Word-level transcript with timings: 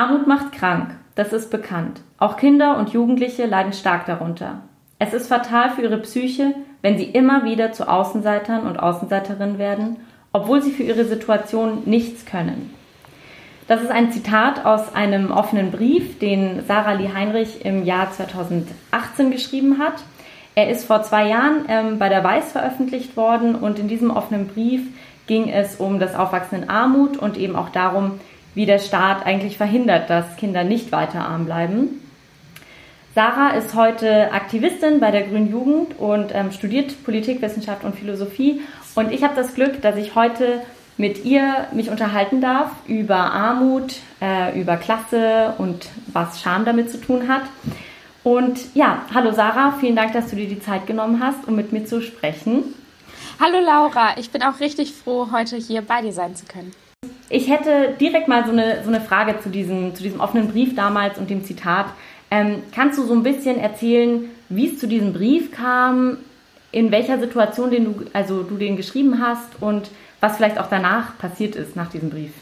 Armut 0.00 0.26
macht 0.26 0.52
krank, 0.52 0.92
das 1.14 1.34
ist 1.34 1.50
bekannt. 1.50 2.00
Auch 2.16 2.38
Kinder 2.38 2.78
und 2.78 2.88
Jugendliche 2.88 3.44
leiden 3.44 3.74
stark 3.74 4.06
darunter. 4.06 4.62
Es 4.98 5.12
ist 5.12 5.28
fatal 5.28 5.68
für 5.72 5.82
ihre 5.82 5.98
Psyche, 5.98 6.54
wenn 6.80 6.96
sie 6.96 7.04
immer 7.04 7.44
wieder 7.44 7.72
zu 7.72 7.86
Außenseitern 7.86 8.66
und 8.66 8.78
Außenseiterinnen 8.78 9.58
werden, 9.58 9.98
obwohl 10.32 10.62
sie 10.62 10.70
für 10.70 10.84
ihre 10.84 11.04
Situation 11.04 11.82
nichts 11.84 12.24
können. 12.24 12.74
Das 13.68 13.82
ist 13.82 13.90
ein 13.90 14.10
Zitat 14.10 14.64
aus 14.64 14.94
einem 14.94 15.30
offenen 15.30 15.70
Brief, 15.70 16.18
den 16.18 16.62
Sarah 16.66 16.94
Lee 16.94 17.10
Heinrich 17.12 17.66
im 17.66 17.84
Jahr 17.84 18.10
2018 18.10 19.30
geschrieben 19.30 19.78
hat. 19.78 20.02
Er 20.54 20.70
ist 20.70 20.86
vor 20.86 21.02
zwei 21.02 21.28
Jahren 21.28 21.66
ähm, 21.68 21.98
bei 21.98 22.08
der 22.08 22.24
Weiß 22.24 22.52
veröffentlicht 22.52 23.18
worden 23.18 23.54
und 23.54 23.78
in 23.78 23.86
diesem 23.86 24.10
offenen 24.10 24.46
Brief 24.46 24.80
ging 25.26 25.50
es 25.50 25.76
um 25.76 26.00
das 26.00 26.14
Aufwachsen 26.14 26.62
in 26.62 26.70
Armut 26.70 27.18
und 27.18 27.36
eben 27.36 27.54
auch 27.54 27.68
darum, 27.68 28.18
wie 28.54 28.66
der 28.66 28.78
Staat 28.78 29.24
eigentlich 29.26 29.56
verhindert, 29.56 30.10
dass 30.10 30.36
Kinder 30.36 30.64
nicht 30.64 30.92
weiter 30.92 31.20
arm 31.20 31.46
bleiben. 31.46 32.00
Sarah 33.14 33.50
ist 33.50 33.74
heute 33.74 34.32
Aktivistin 34.32 35.00
bei 35.00 35.10
der 35.10 35.22
Grünen 35.22 35.50
Jugend 35.50 35.98
und 35.98 36.32
ähm, 36.32 36.52
studiert 36.52 37.02
Politikwissenschaft 37.04 37.84
und 37.84 37.96
Philosophie. 37.96 38.60
Und 38.94 39.10
ich 39.12 39.24
habe 39.24 39.34
das 39.34 39.54
Glück, 39.54 39.82
dass 39.82 39.96
ich 39.96 40.14
heute 40.14 40.62
mit 40.96 41.24
ihr 41.24 41.66
mich 41.72 41.90
unterhalten 41.90 42.40
darf 42.40 42.70
über 42.86 43.16
Armut, 43.16 43.96
äh, 44.20 44.60
über 44.60 44.76
Klasse 44.76 45.54
und 45.58 45.88
was 46.12 46.40
Scham 46.40 46.64
damit 46.64 46.90
zu 46.90 47.00
tun 47.00 47.26
hat. 47.26 47.42
Und 48.22 48.74
ja, 48.74 49.02
hallo 49.14 49.32
Sarah, 49.32 49.76
vielen 49.80 49.96
Dank, 49.96 50.12
dass 50.12 50.30
du 50.30 50.36
dir 50.36 50.46
die 50.46 50.60
Zeit 50.60 50.86
genommen 50.86 51.20
hast, 51.20 51.48
um 51.48 51.56
mit 51.56 51.72
mir 51.72 51.86
zu 51.86 52.02
sprechen. 52.02 52.74
Hallo 53.40 53.58
Laura, 53.58 54.18
ich 54.18 54.30
bin 54.30 54.42
auch 54.42 54.60
richtig 54.60 54.92
froh, 54.92 55.28
heute 55.32 55.56
hier 55.56 55.80
bei 55.80 56.02
dir 56.02 56.12
sein 56.12 56.36
zu 56.36 56.44
können. 56.44 56.72
Ich 57.32 57.48
hätte 57.48 57.94
direkt 58.00 58.26
mal 58.26 58.44
so 58.44 58.50
eine, 58.50 58.82
so 58.82 58.88
eine 58.88 59.00
Frage 59.00 59.38
zu 59.40 59.50
diesem, 59.50 59.94
zu 59.94 60.02
diesem 60.02 60.20
offenen 60.20 60.48
Brief 60.48 60.74
damals 60.74 61.16
und 61.16 61.30
dem 61.30 61.44
Zitat. 61.44 61.86
Ähm, 62.30 62.64
kannst 62.74 62.98
du 62.98 63.04
so 63.04 63.14
ein 63.14 63.22
bisschen 63.22 63.58
erzählen, 63.58 64.28
wie 64.48 64.68
es 64.68 64.78
zu 64.78 64.88
diesem 64.88 65.12
Brief 65.12 65.52
kam, 65.52 66.18
in 66.72 66.90
welcher 66.90 67.20
Situation 67.20 67.70
den 67.70 67.84
du, 67.84 68.04
also 68.12 68.42
du 68.42 68.56
den 68.56 68.76
geschrieben 68.76 69.20
hast 69.24 69.62
und 69.62 69.90
was 70.18 70.36
vielleicht 70.36 70.58
auch 70.58 70.68
danach 70.68 71.16
passiert 71.18 71.54
ist 71.54 71.76
nach 71.76 71.88
diesem 71.88 72.10
Brief. 72.10 72.32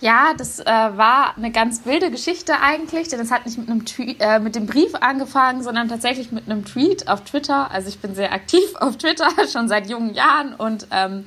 Ja, 0.00 0.34
das 0.36 0.60
äh, 0.60 0.66
war 0.66 1.34
eine 1.38 1.50
ganz 1.50 1.86
wilde 1.86 2.10
Geschichte 2.10 2.60
eigentlich, 2.60 3.08
denn 3.08 3.20
es 3.20 3.30
hat 3.30 3.46
nicht 3.46 3.56
mit, 3.56 3.70
einem 3.70 3.84
äh, 4.18 4.38
mit 4.38 4.54
dem 4.54 4.66
Brief 4.66 4.94
angefangen, 4.94 5.62
sondern 5.62 5.88
tatsächlich 5.88 6.30
mit 6.30 6.44
einem 6.44 6.66
Tweet 6.66 7.08
auf 7.08 7.24
Twitter. 7.24 7.70
Also 7.70 7.88
ich 7.88 7.98
bin 7.98 8.14
sehr 8.14 8.32
aktiv 8.32 8.64
auf 8.80 8.98
Twitter 8.98 9.28
schon 9.50 9.68
seit 9.68 9.88
jungen 9.88 10.12
Jahren 10.12 10.54
und 10.54 10.86
ähm, 10.90 11.24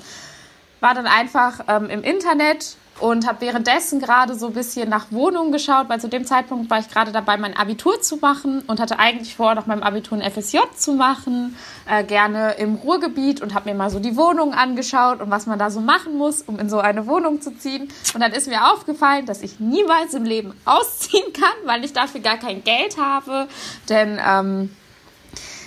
war 0.80 0.94
dann 0.94 1.08
einfach 1.08 1.62
ähm, 1.68 1.90
im 1.90 2.04
Internet 2.04 2.78
und 3.00 3.28
habe 3.28 3.42
währenddessen 3.42 4.00
gerade 4.00 4.36
so 4.36 4.48
ein 4.48 4.54
bisschen 4.54 4.90
nach 4.90 5.12
Wohnungen 5.12 5.52
geschaut, 5.52 5.90
weil 5.90 6.00
zu 6.00 6.10
dem 6.10 6.26
Zeitpunkt 6.26 6.70
war 6.70 6.80
ich 6.80 6.90
gerade 6.90 7.12
dabei, 7.12 7.38
mein 7.38 7.56
Abitur 7.56 8.02
zu 8.02 8.18
machen 8.18 8.64
und 8.68 8.80
hatte 8.80 9.00
eigentlich 9.00 9.36
vor, 9.36 9.54
nach 9.56 9.68
meinem 9.68 9.84
Abitur 9.84 10.18
ein 10.18 10.32
FSJ 10.32 10.58
zu 10.76 10.94
machen, 10.94 11.56
äh, 11.90 12.04
gerne 12.04 12.54
im 12.54 12.76
Ruhrgebiet 12.76 13.42
und 13.42 13.54
habe 13.54 13.70
mir 13.70 13.76
mal 13.76 13.90
so 13.90 14.00
die 14.00 14.16
Wohnungen 14.16 14.54
angeschaut 14.54 15.22
und 15.22 15.30
was 15.30 15.46
man 15.46 15.60
da 15.60 15.70
so 15.70 15.80
machen 15.80 16.18
muss, 16.18 16.42
um 16.42 16.60
in 16.60 16.70
so 16.70 16.80
eine 16.80 17.08
Wohnung 17.08 17.42
zu 17.42 17.56
ziehen. 17.58 17.90
Und 18.14 18.22
dann 18.22 18.32
ist 18.32 18.48
mir 18.48 18.72
aufgefallen, 18.72 19.26
dass 19.26 19.42
ich 19.42 19.60
niemals 19.60 20.14
im 20.14 20.24
Leben 20.24 20.54
ausziehen 20.66 21.34
kann, 21.34 21.54
weil 21.66 21.86
ich 21.86 21.94
dafür 21.94 22.22
gar 22.22 22.38
kein 22.38 22.64
Geld 22.64 22.98
habe, 22.98 23.48
denn 23.90 24.20
ähm, 24.26 24.72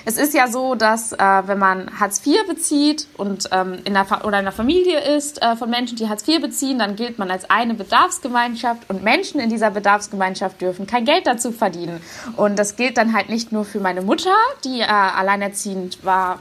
es 0.04 0.16
ist 0.16 0.34
ja 0.34 0.48
so, 0.48 0.74
dass 0.74 1.12
äh, 1.12 1.18
wenn 1.18 1.58
man 1.58 1.90
Hartz 1.98 2.26
IV 2.26 2.46
bezieht 2.48 3.06
und 3.16 3.48
ähm, 3.52 3.78
in 3.84 3.94
der 3.94 4.06
oder 4.24 4.38
in 4.38 4.44
der 4.44 4.52
Familie 4.52 5.00
ist 5.00 5.42
äh, 5.42 5.56
von 5.56 5.70
Menschen, 5.70 5.96
die 5.96 6.08
Hartz 6.08 6.26
IV 6.26 6.40
beziehen, 6.40 6.78
dann 6.78 6.96
gilt 6.96 7.18
man 7.18 7.30
als 7.30 7.48
eine 7.50 7.74
Bedarfsgemeinschaft 7.74 8.88
und 8.88 9.02
Menschen 9.02 9.40
in 9.40 9.50
dieser 9.50 9.70
Bedarfsgemeinschaft 9.70 10.60
dürfen 10.60 10.86
kein 10.86 11.04
Geld 11.04 11.26
dazu 11.26 11.52
verdienen. 11.52 12.00
Und 12.36 12.58
das 12.58 12.76
gilt 12.76 12.96
dann 12.96 13.14
halt 13.14 13.28
nicht 13.28 13.52
nur 13.52 13.64
für 13.64 13.80
meine 13.80 14.02
Mutter, 14.02 14.34
die 14.64 14.80
äh, 14.80 14.84
alleinerziehend 14.84 16.04
war 16.04 16.40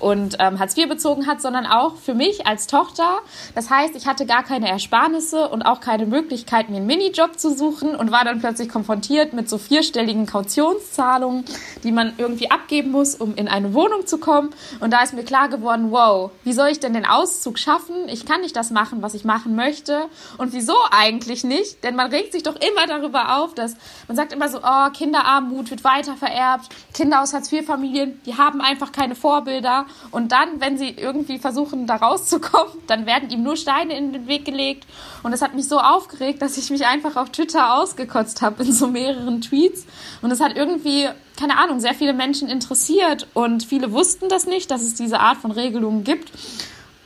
und 0.00 0.36
ähm, 0.40 0.58
Hartz 0.58 0.76
IV 0.76 0.88
bezogen 0.88 1.26
hat, 1.26 1.40
sondern 1.40 1.66
auch 1.66 1.96
für 1.96 2.14
mich 2.14 2.46
als 2.46 2.66
Tochter. 2.66 3.20
Das 3.54 3.70
heißt, 3.70 3.94
ich 3.94 4.06
hatte 4.06 4.26
gar 4.26 4.42
keine 4.42 4.68
Ersparnisse 4.68 5.48
und 5.48 5.62
auch 5.62 5.80
keine 5.80 6.06
Möglichkeit, 6.06 6.68
mir 6.68 6.78
einen 6.78 6.86
Minijob 6.86 7.38
zu 7.38 7.54
suchen 7.56 7.94
und 7.94 8.10
war 8.10 8.24
dann 8.24 8.40
plötzlich 8.40 8.68
konfrontiert 8.68 9.32
mit 9.32 9.48
so 9.48 9.58
vierstelligen 9.58 10.26
Kautionszahlungen, 10.26 11.44
die 11.84 11.92
man 11.92 12.14
irgendwie 12.18 12.50
abgeben 12.50 12.90
muss, 12.90 13.14
um 13.14 13.34
in 13.34 13.48
eine 13.48 13.74
Wohnung 13.74 14.06
zu 14.06 14.18
kommen. 14.18 14.50
Und 14.80 14.92
da 14.92 15.02
ist 15.02 15.14
mir 15.14 15.24
klar 15.24 15.48
geworden, 15.48 15.90
wow, 15.90 16.30
wie 16.44 16.52
soll 16.52 16.68
ich 16.68 16.80
denn 16.80 16.94
den 16.94 17.06
Auszug 17.06 17.58
schaffen? 17.58 18.08
Ich 18.08 18.26
kann 18.26 18.40
nicht 18.40 18.56
das 18.56 18.70
machen, 18.70 19.02
was 19.02 19.14
ich 19.14 19.24
machen 19.24 19.54
möchte. 19.54 20.06
Und 20.38 20.52
wieso 20.52 20.74
eigentlich 20.90 21.44
nicht? 21.44 21.84
Denn 21.84 21.94
man 21.94 22.10
regt 22.10 22.32
sich 22.32 22.42
doch 22.42 22.56
immer 22.56 22.86
darüber 22.86 23.38
auf, 23.38 23.54
dass 23.54 23.76
man 24.08 24.16
sagt 24.16 24.32
immer 24.32 24.48
so, 24.48 24.58
oh, 24.62 24.90
Kinderarmut 24.92 25.70
wird 25.70 25.84
weiter 25.84 26.16
vererbt, 26.16 26.68
Kinder 26.94 27.22
aus 27.22 27.32
Hartz-IV-Familien, 27.32 28.20
die 28.24 28.36
haben 28.36 28.60
einfach 28.60 28.92
keine 28.92 29.14
Vorbilder. 29.14 29.86
Und 30.10 30.32
dann, 30.32 30.60
wenn 30.60 30.76
sie 30.76 30.88
irgendwie 30.88 31.38
versuchen, 31.38 31.86
da 31.86 31.96
rauszukommen, 31.96 32.72
dann 32.86 33.06
werden 33.06 33.30
ihm 33.30 33.42
nur 33.42 33.56
Steine 33.56 33.96
in 33.96 34.12
den 34.12 34.26
Weg 34.26 34.44
gelegt. 34.44 34.86
Und 35.22 35.32
das 35.32 35.42
hat 35.42 35.54
mich 35.54 35.68
so 35.68 35.78
aufgeregt, 35.78 36.42
dass 36.42 36.56
ich 36.56 36.70
mich 36.70 36.86
einfach 36.86 37.16
auf 37.16 37.30
Twitter 37.30 37.74
ausgekotzt 37.74 38.42
habe 38.42 38.62
in 38.62 38.72
so 38.72 38.86
mehreren 38.86 39.40
Tweets. 39.40 39.86
Und 40.22 40.30
es 40.30 40.40
hat 40.40 40.56
irgendwie, 40.56 41.08
keine 41.38 41.58
Ahnung, 41.58 41.80
sehr 41.80 41.94
viele 41.94 42.12
Menschen 42.12 42.48
interessiert. 42.48 43.26
Und 43.34 43.64
viele 43.64 43.92
wussten 43.92 44.28
das 44.28 44.46
nicht, 44.46 44.70
dass 44.70 44.82
es 44.82 44.94
diese 44.94 45.20
Art 45.20 45.38
von 45.38 45.50
Regelungen 45.50 46.04
gibt. 46.04 46.30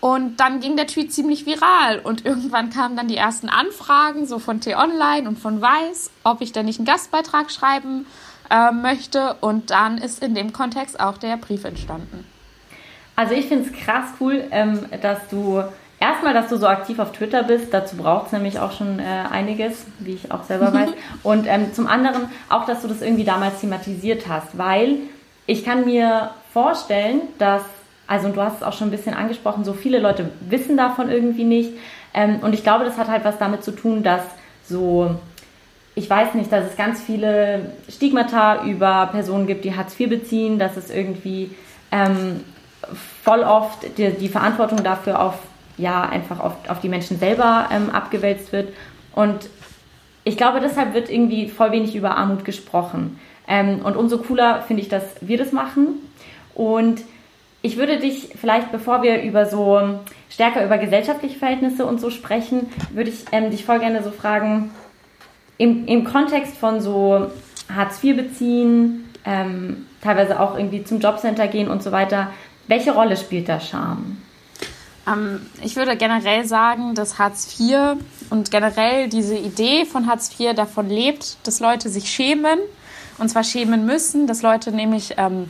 Und 0.05 0.37
dann 0.37 0.61
ging 0.61 0.77
der 0.77 0.87
Tweet 0.87 1.15
ziemlich 1.15 1.47
viral 1.47 1.99
und 1.99 2.27
irgendwann 2.27 2.69
kamen 2.69 2.94
dann 2.94 3.09
die 3.09 3.17
ersten 3.17 3.49
Anfragen, 3.49 4.27
so 4.27 4.39
von 4.39 4.61
T-Online 4.61 5.27
und 5.27 5.39
von 5.39 5.62
Weiß, 5.62 6.11
ob 6.25 6.43
ich 6.43 6.53
denn 6.53 6.67
nicht 6.67 6.78
einen 6.78 6.84
Gastbeitrag 6.84 7.50
schreiben 7.50 8.05
äh, 8.50 8.71
möchte. 8.71 9.37
Und 9.41 9.71
dann 9.71 9.97
ist 9.97 10.23
in 10.23 10.34
dem 10.34 10.53
Kontext 10.53 11.00
auch 11.00 11.17
der 11.17 11.39
Brief 11.39 11.65
entstanden. 11.65 12.27
Also 13.17 13.35
ich 13.35 13.47
finde 13.47 13.69
es 13.69 13.73
krass 13.73 14.07
cool, 14.21 14.45
ähm, 14.51 14.81
dass 15.01 15.29
du 15.29 15.63
erstmal, 16.01 16.35
dass 16.35 16.49
du 16.49 16.57
so 16.57 16.67
aktiv 16.67 16.99
auf 16.99 17.13
Twitter 17.13 17.43
bist. 17.43 17.73
Dazu 17.73 17.97
braucht 17.97 18.27
es 18.27 18.33
nämlich 18.33 18.59
auch 18.59 18.73
schon 18.73 18.99
äh, 18.99 19.03
einiges, 19.31 19.87
wie 19.99 20.15
ich 20.15 20.33
auch 20.33 20.45
selber 20.45 20.73
weiß. 20.73 20.91
Und 21.23 21.47
ähm, 21.47 21.73
zum 21.73 21.87
anderen 21.87 22.29
auch, 22.49 22.67
dass 22.67 22.83
du 22.83 22.89
das 22.89 23.03
irgendwie 23.03 23.25
damals 23.25 23.61
thematisiert 23.61 24.29
hast, 24.29 24.59
weil 24.59 24.99
ich 25.47 25.65
kann 25.65 25.85
mir 25.85 26.31
vorstellen, 26.53 27.23
dass, 27.39 27.63
also 28.07 28.29
du 28.29 28.41
hast 28.41 28.57
es 28.57 28.63
auch 28.63 28.73
schon 28.73 28.89
ein 28.89 28.93
bisschen 28.93 29.15
angesprochen, 29.15 29.65
so 29.65 29.73
viele 29.73 29.99
Leute 29.99 30.31
wissen 30.49 30.77
davon 30.77 31.11
irgendwie 31.11 31.45
nicht. 31.45 31.73
Ähm, 32.13 32.41
und 32.43 32.53
ich 32.55 32.63
glaube, 32.63 32.85
das 32.85 32.99
hat 32.99 33.09
halt 33.09 33.25
was 33.25 33.39
damit 33.39 33.65
zu 33.65 33.73
tun, 33.73 34.03
dass 34.03 34.23
so 34.67 35.17
ich 35.97 36.11
weiß 36.11 36.35
nicht, 36.35 36.51
dass 36.51 36.67
es 36.67 36.77
ganz 36.77 37.01
viele 37.01 37.73
Stigmata 37.89 38.65
über 38.65 39.09
Personen 39.13 39.47
gibt, 39.47 39.65
die 39.65 39.77
Hartz 39.77 39.99
IV 39.99 40.09
beziehen, 40.09 40.59
dass 40.59 40.77
es 40.77 40.91
irgendwie 40.91 41.51
ähm, 41.93 42.41
voll 43.22 43.41
oft 43.41 43.99
die, 43.99 44.11
die 44.11 44.28
Verantwortung 44.28 44.83
dafür 44.83 45.21
auf, 45.21 45.34
ja, 45.77 46.03
einfach 46.03 46.41
auf, 46.41 46.53
auf 46.69 46.81
die 46.81 46.89
Menschen 46.89 47.19
selber 47.19 47.69
ähm, 47.71 47.91
abgewälzt 47.91 48.53
wird. 48.53 48.72
Und 49.15 49.49
ich 50.25 50.37
glaube, 50.37 50.61
deshalb 50.61 50.94
wird 50.94 51.11
irgendwie 51.11 51.49
voll 51.49 51.73
wenig 51.73 51.94
über 51.94 52.17
Armut 52.17 52.44
gesprochen. 52.44 53.19
Ähm, 53.47 53.81
und 53.84 53.97
umso 53.97 54.19
cooler 54.19 54.62
finde 54.62 54.83
ich, 54.83 54.89
dass 54.89 55.05
wir 55.21 55.39
das 55.39 55.53
machen. 55.53 56.00
Und 56.55 57.03
ich 57.62 57.77
würde 57.77 57.99
dich 57.99 58.31
vielleicht, 58.39 58.73
bevor 58.73 59.03
wir 59.03 59.23
über 59.23 59.47
so 59.47 59.81
stärker 60.31 60.65
über 60.65 60.78
gesellschaftliche 60.78 61.39
Verhältnisse 61.39 61.87
und 61.87 62.00
so 62.00 62.11
sprechen, 62.11 62.69
würde 62.93 63.11
ich 63.11 63.25
ähm, 63.33 63.50
dich 63.50 63.65
voll 63.65 63.78
gerne 63.78 64.03
so 64.03 64.11
fragen, 64.11 64.71
im, 65.59 65.87
im 65.87 66.05
Kontext 66.05 66.56
von 66.56 66.81
so 66.81 67.31
Hartz 67.75 68.03
IV 68.03 68.17
beziehen, 68.17 69.09
ähm, 69.25 69.87
teilweise 70.03 70.41
auch 70.41 70.59
irgendwie 70.59 70.84
zum 70.84 71.00
Jobcenter 71.00 71.47
gehen 71.49 71.69
und 71.69 71.83
so 71.83 71.93
weiter, 71.93 72.31
welche 72.67 72.93
Rolle 72.93 73.17
spielt 73.17 73.49
da 73.49 73.61
Scham? 73.61 74.19
Ähm, 75.07 75.47
ich 75.63 75.77
würde 75.77 75.97
generell 75.97 76.45
sagen, 76.45 76.95
dass 76.95 77.19
Hartz 77.19 77.59
IV 77.59 77.97
und 78.31 78.51
generell 78.51 79.09
diese 79.09 79.37
Idee 79.37 79.85
von 79.85 80.07
Hartz 80.07 80.31
IV 80.39 80.55
davon 80.55 80.89
lebt, 80.89 81.37
dass 81.45 81.61
Leute 81.61 81.88
sich 81.88 82.11
schämen. 82.11 82.59
Und 83.19 83.29
zwar 83.29 83.44
schämen 83.44 83.87
müssen, 83.87 84.27
dass 84.27 84.43
Leute 84.43 84.73
nämlich, 84.73 85.15
ähm, 85.19 85.49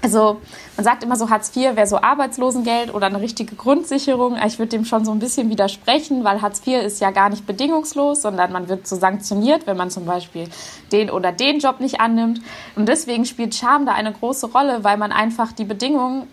also 0.00 0.40
man 0.76 0.84
sagt 0.84 1.02
immer 1.02 1.16
so, 1.16 1.28
Hartz 1.28 1.54
IV 1.54 1.76
wäre 1.76 1.86
so 1.86 2.00
Arbeitslosengeld 2.00 2.94
oder 2.94 3.06
eine 3.06 3.20
richtige 3.20 3.56
Grundsicherung. 3.56 4.36
Ich 4.46 4.58
würde 4.58 4.70
dem 4.70 4.84
schon 4.84 5.04
so 5.04 5.12
ein 5.12 5.18
bisschen 5.18 5.50
widersprechen, 5.50 6.24
weil 6.24 6.40
Hartz 6.40 6.62
IV 6.66 6.82
ist 6.82 7.00
ja 7.00 7.10
gar 7.10 7.28
nicht 7.28 7.46
bedingungslos, 7.46 8.22
sondern 8.22 8.52
man 8.52 8.68
wird 8.68 8.86
so 8.86 8.96
sanktioniert, 8.96 9.66
wenn 9.66 9.76
man 9.76 9.90
zum 9.90 10.06
Beispiel 10.06 10.48
den 10.92 11.10
oder 11.10 11.32
den 11.32 11.58
Job 11.58 11.80
nicht 11.80 12.00
annimmt. 12.00 12.40
Und 12.74 12.88
deswegen 12.88 13.26
spielt 13.26 13.54
Scham 13.54 13.84
da 13.86 13.92
eine 13.92 14.12
große 14.12 14.46
Rolle, 14.46 14.82
weil 14.84 14.96
man 14.96 15.12
einfach 15.12 15.52
die 15.52 15.64
Bedingungen 15.64 16.26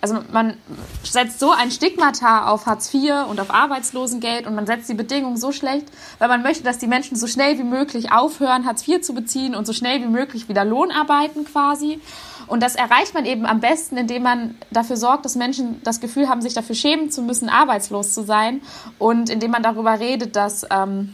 also 0.00 0.18
man 0.32 0.54
setzt 1.02 1.40
so 1.40 1.50
ein 1.50 1.70
Stigmata 1.70 2.48
auf 2.48 2.66
Hartz 2.66 2.92
IV 2.94 3.26
und 3.28 3.40
auf 3.40 3.50
Arbeitslosengeld 3.50 4.46
und 4.46 4.54
man 4.54 4.64
setzt 4.64 4.88
die 4.88 4.94
Bedingungen 4.94 5.36
so 5.36 5.50
schlecht, 5.50 5.86
weil 6.18 6.28
man 6.28 6.42
möchte, 6.42 6.62
dass 6.62 6.78
die 6.78 6.86
Menschen 6.86 7.16
so 7.16 7.26
schnell 7.26 7.58
wie 7.58 7.64
möglich 7.64 8.12
aufhören, 8.12 8.64
Hartz 8.64 8.86
IV 8.86 9.00
zu 9.00 9.12
beziehen 9.12 9.56
und 9.56 9.66
so 9.66 9.72
schnell 9.72 10.00
wie 10.00 10.06
möglich 10.06 10.48
wieder 10.48 10.64
Lohn 10.64 10.92
arbeiten 10.92 11.44
quasi. 11.44 12.00
Und 12.46 12.62
das 12.62 12.76
erreicht 12.76 13.12
man 13.12 13.26
eben 13.26 13.44
am 13.44 13.60
besten, 13.60 13.96
indem 13.96 14.22
man 14.22 14.54
dafür 14.70 14.96
sorgt, 14.96 15.24
dass 15.24 15.34
Menschen 15.34 15.82
das 15.82 16.00
Gefühl 16.00 16.28
haben, 16.28 16.42
sich 16.42 16.54
dafür 16.54 16.76
schämen 16.76 17.10
zu 17.10 17.22
müssen, 17.22 17.48
arbeitslos 17.48 18.14
zu 18.14 18.22
sein 18.22 18.62
und 18.98 19.30
indem 19.30 19.50
man 19.50 19.62
darüber 19.62 19.98
redet, 19.98 20.36
dass 20.36 20.64
ähm, 20.70 21.12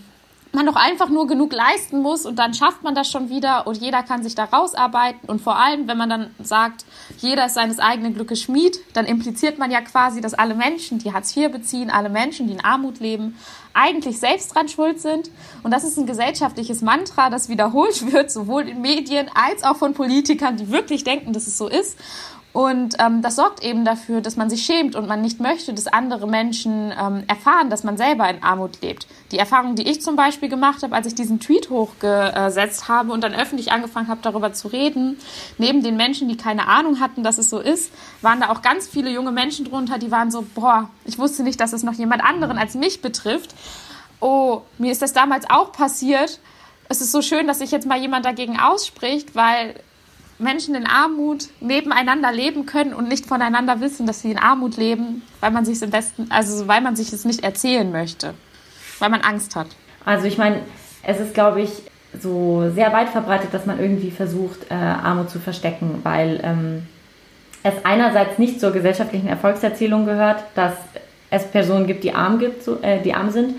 man 0.54 0.66
doch 0.66 0.76
einfach 0.76 1.08
nur 1.08 1.26
genug 1.26 1.52
leisten 1.52 2.00
muss 2.00 2.26
und 2.26 2.38
dann 2.38 2.54
schafft 2.54 2.82
man 2.82 2.94
das 2.94 3.10
schon 3.10 3.28
wieder 3.28 3.66
und 3.66 3.76
jeder 3.78 4.02
kann 4.02 4.22
sich 4.22 4.34
da 4.34 4.44
rausarbeiten. 4.44 5.28
Und 5.28 5.40
vor 5.40 5.56
allem, 5.56 5.88
wenn 5.88 5.98
man 5.98 6.10
dann 6.10 6.34
sagt, 6.42 6.84
jeder 7.18 7.46
ist 7.46 7.54
seines 7.54 7.78
eigenen 7.78 8.14
Glückes 8.14 8.40
Schmied, 8.40 8.78
dann 8.94 9.06
impliziert 9.06 9.58
man 9.58 9.70
ja 9.70 9.80
quasi, 9.80 10.20
dass 10.20 10.34
alle 10.34 10.54
Menschen, 10.54 10.98
die 10.98 11.12
Hartz 11.12 11.36
IV 11.36 11.50
beziehen, 11.50 11.90
alle 11.90 12.08
Menschen, 12.08 12.46
die 12.46 12.54
in 12.54 12.64
Armut 12.64 13.00
leben, 13.00 13.36
eigentlich 13.74 14.18
selbst 14.20 14.54
dran 14.54 14.68
schuld 14.68 15.00
sind. 15.00 15.30
Und 15.62 15.72
das 15.72 15.84
ist 15.84 15.98
ein 15.98 16.06
gesellschaftliches 16.06 16.80
Mantra, 16.80 17.28
das 17.28 17.48
wiederholt 17.48 18.12
wird, 18.12 18.30
sowohl 18.30 18.68
in 18.68 18.80
Medien 18.80 19.28
als 19.34 19.64
auch 19.64 19.76
von 19.76 19.94
Politikern, 19.94 20.56
die 20.56 20.70
wirklich 20.70 21.04
denken, 21.04 21.32
dass 21.32 21.46
es 21.46 21.58
so 21.58 21.68
ist. 21.68 21.98
Und 22.54 22.94
ähm, 23.00 23.20
das 23.20 23.34
sorgt 23.34 23.64
eben 23.64 23.84
dafür, 23.84 24.20
dass 24.20 24.36
man 24.36 24.48
sich 24.48 24.64
schämt 24.64 24.94
und 24.94 25.08
man 25.08 25.20
nicht 25.20 25.40
möchte, 25.40 25.74
dass 25.74 25.88
andere 25.88 26.28
Menschen 26.28 26.92
ähm, 26.92 27.24
erfahren, 27.26 27.68
dass 27.68 27.82
man 27.82 27.96
selber 27.96 28.30
in 28.30 28.44
Armut 28.44 28.80
lebt. 28.80 29.08
Die 29.32 29.40
Erfahrung, 29.40 29.74
die 29.74 29.82
ich 29.82 30.00
zum 30.00 30.14
Beispiel 30.14 30.48
gemacht 30.48 30.84
habe, 30.84 30.94
als 30.94 31.08
ich 31.08 31.16
diesen 31.16 31.40
Tweet 31.40 31.68
hochgesetzt 31.68 32.86
habe 32.86 33.10
und 33.10 33.24
dann 33.24 33.34
öffentlich 33.34 33.72
angefangen 33.72 34.06
habe, 34.06 34.20
darüber 34.22 34.52
zu 34.52 34.68
reden, 34.68 35.18
neben 35.58 35.82
den 35.82 35.96
Menschen, 35.96 36.28
die 36.28 36.36
keine 36.36 36.68
Ahnung 36.68 37.00
hatten, 37.00 37.24
dass 37.24 37.38
es 37.38 37.50
so 37.50 37.58
ist, 37.58 37.90
waren 38.22 38.38
da 38.38 38.50
auch 38.50 38.62
ganz 38.62 38.86
viele 38.86 39.10
junge 39.10 39.32
Menschen 39.32 39.64
drunter, 39.64 39.98
die 39.98 40.12
waren 40.12 40.30
so, 40.30 40.46
boah, 40.54 40.88
ich 41.04 41.18
wusste 41.18 41.42
nicht, 41.42 41.60
dass 41.60 41.72
es 41.72 41.82
noch 41.82 41.94
jemand 41.94 42.22
anderen 42.22 42.56
als 42.56 42.76
mich 42.76 43.02
betrifft. 43.02 43.52
Oh, 44.20 44.62
mir 44.78 44.92
ist 44.92 45.02
das 45.02 45.12
damals 45.12 45.50
auch 45.50 45.72
passiert. 45.72 46.38
Es 46.88 47.00
ist 47.00 47.10
so 47.10 47.20
schön, 47.20 47.48
dass 47.48 47.58
sich 47.58 47.72
jetzt 47.72 47.88
mal 47.88 47.98
jemand 47.98 48.24
dagegen 48.24 48.60
ausspricht, 48.60 49.34
weil 49.34 49.74
Menschen 50.38 50.74
in 50.74 50.86
Armut 50.86 51.48
nebeneinander 51.60 52.32
leben 52.32 52.66
können 52.66 52.92
und 52.92 53.08
nicht 53.08 53.26
voneinander 53.26 53.80
wissen, 53.80 54.06
dass 54.06 54.22
sie 54.22 54.32
in 54.32 54.38
Armut 54.38 54.76
leben, 54.76 55.22
weil 55.40 55.50
man 55.50 55.64
sich 55.64 55.80
im 55.82 55.90
besten, 55.90 56.26
also 56.30 56.66
weil 56.66 56.80
man 56.80 56.96
sich 56.96 57.12
es 57.12 57.24
nicht 57.24 57.44
erzählen 57.44 57.90
möchte, 57.90 58.34
weil 58.98 59.10
man 59.10 59.20
Angst 59.20 59.54
hat. 59.56 59.68
Also 60.04 60.26
ich 60.26 60.38
meine, 60.38 60.60
es 61.02 61.20
ist, 61.20 61.34
glaube 61.34 61.62
ich, 61.62 61.70
so 62.20 62.70
sehr 62.74 62.92
weit 62.92 63.08
verbreitet, 63.08 63.52
dass 63.52 63.66
man 63.66 63.78
irgendwie 63.78 64.10
versucht, 64.10 64.70
äh, 64.70 64.74
Armut 64.74 65.30
zu 65.30 65.38
verstecken, 65.40 66.00
weil 66.02 66.40
ähm, 66.42 66.86
es 67.62 67.74
einerseits 67.84 68.38
nicht 68.38 68.60
zur 68.60 68.72
gesellschaftlichen 68.72 69.26
Erfolgserzählung 69.26 70.04
gehört, 70.04 70.44
dass 70.54 70.74
es 71.30 71.44
Personen 71.44 71.86
gibt, 71.86 72.04
die 72.04 72.14
arm, 72.14 72.38
gibt, 72.38 72.62
so, 72.62 72.80
äh, 72.82 73.00
die 73.02 73.14
arm 73.14 73.30
sind. 73.30 73.56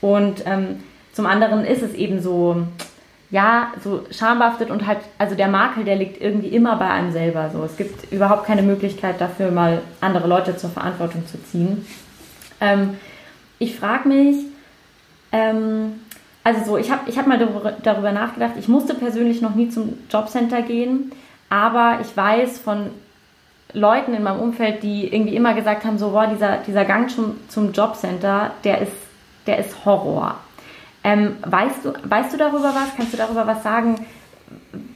Und 0.00 0.42
ähm, 0.44 0.80
zum 1.12 1.26
anderen 1.26 1.64
ist 1.64 1.82
es 1.82 1.94
eben 1.94 2.20
so, 2.20 2.66
ja, 3.30 3.72
so 3.82 4.04
schambehaftet 4.10 4.70
und 4.70 4.86
halt, 4.86 4.98
also 5.18 5.34
der 5.34 5.48
Makel, 5.48 5.84
der 5.84 5.96
liegt 5.96 6.20
irgendwie 6.20 6.48
immer 6.48 6.76
bei 6.76 6.88
einem 6.88 7.12
selber. 7.12 7.50
So. 7.52 7.64
Es 7.64 7.76
gibt 7.76 8.12
überhaupt 8.12 8.46
keine 8.46 8.62
Möglichkeit 8.62 9.20
dafür, 9.20 9.50
mal 9.50 9.82
andere 10.00 10.28
Leute 10.28 10.56
zur 10.56 10.70
Verantwortung 10.70 11.26
zu 11.26 11.42
ziehen. 11.42 11.84
Ähm, 12.60 12.96
ich 13.58 13.76
frage 13.76 14.08
mich, 14.08 14.36
ähm, 15.32 16.00
also 16.44 16.64
so, 16.64 16.76
ich 16.76 16.90
habe 16.90 17.08
ich 17.08 17.18
hab 17.18 17.26
mal 17.26 17.38
darüber, 17.38 17.72
darüber 17.82 18.12
nachgedacht, 18.12 18.52
ich 18.58 18.68
musste 18.68 18.94
persönlich 18.94 19.40
noch 19.40 19.54
nie 19.54 19.70
zum 19.70 19.98
Jobcenter 20.10 20.62
gehen, 20.62 21.10
aber 21.48 21.98
ich 22.02 22.16
weiß 22.16 22.58
von 22.58 22.90
Leuten 23.72 24.14
in 24.14 24.22
meinem 24.22 24.40
Umfeld, 24.40 24.82
die 24.82 25.12
irgendwie 25.12 25.34
immer 25.34 25.54
gesagt 25.54 25.84
haben, 25.84 25.98
so, 25.98 26.10
boah, 26.10 26.26
dieser, 26.26 26.58
dieser 26.58 26.84
Gang 26.84 27.10
zum, 27.10 27.36
zum 27.48 27.72
Jobcenter, 27.72 28.52
der 28.62 28.82
ist, 28.82 28.92
der 29.46 29.58
ist 29.58 29.84
Horror. 29.84 30.38
Ähm, 31.04 31.36
weißt, 31.44 31.84
du, 31.84 31.92
weißt 32.02 32.32
du 32.32 32.38
darüber 32.38 32.74
was? 32.74 32.96
Kannst 32.96 33.12
du 33.12 33.18
darüber 33.18 33.46
was 33.46 33.62
sagen? 33.62 34.06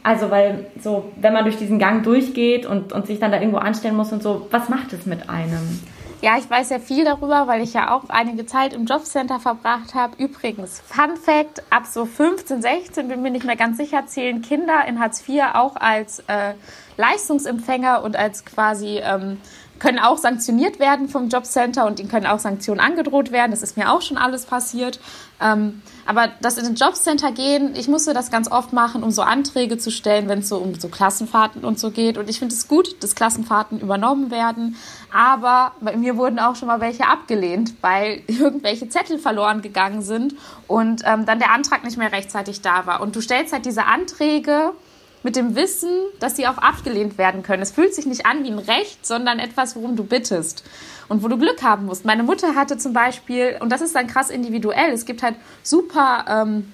Also, 0.03 0.31
weil 0.31 0.67
so, 0.81 1.11
wenn 1.17 1.33
man 1.33 1.43
durch 1.43 1.57
diesen 1.57 1.77
Gang 1.79 2.03
durchgeht 2.03 2.65
und, 2.65 2.91
und 2.91 3.07
sich 3.07 3.19
dann 3.19 3.31
da 3.31 3.39
irgendwo 3.39 3.59
anstellen 3.59 3.95
muss 3.95 4.11
und 4.11 4.23
so, 4.23 4.47
was 4.49 4.69
macht 4.69 4.91
es 4.91 5.05
mit 5.05 5.29
einem? 5.29 5.79
Ja, 6.21 6.37
ich 6.37 6.49
weiß 6.49 6.67
sehr 6.67 6.81
viel 6.81 7.05
darüber, 7.05 7.47
weil 7.47 7.61
ich 7.61 7.73
ja 7.73 7.95
auch 7.95 8.09
einige 8.09 8.45
Zeit 8.45 8.73
im 8.73 8.85
Jobcenter 8.85 9.39
verbracht 9.39 9.93
habe. 9.95 10.21
Übrigens, 10.21 10.81
Fun 10.85 11.15
Fact, 11.15 11.63
ab 11.69 11.85
so 11.85 12.05
15, 12.05 12.61
16, 12.61 13.07
bin 13.07 13.21
mir 13.21 13.31
nicht 13.31 13.45
mehr 13.45 13.55
ganz 13.55 13.77
sicher, 13.77 14.05
zählen 14.05 14.41
Kinder 14.41 14.83
in 14.85 14.99
Hartz 14.99 15.23
IV 15.25 15.43
auch 15.53 15.77
als 15.77 16.19
äh, 16.27 16.55
Leistungsempfänger 16.97 18.03
und 18.03 18.17
als 18.17 18.43
quasi 18.43 18.99
ähm, 19.01 19.37
können 19.79 19.99
auch 19.99 20.17
sanktioniert 20.17 20.79
werden 20.79 21.09
vom 21.09 21.29
Jobcenter 21.29 21.85
und 21.85 21.99
ihnen 21.99 22.09
können 22.09 22.25
auch 22.25 22.39
Sanktionen 22.39 22.79
angedroht 22.79 23.31
werden. 23.31 23.51
Das 23.51 23.61
ist 23.61 23.77
mir 23.77 23.91
auch 23.91 24.01
schon 24.01 24.17
alles 24.17 24.45
passiert. 24.45 24.99
Ähm, 25.41 25.81
aber 26.05 26.29
das 26.41 26.57
in 26.57 26.65
den 26.65 26.75
Jobcenter 26.75 27.31
gehen, 27.31 27.73
ich 27.75 27.87
musste 27.87 28.13
das 28.13 28.29
ganz 28.29 28.51
oft 28.51 28.73
machen, 28.73 29.03
um 29.03 29.11
so 29.11 29.21
Anträge 29.21 29.77
zu 29.77 29.89
stellen, 29.89 30.27
wenn 30.27 30.39
es 30.39 30.49
so 30.49 30.57
um 30.57 30.75
so 30.75 30.89
Klassenfahrten 30.89 31.63
und 31.63 31.79
so 31.79 31.91
geht. 31.91 32.17
Und 32.17 32.29
ich 32.29 32.39
finde 32.39 32.53
es 32.53 32.67
gut, 32.67 33.01
dass 33.01 33.15
Klassenfahrten 33.15 33.79
übernommen 33.79 34.31
werden. 34.31 34.75
Aber 35.13 35.73
bei 35.79 35.95
mir 35.95 36.17
wurden 36.17 36.39
auch 36.39 36.55
schon 36.55 36.67
mal 36.67 36.81
welche 36.81 37.07
abgelehnt, 37.07 37.73
weil 37.81 38.21
irgendwelche 38.27 38.89
Zettel 38.89 39.17
verloren 39.17 39.61
gegangen 39.61 40.01
sind 40.01 40.35
und 40.67 41.03
ähm, 41.05 41.25
dann 41.25 41.39
der 41.39 41.51
Antrag 41.51 41.83
nicht 41.83 41.97
mehr 41.97 42.11
rechtzeitig 42.11 42.61
da 42.61 42.85
war. 42.85 43.01
Und 43.01 43.15
du 43.15 43.21
stellst 43.21 43.53
halt 43.53 43.65
diese 43.65 43.85
Anträge 43.85 44.73
mit 45.23 45.35
dem 45.35 45.55
Wissen, 45.55 45.89
dass 46.19 46.35
sie 46.35 46.47
auch 46.47 46.57
abgelehnt 46.57 47.17
werden 47.17 47.43
können. 47.43 47.61
Es 47.61 47.71
fühlt 47.71 47.93
sich 47.93 48.05
nicht 48.05 48.25
an 48.25 48.43
wie 48.43 48.51
ein 48.51 48.59
Recht, 48.59 49.05
sondern 49.05 49.39
etwas, 49.39 49.75
worum 49.75 49.95
du 49.95 50.03
bittest 50.03 50.63
und 51.07 51.23
wo 51.23 51.27
du 51.27 51.37
Glück 51.37 51.61
haben 51.61 51.85
musst. 51.85 52.05
Meine 52.05 52.23
Mutter 52.23 52.55
hatte 52.55 52.77
zum 52.77 52.93
Beispiel, 52.93 53.57
und 53.59 53.71
das 53.71 53.81
ist 53.81 53.95
dann 53.95 54.07
krass 54.07 54.29
individuell, 54.29 54.91
es 54.91 55.05
gibt 55.05 55.23
halt 55.23 55.35
super, 55.63 56.25
ähm, 56.27 56.71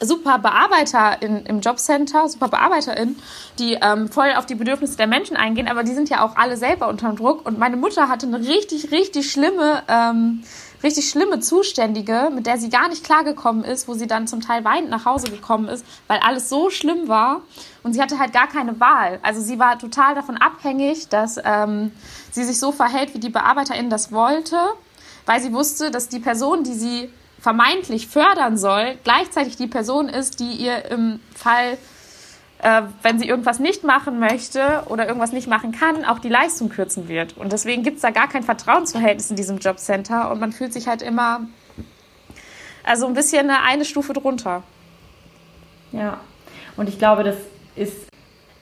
super 0.00 0.38
Bearbeiter 0.38 1.20
in, 1.20 1.44
im 1.44 1.60
Jobcenter, 1.60 2.28
super 2.28 2.48
BearbeiterInnen, 2.48 3.16
die 3.58 3.78
ähm, 3.80 4.08
voll 4.08 4.32
auf 4.36 4.46
die 4.46 4.54
Bedürfnisse 4.54 4.96
der 4.96 5.06
Menschen 5.06 5.36
eingehen, 5.36 5.68
aber 5.68 5.84
die 5.84 5.92
sind 5.92 6.08
ja 6.08 6.24
auch 6.24 6.36
alle 6.36 6.56
selber 6.56 6.88
unter 6.88 7.12
Druck. 7.12 7.46
Und 7.46 7.58
meine 7.58 7.76
Mutter 7.76 8.08
hatte 8.08 8.26
eine 8.26 8.40
richtig, 8.40 8.90
richtig 8.90 9.30
schlimme 9.30 9.82
ähm, 9.88 10.42
richtig 10.82 11.10
schlimme 11.10 11.40
Zuständige, 11.40 12.30
mit 12.34 12.46
der 12.46 12.58
sie 12.58 12.70
gar 12.70 12.88
nicht 12.88 13.04
klargekommen 13.04 13.64
ist, 13.64 13.88
wo 13.88 13.94
sie 13.94 14.06
dann 14.06 14.26
zum 14.26 14.40
Teil 14.40 14.64
weinend 14.64 14.90
nach 14.90 15.04
Hause 15.04 15.30
gekommen 15.30 15.68
ist, 15.68 15.84
weil 16.06 16.18
alles 16.20 16.48
so 16.48 16.70
schlimm 16.70 17.08
war 17.08 17.42
und 17.82 17.92
sie 17.92 18.02
hatte 18.02 18.18
halt 18.18 18.32
gar 18.32 18.48
keine 18.48 18.80
Wahl. 18.80 19.18
Also 19.22 19.40
sie 19.40 19.58
war 19.58 19.78
total 19.78 20.14
davon 20.14 20.36
abhängig, 20.36 21.08
dass 21.08 21.38
ähm, 21.44 21.92
sie 22.30 22.44
sich 22.44 22.58
so 22.58 22.72
verhält, 22.72 23.14
wie 23.14 23.20
die 23.20 23.30
Bearbeiterin 23.30 23.90
das 23.90 24.12
wollte, 24.12 24.56
weil 25.26 25.40
sie 25.40 25.52
wusste, 25.52 25.90
dass 25.90 26.08
die 26.08 26.20
Person, 26.20 26.64
die 26.64 26.74
sie 26.74 27.10
vermeintlich 27.38 28.06
fördern 28.06 28.58
soll, 28.58 28.98
gleichzeitig 29.02 29.56
die 29.56 29.66
Person 29.66 30.08
ist, 30.08 30.40
die 30.40 30.52
ihr 30.52 30.84
im 30.90 31.20
Fall 31.34 31.78
äh, 32.62 32.82
wenn 33.02 33.18
sie 33.18 33.26
irgendwas 33.26 33.58
nicht 33.58 33.84
machen 33.84 34.18
möchte 34.18 34.82
oder 34.86 35.06
irgendwas 35.06 35.32
nicht 35.32 35.48
machen 35.48 35.72
kann, 35.72 36.04
auch 36.04 36.18
die 36.18 36.28
Leistung 36.28 36.68
kürzen 36.68 37.08
wird. 37.08 37.36
Und 37.36 37.52
deswegen 37.52 37.82
gibt 37.82 37.96
es 37.96 38.02
da 38.02 38.10
gar 38.10 38.28
kein 38.28 38.42
Vertrauensverhältnis 38.42 39.30
in 39.30 39.36
diesem 39.36 39.58
Jobcenter 39.58 40.30
und 40.30 40.40
man 40.40 40.52
fühlt 40.52 40.72
sich 40.72 40.86
halt 40.86 41.00
immer, 41.00 41.46
also 42.84 43.06
ein 43.06 43.14
bisschen 43.14 43.48
eine, 43.48 43.62
eine 43.62 43.84
Stufe 43.84 44.12
drunter. 44.12 44.62
Ja, 45.92 46.20
und 46.76 46.88
ich 46.88 46.98
glaube, 46.98 47.24
das 47.24 47.36
ist 47.76 48.09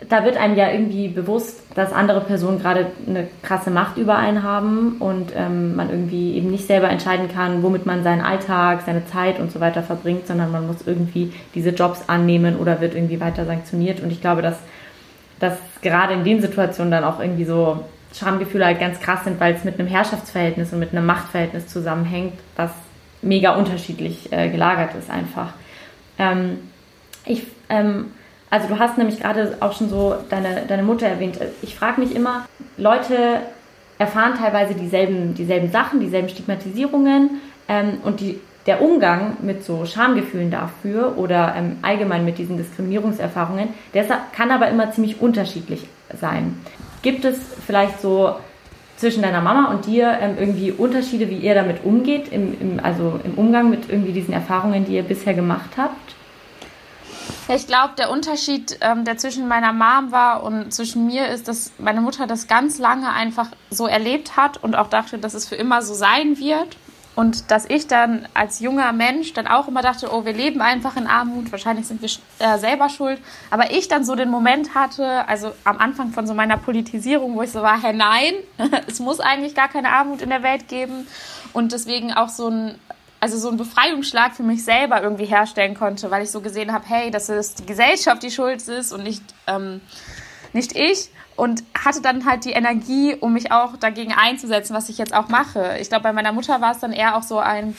da 0.07 0.25
wird 0.25 0.37
einem 0.37 0.57
ja 0.57 0.71
irgendwie 0.71 1.09
bewusst, 1.09 1.61
dass 1.75 1.93
andere 1.93 2.21
Personen 2.21 2.61
gerade 2.61 2.87
eine 3.07 3.26
krasse 3.43 3.71
Macht 3.71 3.97
über 3.97 4.17
einen 4.17 4.45
haben 4.45 4.97
und 5.00 5.33
ähm, 5.35 5.75
man 5.75 5.90
irgendwie 5.90 6.37
eben 6.37 6.50
nicht 6.50 6.69
selber 6.69 6.88
entscheiden 6.88 7.28
kann, 7.28 7.64
womit 7.64 7.85
man 7.85 8.05
seinen 8.05 8.21
Alltag, 8.21 8.83
seine 8.87 9.07
Zeit 9.07 9.40
und 9.40 9.50
so 9.50 9.59
weiter 9.59 9.83
verbringt, 9.83 10.28
sondern 10.28 10.52
man 10.52 10.69
muss 10.69 10.87
irgendwie 10.87 11.33
diese 11.55 11.71
Jobs 11.71 12.09
annehmen 12.09 12.57
oder 12.59 12.81
wird 12.81 12.95
irgendwie 12.95 13.21
weiter 13.21 13.45
sanktioniert. 13.45 14.00
Und 14.00 14.12
ich 14.12 14.21
glaube, 14.21 14.40
dass, 14.40 14.59
dass 15.40 15.59
gerade 15.83 16.14
in 16.14 16.23
den 16.23 16.40
Situationen 16.40 16.93
dann 16.93 17.02
auch 17.02 17.19
irgendwie 17.19 17.45
so 17.45 17.85
Schamgefühle 18.14 18.67
halt 18.67 18.78
ganz 18.78 19.00
krass 19.00 19.25
sind, 19.25 19.40
weil 19.40 19.55
es 19.55 19.64
mit 19.64 19.81
einem 19.81 19.88
Herrschaftsverhältnis 19.88 20.73
und 20.73 20.78
mit 20.78 20.93
einem 20.93 21.07
Machtverhältnis 21.07 21.67
zusammenhängt, 21.67 22.35
was 22.55 22.71
mega 23.21 23.57
unterschiedlich 23.57 24.33
äh, 24.33 24.49
gelagert 24.49 24.95
ist 24.95 25.11
einfach. 25.11 25.55
Ähm, 26.21 26.59
ich 27.26 27.43
ähm, 27.69 28.12
also 28.50 28.69
du 28.69 28.78
hast 28.78 28.99
nämlich 28.99 29.21
gerade 29.21 29.57
auch 29.61 29.76
schon 29.76 29.88
so 29.88 30.17
deine, 30.31 30.62
deine 30.67 30.83
Mutter 30.83 31.07
erwähnt. 31.07 31.38
Ich 31.62 31.76
frage 31.76 32.00
mich 32.00 32.14
immer, 32.14 32.47
Leute 32.76 33.40
erfahren 33.99 34.35
teilweise 34.38 34.75
dieselben, 34.75 35.35
dieselben 35.35 35.71
Sachen, 35.71 36.00
dieselben 36.00 36.28
Stigmatisierungen 36.28 37.40
ähm, 37.69 37.99
und 38.05 38.21
die, 38.21 38.40
der 38.67 38.81
Umgang 38.81 39.37
mit 39.43 39.64
so 39.64 39.85
Schamgefühlen 39.85 40.50
dafür 40.50 41.19
oder 41.19 41.55
ähm, 41.57 41.78
allgemein 41.83 42.25
mit 42.25 42.38
diesen 42.38 42.57
Diskriminierungserfahrungen, 42.57 43.69
der 43.95 44.07
kann 44.33 44.50
aber 44.50 44.69
immer 44.69 44.93
ziemlich 44.93 45.21
unterschiedlich 45.21 45.87
sein. 46.19 46.59
Gibt 47.02 47.25
es 47.25 47.38
vielleicht 47.67 48.00
so 48.00 48.37
zwischen 48.97 49.23
deiner 49.23 49.40
Mama 49.40 49.71
und 49.71 49.87
dir 49.87 50.19
ähm, 50.21 50.37
irgendwie 50.38 50.73
Unterschiede, 50.73 51.28
wie 51.28 51.38
ihr 51.38 51.55
damit 51.55 51.85
umgeht, 51.85 52.33
im, 52.33 52.61
im, 52.61 52.81
also 52.83 53.21
im 53.25 53.35
Umgang 53.35 53.71
mit 53.71 53.88
irgendwie 53.88 54.12
diesen 54.12 54.35
Erfahrungen, 54.35 54.85
die 54.85 54.95
ihr 54.97 55.02
bisher 55.02 55.35
gemacht 55.35 55.71
habt? 55.76 56.18
Ich 57.50 57.67
glaube, 57.67 57.95
der 57.97 58.11
Unterschied, 58.11 58.78
ähm, 58.83 59.05
der 59.05 59.17
zwischen 59.17 59.49
meiner 59.49 59.73
Mom 59.73 60.12
war 60.12 60.43
und 60.43 60.73
zwischen 60.73 61.07
mir, 61.07 61.28
ist, 61.28 61.49
dass 61.49 61.73
meine 61.78 62.02
Mutter 62.02 62.26
das 62.26 62.47
ganz 62.47 62.78
lange 62.78 63.11
einfach 63.11 63.49
so 63.71 63.87
erlebt 63.87 64.37
hat 64.37 64.62
und 64.62 64.76
auch 64.76 64.88
dachte, 64.88 65.19
dass 65.19 65.33
es 65.33 65.49
für 65.49 65.55
immer 65.55 65.81
so 65.81 65.95
sein 65.95 66.38
wird. 66.38 66.76
Und 67.17 67.50
dass 67.50 67.64
ich 67.69 67.88
dann 67.88 68.28
als 68.33 68.61
junger 68.61 68.93
Mensch 68.93 69.33
dann 69.33 69.49
auch 69.49 69.67
immer 69.67 69.83
dachte, 69.83 70.09
oh, 70.12 70.25
wir 70.25 70.35
leben 70.35 70.61
einfach 70.61 70.97
in 70.97 71.09
Armut, 71.09 71.50
wahrscheinlich 71.50 71.88
sind 71.88 72.00
wir 72.00 72.09
äh, 72.38 72.59
selber 72.59 72.88
schuld. 72.88 73.19
Aber 73.50 73.73
ich 73.73 73.88
dann 73.88 74.05
so 74.05 74.14
den 74.14 74.31
Moment 74.31 74.76
hatte, 74.76 75.26
also 75.26 75.50
am 75.64 75.78
Anfang 75.78 76.12
von 76.12 76.28
so 76.28 76.35
meiner 76.35 76.59
Politisierung, 76.59 77.35
wo 77.35 77.43
ich 77.43 77.50
so 77.50 77.61
war, 77.61 77.83
hey, 77.83 77.93
nein, 77.93 78.35
es 78.87 79.00
muss 79.00 79.19
eigentlich 79.19 79.57
gar 79.57 79.67
keine 79.67 79.90
Armut 79.90 80.23
in 80.23 80.28
der 80.28 80.45
Welt 80.45 80.69
geben. 80.69 81.09
Und 81.52 81.73
deswegen 81.73 82.12
auch 82.12 82.28
so 82.28 82.50
ein 82.50 82.78
also 83.21 83.39
so 83.39 83.49
einen 83.49 83.57
Befreiungsschlag 83.57 84.35
für 84.35 84.43
mich 84.43 84.65
selber 84.65 85.03
irgendwie 85.03 85.25
herstellen 85.25 85.75
konnte, 85.75 86.11
weil 86.11 86.23
ich 86.23 86.31
so 86.31 86.41
gesehen 86.41 86.73
habe, 86.73 86.85
hey, 86.89 87.11
dass 87.11 87.29
es 87.29 87.55
die 87.55 87.67
Gesellschaft, 87.67 88.23
die 88.23 88.31
schuld 88.31 88.67
ist 88.67 88.93
und 88.93 89.03
nicht, 89.03 89.23
ähm, 89.47 89.81
nicht 90.53 90.77
ich. 90.77 91.11
Und 91.37 91.63
hatte 91.85 92.01
dann 92.01 92.25
halt 92.25 92.45
die 92.45 92.51
Energie, 92.51 93.15
um 93.15 93.33
mich 93.33 93.53
auch 93.53 93.77
dagegen 93.77 94.13
einzusetzen, 94.13 94.75
was 94.75 94.89
ich 94.89 94.99
jetzt 94.99 95.15
auch 95.15 95.29
mache. 95.29 95.79
Ich 95.81 95.89
glaube, 95.89 96.03
bei 96.03 96.13
meiner 96.13 96.33
Mutter 96.33 96.61
war 96.61 96.73
es 96.73 96.81
dann 96.81 96.93
eher 96.93 97.17
auch 97.17 97.23
so 97.23 97.39
ein, 97.39 97.77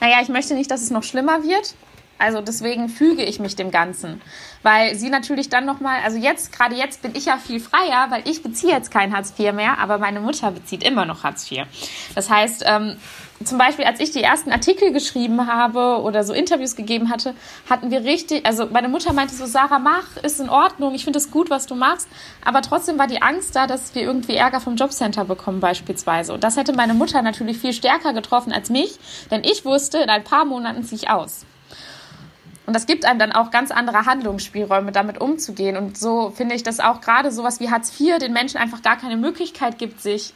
naja, 0.00 0.16
ich 0.22 0.30
möchte 0.30 0.54
nicht, 0.54 0.70
dass 0.70 0.80
es 0.80 0.90
noch 0.90 1.02
schlimmer 1.02 1.42
wird. 1.42 1.74
Also 2.16 2.40
deswegen 2.40 2.88
füge 2.88 3.24
ich 3.24 3.40
mich 3.40 3.56
dem 3.56 3.70
Ganzen, 3.70 4.22
weil 4.62 4.94
sie 4.94 5.10
natürlich 5.10 5.48
dann 5.48 5.66
noch 5.66 5.80
mal, 5.80 6.00
also 6.04 6.16
jetzt 6.16 6.52
gerade 6.52 6.76
jetzt 6.76 7.02
bin 7.02 7.14
ich 7.14 7.26
ja 7.26 7.38
viel 7.38 7.58
freier, 7.58 8.06
weil 8.08 8.22
ich 8.26 8.42
beziehe 8.42 8.72
jetzt 8.72 8.90
kein 8.90 9.14
Hartz 9.14 9.34
IV 9.36 9.52
mehr, 9.52 9.78
aber 9.78 9.98
meine 9.98 10.20
Mutter 10.20 10.52
bezieht 10.52 10.84
immer 10.84 11.06
noch 11.06 11.24
Hartz 11.24 11.50
IV. 11.50 11.64
Das 12.14 12.30
heißt, 12.30 12.64
ähm, 12.66 12.96
zum 13.42 13.58
Beispiel, 13.58 13.84
als 13.84 14.00
ich 14.00 14.12
die 14.12 14.22
ersten 14.22 14.52
Artikel 14.52 14.92
geschrieben 14.92 15.46
habe 15.46 16.02
oder 16.02 16.22
so 16.22 16.32
Interviews 16.32 16.76
gegeben 16.76 17.10
hatte, 17.10 17.34
hatten 17.68 17.90
wir 17.90 18.04
richtig, 18.04 18.46
also 18.46 18.66
meine 18.66 18.88
Mutter 18.88 19.12
meinte 19.12 19.34
so, 19.34 19.44
Sarah, 19.44 19.80
mach, 19.80 20.16
ist 20.22 20.40
in 20.40 20.48
Ordnung, 20.48 20.94
ich 20.94 21.04
finde 21.04 21.18
es 21.18 21.30
gut, 21.30 21.50
was 21.50 21.66
du 21.66 21.74
machst, 21.74 22.08
aber 22.44 22.62
trotzdem 22.62 22.98
war 22.98 23.06
die 23.06 23.22
Angst 23.22 23.56
da, 23.56 23.66
dass 23.66 23.94
wir 23.94 24.02
irgendwie 24.02 24.36
Ärger 24.36 24.60
vom 24.60 24.76
Jobcenter 24.76 25.24
bekommen 25.24 25.60
beispielsweise. 25.60 26.32
Und 26.32 26.44
das 26.44 26.56
hätte 26.56 26.74
meine 26.74 26.94
Mutter 26.94 27.22
natürlich 27.22 27.58
viel 27.58 27.72
stärker 27.72 28.12
getroffen 28.12 28.52
als 28.52 28.70
mich, 28.70 28.98
denn 29.30 29.42
ich 29.42 29.64
wusste, 29.64 29.98
in 29.98 30.10
ein 30.10 30.24
paar 30.24 30.44
Monaten 30.44 30.84
ziehe 30.84 31.00
ich 31.02 31.10
aus. 31.10 31.44
Und 32.66 32.74
das 32.74 32.86
gibt 32.86 33.04
einem 33.04 33.18
dann 33.18 33.32
auch 33.32 33.50
ganz 33.50 33.70
andere 33.70 34.06
Handlungsspielräume, 34.06 34.90
damit 34.90 35.20
umzugehen. 35.20 35.76
Und 35.76 35.98
so 35.98 36.30
finde 36.30 36.54
ich, 36.54 36.62
dass 36.62 36.80
auch 36.80 37.02
gerade 37.02 37.30
sowas 37.30 37.60
wie 37.60 37.70
Hartz 37.70 37.92
IV 38.00 38.18
den 38.18 38.32
Menschen 38.32 38.56
einfach 38.56 38.80
gar 38.80 38.96
keine 38.96 39.18
Möglichkeit 39.18 39.76
gibt, 39.76 40.00
sich 40.00 40.32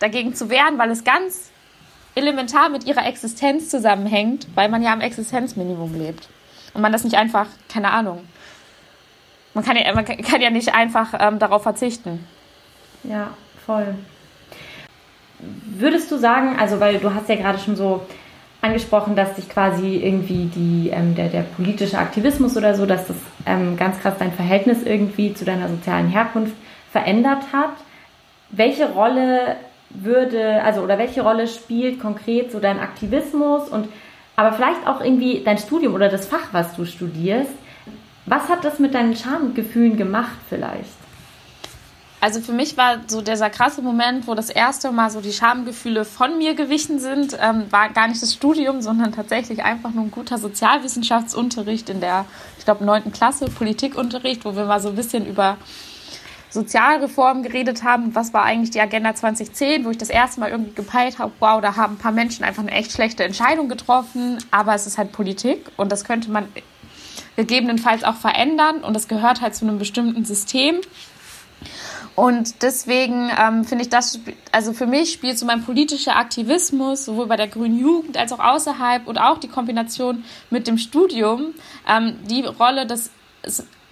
dagegen 0.00 0.34
zu 0.34 0.50
wehren, 0.50 0.78
weil 0.78 0.90
es 0.90 1.04
ganz 1.04 1.50
elementar 2.18 2.68
mit 2.68 2.84
ihrer 2.84 3.06
Existenz 3.06 3.70
zusammenhängt, 3.70 4.46
weil 4.54 4.68
man 4.68 4.82
ja 4.82 4.92
am 4.92 5.00
Existenzminimum 5.00 5.98
lebt. 5.98 6.28
Und 6.74 6.82
man 6.82 6.92
das 6.92 7.04
nicht 7.04 7.16
einfach, 7.16 7.46
keine 7.68 7.90
Ahnung, 7.92 8.20
man 9.54 9.64
kann 9.64 9.76
ja, 9.76 9.92
man 9.94 10.04
kann 10.04 10.40
ja 10.40 10.50
nicht 10.50 10.74
einfach 10.74 11.14
ähm, 11.18 11.38
darauf 11.38 11.62
verzichten. 11.62 12.26
Ja, 13.04 13.30
voll. 13.64 13.94
Würdest 15.40 16.10
du 16.10 16.18
sagen, 16.18 16.56
also 16.58 16.80
weil 16.80 16.98
du 16.98 17.14
hast 17.14 17.28
ja 17.28 17.36
gerade 17.36 17.58
schon 17.58 17.76
so 17.76 18.02
angesprochen, 18.60 19.14
dass 19.14 19.36
sich 19.36 19.48
quasi 19.48 19.96
irgendwie 19.96 20.46
die, 20.46 20.90
ähm, 20.90 21.14
der, 21.14 21.28
der 21.28 21.42
politische 21.42 21.98
Aktivismus 21.98 22.56
oder 22.56 22.74
so, 22.74 22.86
dass 22.86 23.06
das 23.06 23.16
ähm, 23.46 23.76
ganz 23.76 24.00
krass 24.00 24.14
dein 24.18 24.32
Verhältnis 24.32 24.82
irgendwie 24.82 25.32
zu 25.32 25.44
deiner 25.44 25.68
sozialen 25.68 26.08
Herkunft 26.08 26.54
verändert 26.90 27.52
hat. 27.52 27.72
Welche 28.50 28.90
Rolle 28.90 29.56
würde, 29.90 30.62
also 30.62 30.82
oder 30.82 30.98
welche 30.98 31.22
Rolle 31.22 31.46
spielt 31.46 32.00
konkret 32.00 32.52
so 32.52 32.60
dein 32.60 32.78
Aktivismus 32.78 33.68
und 33.68 33.88
aber 34.36 34.52
vielleicht 34.52 34.86
auch 34.86 35.00
irgendwie 35.00 35.42
dein 35.44 35.58
Studium 35.58 35.94
oder 35.94 36.08
das 36.08 36.26
Fach, 36.26 36.48
was 36.52 36.76
du 36.76 36.84
studierst? 36.84 37.50
Was 38.26 38.48
hat 38.48 38.64
das 38.64 38.78
mit 38.78 38.94
deinen 38.94 39.16
Schamgefühlen 39.16 39.96
gemacht 39.96 40.36
vielleicht? 40.48 40.98
also 42.20 42.40
für 42.40 42.52
mich 42.52 42.76
war 42.76 43.00
so 43.06 43.20
dieser 43.20 43.50
krasse 43.50 43.82
Moment, 43.82 44.26
wo 44.26 44.34
das 44.34 44.50
erste 44.50 44.90
Mal 44.90 45.10
so 45.10 45.20
die 45.20 45.32
Schamgefühle 45.32 46.04
von 46.04 46.38
mir 46.38 46.54
gewichen 46.54 46.98
sind, 46.98 47.36
ähm, 47.40 47.70
war 47.70 47.90
gar 47.90 48.08
nicht 48.08 48.22
das 48.22 48.34
Studium, 48.34 48.80
sondern 48.82 49.12
tatsächlich 49.12 49.62
einfach 49.62 49.90
nur 49.92 50.04
ein 50.04 50.10
guter 50.10 50.38
Sozialwissenschaftsunterricht 50.38 51.88
in 51.90 52.00
der, 52.00 52.24
ich 52.58 52.64
glaube, 52.64 52.84
neunten 52.84 53.12
Klasse, 53.12 53.46
Politikunterricht, 53.46 54.44
wo 54.44 54.56
wir 54.56 54.64
mal 54.64 54.80
so 54.80 54.88
ein 54.88 54.96
bisschen 54.96 55.26
über 55.26 55.58
Sozialreform 56.50 57.42
geredet 57.42 57.82
haben. 57.82 58.14
Was 58.14 58.32
war 58.32 58.44
eigentlich 58.44 58.70
die 58.70 58.80
Agenda 58.80 59.14
2010, 59.14 59.84
wo 59.84 59.90
ich 59.90 59.98
das 59.98 60.10
erste 60.10 60.40
Mal 60.40 60.50
irgendwie 60.50 60.74
gepeilt 60.74 61.18
habe, 61.18 61.32
wow, 61.40 61.60
da 61.60 61.76
haben 61.76 61.94
ein 61.94 61.98
paar 61.98 62.12
Menschen 62.12 62.44
einfach 62.44 62.62
eine 62.62 62.72
echt 62.72 62.92
schlechte 62.92 63.24
Entscheidung 63.24 63.68
getroffen, 63.68 64.38
aber 64.50 64.74
es 64.74 64.86
ist 64.86 64.98
halt 64.98 65.12
Politik 65.12 65.70
und 65.76 65.92
das 65.92 66.04
könnte 66.04 66.30
man 66.30 66.48
gegebenenfalls 67.36 68.02
auch 68.04 68.16
verändern 68.16 68.82
und 68.82 68.94
das 68.94 69.08
gehört 69.08 69.40
halt 69.40 69.54
zu 69.54 69.66
einem 69.66 69.78
bestimmten 69.78 70.24
System. 70.24 70.80
Und 72.14 72.62
deswegen 72.62 73.30
ähm, 73.38 73.64
finde 73.64 73.84
ich 73.84 73.90
das, 73.90 74.18
also 74.50 74.72
für 74.72 74.86
mich 74.86 75.12
spielt 75.12 75.38
so 75.38 75.46
mein 75.46 75.62
politischer 75.62 76.16
Aktivismus, 76.16 77.04
sowohl 77.04 77.28
bei 77.28 77.36
der 77.36 77.46
Grünen 77.46 77.78
Jugend 77.78 78.16
als 78.16 78.32
auch 78.32 78.40
außerhalb 78.40 79.06
und 79.06 79.18
auch 79.18 79.38
die 79.38 79.46
Kombination 79.46 80.24
mit 80.50 80.66
dem 80.66 80.78
Studium, 80.78 81.54
ähm, 81.88 82.16
die 82.28 82.42
Rolle, 82.42 82.86
dass, 82.86 83.12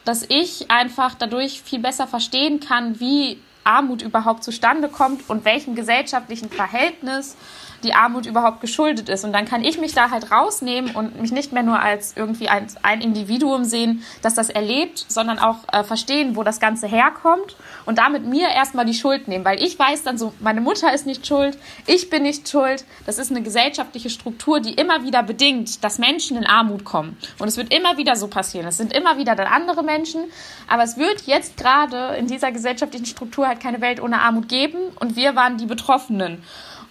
dass 0.06 0.24
ich 0.28 0.70
einfach 0.70 1.14
dadurch 1.14 1.62
viel 1.62 1.80
besser 1.80 2.06
verstehen 2.06 2.60
kann, 2.60 3.00
wie 3.00 3.38
Armut 3.64 4.00
überhaupt 4.00 4.44
zustande 4.44 4.88
kommt 4.88 5.28
und 5.28 5.44
welchem 5.44 5.74
gesellschaftlichen 5.74 6.48
Verhältnis 6.48 7.36
die 7.82 7.94
Armut 7.94 8.26
überhaupt 8.26 8.60
geschuldet 8.60 9.08
ist. 9.08 9.24
Und 9.24 9.32
dann 9.32 9.44
kann 9.44 9.64
ich 9.64 9.78
mich 9.78 9.92
da 9.92 10.10
halt 10.10 10.30
rausnehmen 10.30 10.94
und 10.94 11.20
mich 11.20 11.32
nicht 11.32 11.52
mehr 11.52 11.62
nur 11.62 11.80
als 11.80 12.14
irgendwie 12.16 12.48
ein, 12.48 12.66
ein 12.82 13.00
Individuum 13.00 13.64
sehen, 13.64 14.02
das 14.22 14.34
das 14.34 14.50
erlebt, 14.50 15.04
sondern 15.08 15.38
auch 15.38 15.58
äh, 15.72 15.84
verstehen, 15.84 16.36
wo 16.36 16.42
das 16.42 16.60
Ganze 16.60 16.86
herkommt 16.86 17.56
und 17.84 17.98
damit 17.98 18.24
mir 18.26 18.48
erstmal 18.48 18.84
die 18.84 18.94
Schuld 18.94 19.28
nehmen, 19.28 19.44
weil 19.44 19.62
ich 19.62 19.78
weiß 19.78 20.02
dann 20.02 20.18
so, 20.18 20.32
meine 20.40 20.60
Mutter 20.60 20.92
ist 20.92 21.06
nicht 21.06 21.26
schuld, 21.26 21.58
ich 21.86 22.10
bin 22.10 22.22
nicht 22.22 22.48
schuld. 22.48 22.84
Das 23.06 23.18
ist 23.18 23.30
eine 23.30 23.42
gesellschaftliche 23.42 24.10
Struktur, 24.10 24.60
die 24.60 24.74
immer 24.74 25.04
wieder 25.04 25.22
bedingt, 25.22 25.82
dass 25.84 25.98
Menschen 25.98 26.36
in 26.36 26.46
Armut 26.46 26.84
kommen. 26.84 27.16
Und 27.38 27.48
es 27.48 27.56
wird 27.56 27.72
immer 27.72 27.96
wieder 27.96 28.16
so 28.16 28.28
passieren. 28.28 28.66
Es 28.66 28.76
sind 28.76 28.92
immer 28.92 29.18
wieder 29.18 29.34
dann 29.34 29.46
andere 29.46 29.82
Menschen, 29.82 30.24
aber 30.68 30.82
es 30.82 30.96
wird 30.96 31.22
jetzt 31.26 31.56
gerade 31.56 32.16
in 32.16 32.26
dieser 32.26 32.52
gesellschaftlichen 32.52 33.06
Struktur 33.06 33.46
halt 33.46 33.60
keine 33.60 33.80
Welt 33.80 34.00
ohne 34.00 34.20
Armut 34.20 34.48
geben 34.48 34.78
und 35.00 35.16
wir 35.16 35.36
waren 35.36 35.56
die 35.56 35.66
Betroffenen. 35.66 36.42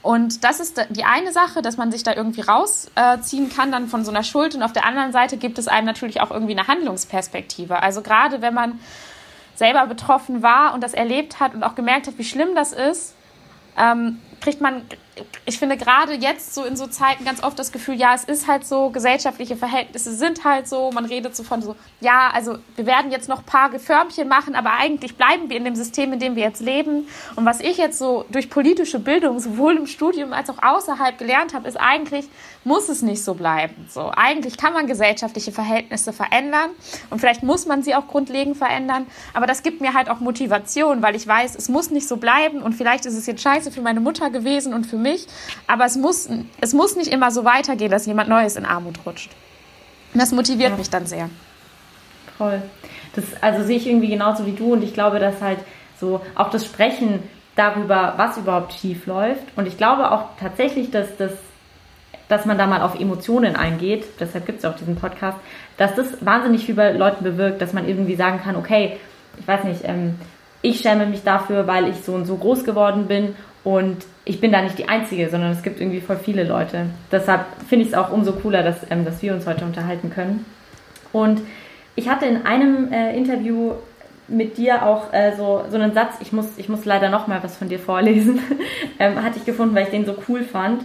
Und 0.05 0.43
das 0.43 0.59
ist 0.59 0.85
die 0.91 1.03
eine 1.03 1.31
Sache, 1.31 1.63
dass 1.63 1.77
man 1.77 1.91
sich 1.91 2.03
da 2.03 2.13
irgendwie 2.13 2.41
rausziehen 2.41 3.49
kann, 3.49 3.71
dann 3.71 3.87
von 3.87 4.05
so 4.05 4.11
einer 4.11 4.21
Schuld. 4.21 4.53
Und 4.53 4.61
auf 4.61 4.71
der 4.71 4.85
anderen 4.85 5.11
Seite 5.11 5.35
gibt 5.35 5.57
es 5.57 5.67
einem 5.67 5.87
natürlich 5.87 6.21
auch 6.21 6.29
irgendwie 6.29 6.51
eine 6.51 6.67
Handlungsperspektive. 6.67 7.81
Also 7.81 8.03
gerade 8.03 8.39
wenn 8.43 8.53
man 8.53 8.79
selber 9.55 9.87
betroffen 9.87 10.43
war 10.43 10.75
und 10.75 10.83
das 10.83 10.93
erlebt 10.93 11.39
hat 11.39 11.55
und 11.55 11.63
auch 11.63 11.73
gemerkt 11.73 12.05
hat, 12.05 12.19
wie 12.19 12.23
schlimm 12.23 12.53
das 12.53 12.71
ist, 12.71 13.15
ähm, 13.79 14.21
kriegt 14.45 14.61
man, 14.61 14.83
ich 15.45 15.57
finde 15.57 15.75
gerade 15.75 16.13
jetzt 16.13 16.53
so 16.53 16.65
in 16.65 16.77
so 16.77 16.85
Zeiten 16.85 17.25
ganz 17.25 17.41
oft 17.41 17.57
das 17.57 17.71
Gefühl, 17.71 17.95
ja, 17.95 18.13
es 18.13 18.25
ist 18.25 18.47
halt 18.47 18.63
so, 18.63 18.91
gesellschaftliche 18.91 19.55
Verhältnisse 19.55 20.13
sind 20.15 20.45
halt 20.45 20.67
so, 20.67 20.91
man 20.91 21.05
redet 21.05 21.35
so 21.35 21.41
von 21.41 21.63
so, 21.63 21.75
ja, 21.99 22.29
also 22.31 22.59
wir 22.75 22.85
werden 22.85 23.09
jetzt 23.09 23.27
noch 23.27 23.39
ein 23.39 23.45
paar 23.45 23.71
Geförmchen 23.71 24.27
machen, 24.27 24.53
aber 24.53 24.73
eigentlich 24.73 25.17
bleiben 25.17 25.49
wir 25.49 25.57
in 25.57 25.65
dem 25.65 25.75
System, 25.75 26.13
in 26.13 26.19
dem 26.19 26.35
wir 26.35 26.43
jetzt 26.43 26.61
leben. 26.61 27.07
Und 27.35 27.45
was 27.45 27.59
ich 27.59 27.77
jetzt 27.77 27.97
so 27.97 28.25
durch 28.29 28.51
politische 28.51 28.99
Bildung, 28.99 29.39
sowohl 29.39 29.77
im 29.77 29.87
Studium 29.87 30.31
als 30.31 30.51
auch 30.51 30.61
außerhalb 30.61 31.17
gelernt 31.17 31.55
habe, 31.55 31.67
ist 31.67 31.77
eigentlich, 31.77 32.27
muss 32.63 32.87
es 32.87 33.01
nicht 33.01 33.23
so 33.23 33.33
bleiben. 33.33 33.87
So, 33.89 34.11
eigentlich 34.15 34.57
kann 34.57 34.73
man 34.73 34.85
gesellschaftliche 34.85 35.51
Verhältnisse 35.51 36.13
verändern 36.13 36.69
und 37.09 37.19
vielleicht 37.19 37.41
muss 37.41 37.65
man 37.65 37.81
sie 37.81 37.95
auch 37.95 38.07
grundlegend 38.07 38.57
verändern, 38.57 39.07
aber 39.33 39.47
das 39.47 39.63
gibt 39.63 39.81
mir 39.81 39.95
halt 39.95 40.07
auch 40.07 40.19
Motivation, 40.19 41.01
weil 41.01 41.15
ich 41.15 41.25
weiß, 41.25 41.55
es 41.55 41.67
muss 41.67 41.89
nicht 41.89 42.07
so 42.07 42.17
bleiben 42.17 42.61
und 42.61 42.73
vielleicht 42.73 43.07
ist 43.07 43.15
es 43.15 43.25
jetzt 43.25 43.41
scheiße 43.41 43.71
für 43.71 43.81
meine 43.81 44.01
Mutter 44.01 44.29
gewesen 44.35 44.73
und 44.73 44.85
für 44.85 44.97
mich. 44.97 45.27
Aber 45.67 45.85
es 45.85 45.95
muss, 45.95 46.29
es 46.61 46.73
muss 46.73 46.95
nicht 46.95 47.11
immer 47.11 47.31
so 47.31 47.45
weitergehen, 47.45 47.91
dass 47.91 48.05
jemand 48.05 48.29
Neues 48.29 48.55
in 48.55 48.65
Armut 48.65 48.99
rutscht. 49.05 49.31
Und 50.13 50.21
das 50.21 50.31
motiviert 50.31 50.71
ja. 50.71 50.77
mich 50.77 50.89
dann 50.89 51.05
sehr. 51.05 51.29
Toll. 52.37 52.61
Das, 53.15 53.25
also 53.41 53.63
sehe 53.63 53.77
ich 53.77 53.87
irgendwie 53.87 54.09
genauso 54.09 54.45
wie 54.45 54.51
du 54.51 54.73
und 54.73 54.83
ich 54.83 54.93
glaube, 54.93 55.19
dass 55.19 55.41
halt 55.41 55.59
so 55.99 56.21
auch 56.35 56.49
das 56.49 56.65
Sprechen 56.65 57.23
darüber, 57.55 58.15
was 58.17 58.37
überhaupt 58.37 58.73
schief 58.73 59.05
läuft. 59.05 59.43
Und 59.55 59.67
ich 59.67 59.77
glaube 59.77 60.11
auch 60.11 60.25
tatsächlich, 60.39 60.91
dass, 60.91 61.15
das, 61.17 61.31
dass 62.27 62.45
man 62.45 62.57
da 62.57 62.67
mal 62.67 62.81
auf 62.81 62.99
Emotionen 62.99 63.55
eingeht, 63.55 64.05
deshalb 64.19 64.45
gibt 64.45 64.59
es 64.59 64.65
auch 64.65 64.75
diesen 64.75 64.97
Podcast, 64.97 65.37
dass 65.77 65.95
das 65.95 66.25
wahnsinnig 66.25 66.65
viel 66.65 66.75
bei 66.75 66.91
Leuten 66.91 67.23
bewirkt, 67.23 67.61
dass 67.61 67.73
man 67.73 67.87
irgendwie 67.87 68.15
sagen 68.15 68.41
kann, 68.43 68.55
okay, 68.55 68.97
ich 69.39 69.47
weiß 69.47 69.63
nicht, 69.63 69.81
ähm, 69.83 70.15
ich 70.61 70.79
schäme 70.79 71.05
mich 71.05 71.23
dafür, 71.23 71.67
weil 71.67 71.87
ich 71.89 71.97
so 71.97 72.13
und 72.13 72.25
so 72.25 72.37
groß 72.37 72.63
geworden 72.63 73.07
bin 73.07 73.35
und 73.63 74.05
ich 74.25 74.41
bin 74.41 74.51
da 74.51 74.61
nicht 74.61 74.77
die 74.77 74.89
Einzige, 74.89 75.29
sondern 75.29 75.51
es 75.51 75.61
gibt 75.61 75.79
irgendwie 75.79 76.01
voll 76.01 76.17
viele 76.17 76.43
Leute. 76.43 76.87
Deshalb 77.11 77.45
finde 77.69 77.85
ich 77.85 77.91
es 77.91 77.97
auch 77.97 78.11
umso 78.11 78.33
cooler, 78.33 78.63
dass, 78.63 78.89
ähm, 78.89 79.05
dass 79.05 79.21
wir 79.21 79.33
uns 79.33 79.45
heute 79.45 79.63
unterhalten 79.65 80.09
können. 80.09 80.45
Und 81.13 81.41
ich 81.95 82.09
hatte 82.09 82.25
in 82.25 82.45
einem 82.45 82.91
äh, 82.91 83.15
Interview 83.15 83.73
mit 84.27 84.57
dir 84.57 84.85
auch 84.85 85.13
äh, 85.13 85.33
so, 85.37 85.65
so 85.69 85.77
einen 85.77 85.93
Satz, 85.93 86.15
ich 86.19 86.33
muss, 86.33 86.57
ich 86.57 86.67
muss 86.67 86.83
leider 86.85 87.09
noch 87.09 87.27
mal 87.27 87.43
was 87.43 87.55
von 87.55 87.69
dir 87.69 87.79
vorlesen, 87.79 88.39
ähm, 88.99 89.23
hatte 89.23 89.37
ich 89.37 89.45
gefunden, 89.45 89.75
weil 89.75 89.83
ich 89.83 89.91
den 89.91 90.05
so 90.05 90.15
cool 90.27 90.43
fand. 90.43 90.83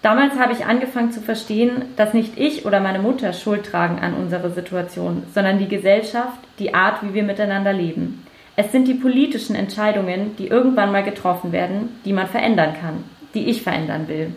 Damals 0.00 0.38
habe 0.38 0.52
ich 0.52 0.64
angefangen 0.64 1.12
zu 1.12 1.20
verstehen, 1.20 1.84
dass 1.96 2.14
nicht 2.14 2.36
ich 2.36 2.64
oder 2.64 2.80
meine 2.80 2.98
Mutter 2.98 3.32
Schuld 3.32 3.66
tragen 3.66 4.00
an 4.00 4.14
unserer 4.14 4.50
Situation, 4.50 5.24
sondern 5.32 5.58
die 5.58 5.68
Gesellschaft, 5.68 6.38
die 6.58 6.74
Art, 6.74 7.02
wie 7.02 7.14
wir 7.14 7.22
miteinander 7.22 7.72
leben. 7.72 8.21
Es 8.56 8.70
sind 8.72 8.86
die 8.86 8.94
politischen 8.94 9.56
Entscheidungen, 9.56 10.36
die 10.36 10.48
irgendwann 10.48 10.92
mal 10.92 11.02
getroffen 11.02 11.52
werden, 11.52 12.00
die 12.04 12.12
man 12.12 12.26
verändern 12.26 12.74
kann, 12.80 13.04
die 13.34 13.46
ich 13.48 13.62
verändern 13.62 14.08
will. 14.08 14.34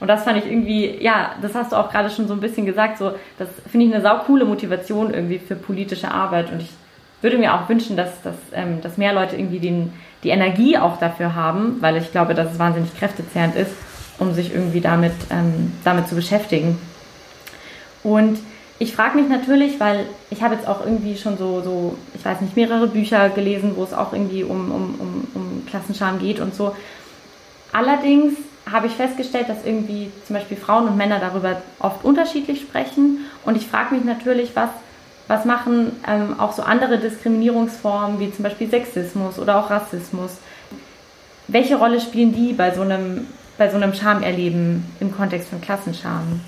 Und 0.00 0.08
das 0.08 0.24
fand 0.24 0.38
ich 0.38 0.50
irgendwie, 0.50 0.96
ja, 1.02 1.32
das 1.42 1.54
hast 1.54 1.72
du 1.72 1.76
auch 1.76 1.90
gerade 1.90 2.10
schon 2.10 2.26
so 2.26 2.34
ein 2.34 2.40
bisschen 2.40 2.66
gesagt, 2.66 2.98
so, 2.98 3.12
das 3.38 3.48
finde 3.70 3.86
ich 3.86 3.94
eine 3.94 4.02
saukoole 4.02 4.44
Motivation 4.44 5.12
irgendwie 5.12 5.38
für 5.38 5.56
politische 5.56 6.10
Arbeit. 6.10 6.50
Und 6.50 6.60
ich 6.62 6.70
würde 7.20 7.38
mir 7.38 7.54
auch 7.54 7.68
wünschen, 7.68 7.96
dass, 7.96 8.22
dass, 8.22 8.36
ähm, 8.54 8.80
dass 8.80 8.96
mehr 8.96 9.12
Leute 9.12 9.36
irgendwie 9.36 9.60
den, 9.60 9.92
die 10.24 10.30
Energie 10.30 10.78
auch 10.78 10.98
dafür 10.98 11.34
haben, 11.34 11.76
weil 11.80 11.96
ich 11.96 12.10
glaube, 12.12 12.34
dass 12.34 12.52
es 12.52 12.58
wahnsinnig 12.58 12.96
kräftezehrend 12.98 13.56
ist. 13.56 13.72
um 14.20 14.34
sich 14.34 14.54
irgendwie 14.54 14.80
damit, 14.80 15.14
ähm, 15.30 15.72
damit 15.82 16.08
zu 16.08 16.14
beschäftigen. 16.14 16.78
Und 18.04 18.38
ich 18.80 18.94
frage 18.94 19.18
mich 19.18 19.28
natürlich, 19.28 19.78
weil 19.78 20.06
ich 20.30 20.42
habe 20.42 20.54
jetzt 20.54 20.66
auch 20.66 20.80
irgendwie 20.82 21.14
schon 21.14 21.36
so, 21.36 21.60
so, 21.60 21.98
ich 22.14 22.24
weiß 22.24 22.40
nicht, 22.40 22.56
mehrere 22.56 22.86
Bücher 22.86 23.28
gelesen, 23.28 23.72
wo 23.76 23.84
es 23.84 23.92
auch 23.92 24.14
irgendwie 24.14 24.42
um, 24.42 24.72
um, 24.72 24.94
um, 24.98 25.28
um 25.34 25.66
Klassenscham 25.66 26.18
geht 26.18 26.40
und 26.40 26.54
so. 26.54 26.74
Allerdings 27.72 28.38
habe 28.70 28.86
ich 28.86 28.94
festgestellt, 28.94 29.50
dass 29.50 29.66
irgendwie 29.66 30.10
zum 30.26 30.34
Beispiel 30.34 30.56
Frauen 30.56 30.88
und 30.88 30.96
Männer 30.96 31.18
darüber 31.18 31.60
oft 31.78 32.06
unterschiedlich 32.06 32.62
sprechen. 32.62 33.26
Und 33.44 33.54
ich 33.56 33.66
frage 33.66 33.94
mich 33.94 34.04
natürlich, 34.04 34.56
was, 34.56 34.70
was 35.28 35.44
machen 35.44 35.92
ähm, 36.08 36.40
auch 36.40 36.52
so 36.52 36.62
andere 36.62 36.96
Diskriminierungsformen 36.96 38.18
wie 38.18 38.32
zum 38.32 38.44
Beispiel 38.44 38.70
Sexismus 38.70 39.38
oder 39.38 39.58
auch 39.58 39.68
Rassismus? 39.68 40.38
Welche 41.48 41.76
Rolle 41.76 42.00
spielen 42.00 42.32
die 42.32 42.54
bei 42.54 42.70
so 42.74 42.80
einem, 42.80 43.26
bei 43.58 43.68
so 43.68 43.76
einem 43.76 43.92
Schamerleben 43.92 44.86
im 45.00 45.14
Kontext 45.14 45.50
von 45.50 45.60
Klassenscham? 45.60 46.40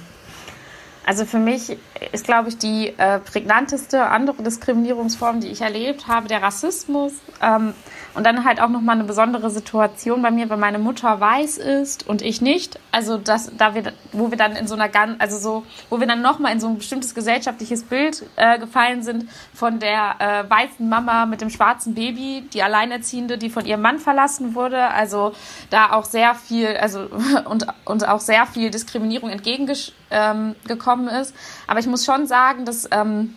Also 1.05 1.25
für 1.25 1.39
mich 1.39 1.77
ist, 2.13 2.25
glaube 2.25 2.49
ich, 2.49 2.59
die 2.59 2.95
äh, 2.97 3.19
prägnanteste 3.19 4.07
andere 4.07 4.43
Diskriminierungsform, 4.43 5.41
die 5.41 5.49
ich 5.49 5.61
erlebt 5.61 6.07
habe, 6.07 6.29
der 6.29 6.43
Rassismus. 6.43 7.13
Ähm, 7.41 7.75
und 8.15 8.25
dann 8.25 8.45
halt 8.45 8.61
auch 8.61 8.69
nochmal 8.69 8.97
eine 8.97 9.05
besondere 9.05 9.51
Situation 9.51 10.23
bei 10.23 10.31
mir, 10.31 10.51
weil 10.51 10.59
meine 10.59 10.79
Mutter 10.79 11.21
weiß 11.21 11.59
ist 11.59 12.07
und 12.09 12.23
ich 12.23 12.41
nicht. 12.41 12.79
Also 12.91 13.17
das, 13.17 13.51
da 13.57 13.75
wir, 13.75 13.93
wo 14.13 14.31
wir 14.31 14.39
dann 14.39 14.55
in 14.57 14.67
so 14.67 14.75
einer 14.75 14.89
ganz, 14.89 15.17
also 15.19 15.39
so, 15.39 15.65
wo 15.89 16.01
wir 16.01 16.07
dann 16.07 16.23
nochmal 16.23 16.53
in 16.53 16.61
so 16.61 16.69
ein 16.69 16.79
bestimmtes 16.79 17.15
gesellschaftliches 17.15 17.85
Bild 17.85 18.25
äh, 18.37 18.59
gefallen 18.59 19.03
sind 19.03 19.29
von 19.55 19.79
der 19.79 20.17
äh, 20.19 20.51
weißen 20.51 20.89
Mama 20.89 21.27
mit 21.27 21.41
dem 21.41 21.51
schwarzen 21.51 21.95
Baby, 21.95 22.45
die 22.53 22.63
Alleinerziehende, 22.63 23.39
die 23.39 23.51
von 23.51 23.65
ihrem 23.65 23.81
Mann 23.81 23.99
verlassen 23.99 24.55
wurde. 24.55 24.89
Also 24.89 25.33
da 25.71 25.93
auch 25.93 26.05
sehr 26.05 26.35
viel, 26.35 26.77
also 26.77 27.09
und, 27.45 27.67
und 27.85 28.09
auch 28.09 28.21
sehr 28.21 28.47
viel 28.47 28.71
Diskriminierung 28.71 29.31
entgegengekommen 29.31 31.09
ähm, 31.09 31.21
ist. 31.21 31.35
Aber 31.67 31.81
ich 31.81 31.87
muss 31.87 32.05
schon 32.05 32.27
sagen, 32.27 32.65
dass 32.65 32.89
ähm, 32.91 33.35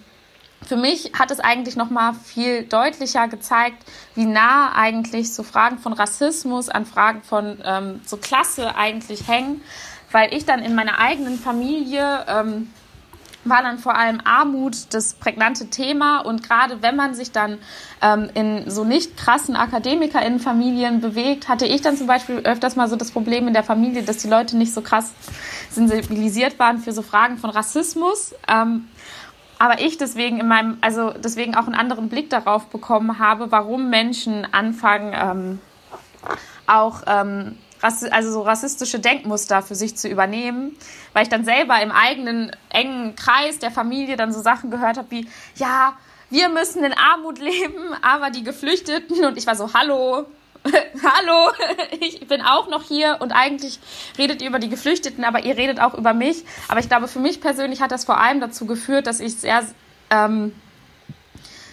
für 0.67 0.77
mich 0.77 1.11
hat 1.17 1.31
es 1.31 1.39
eigentlich 1.39 1.75
noch 1.75 1.89
mal 1.89 2.13
viel 2.13 2.63
deutlicher 2.63 3.27
gezeigt, 3.27 3.83
wie 4.15 4.25
nah 4.25 4.73
eigentlich 4.75 5.33
so 5.33 5.43
Fragen 5.43 5.77
von 5.77 5.93
Rassismus 5.93 6.69
an 6.69 6.85
Fragen 6.85 7.21
von 7.21 7.59
ähm, 7.63 8.01
so 8.05 8.17
Klasse 8.17 8.75
eigentlich 8.75 9.27
hängen, 9.27 9.61
weil 10.11 10.33
ich 10.33 10.45
dann 10.45 10.59
in 10.59 10.75
meiner 10.75 10.99
eigenen 10.99 11.37
Familie 11.37 12.25
ähm, 12.27 12.69
war 13.45 13.61
dann 13.61 13.77
vor 13.77 13.95
allem 13.95 14.19
Armut 14.23 14.93
das 14.93 15.13
prägnante 15.13 15.69
Thema 15.69 16.19
und 16.19 16.43
gerade 16.43 16.81
wenn 16.81 16.95
man 16.95 17.13
sich 17.13 17.31
dann 17.31 17.59
ähm, 18.01 18.29
in 18.33 18.69
so 18.69 18.83
nicht 18.83 19.17
krassen 19.17 19.55
AkademikerInnenfamilien 19.55 20.99
bewegt, 20.99 21.47
hatte 21.47 21.65
ich 21.65 21.81
dann 21.81 21.95
zum 21.95 22.07
Beispiel 22.07 22.39
öfters 22.39 22.75
mal 22.75 22.89
so 22.89 22.95
das 22.95 23.11
Problem 23.11 23.47
in 23.47 23.53
der 23.53 23.63
Familie, 23.63 24.03
dass 24.03 24.17
die 24.17 24.27
Leute 24.27 24.57
nicht 24.57 24.73
so 24.73 24.81
krass 24.81 25.11
sensibilisiert 25.69 26.57
waren 26.57 26.79
für 26.79 26.91
so 26.91 27.03
Fragen 27.03 27.37
von 27.37 27.51
Rassismus. 27.51 28.33
Ähm, 28.47 28.87
aber 29.59 29.79
ich 29.79 29.97
deswegen 29.97 30.39
in 30.39 30.47
meinem, 30.47 30.77
also 30.81 31.11
deswegen 31.11 31.55
auch 31.55 31.65
einen 31.65 31.75
anderen 31.75 32.09
Blick 32.09 32.29
darauf 32.29 32.67
bekommen 32.67 33.19
habe, 33.19 33.51
warum 33.51 33.89
Menschen 33.89 34.45
anfangen, 34.53 35.13
ähm, 35.15 35.59
auch 36.67 37.03
ähm, 37.07 37.57
also 37.81 38.31
so 38.31 38.41
rassistische 38.41 38.99
Denkmuster 38.99 39.61
für 39.61 39.75
sich 39.75 39.95
zu 39.95 40.07
übernehmen, 40.07 40.75
weil 41.13 41.23
ich 41.23 41.29
dann 41.29 41.45
selber 41.45 41.79
im 41.81 41.91
eigenen 41.91 42.51
engen 42.69 43.15
Kreis 43.15 43.59
der 43.59 43.71
Familie 43.71 44.17
dann 44.17 44.33
so 44.33 44.41
Sachen 44.41 44.71
gehört 44.71 44.97
habe 44.97 45.11
wie, 45.11 45.27
ja, 45.55 45.95
wir 46.29 46.49
müssen 46.49 46.83
in 46.83 46.93
Armut 46.93 47.39
leben, 47.39 47.93
aber 48.01 48.31
die 48.31 48.43
Geflüchteten. 48.43 49.25
Und 49.25 49.37
ich 49.37 49.45
war 49.47 49.55
so, 49.55 49.73
hallo, 49.73 50.25
hallo, 51.03 51.51
ich 51.99 52.27
bin 52.27 52.41
auch 52.41 52.67
noch 52.67 52.83
hier 52.83 53.17
und 53.19 53.31
eigentlich 53.31 53.79
redet 54.17 54.41
ihr 54.41 54.49
über 54.49 54.59
die 54.59 54.69
Geflüchteten, 54.69 55.23
aber 55.23 55.43
ihr 55.45 55.57
redet 55.57 55.79
auch 55.79 55.93
über 55.93 56.13
mich. 56.13 56.43
Aber 56.67 56.79
ich 56.79 56.89
glaube, 56.89 57.07
für 57.07 57.19
mich 57.19 57.41
persönlich 57.41 57.81
hat 57.81 57.91
das 57.91 58.05
vor 58.05 58.19
allem 58.19 58.39
dazu 58.39 58.65
geführt, 58.65 59.07
dass 59.07 59.19
ich 59.19 59.35
sehr, 59.35 59.63
ähm, 60.09 60.53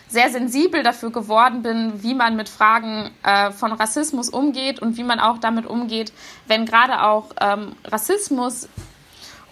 sehr 0.08 0.30
sensibel 0.30 0.82
dafür 0.82 1.10
geworden 1.10 1.62
bin, 1.62 2.02
wie 2.02 2.14
man 2.14 2.36
mit 2.36 2.48
Fragen 2.48 3.10
äh, 3.22 3.50
von 3.50 3.72
Rassismus 3.72 4.28
umgeht 4.28 4.80
und 4.80 4.96
wie 4.96 5.04
man 5.04 5.20
auch 5.20 5.38
damit 5.38 5.66
umgeht, 5.66 6.12
wenn 6.46 6.66
gerade 6.66 7.02
auch 7.02 7.30
ähm, 7.40 7.74
Rassismus 7.84 8.68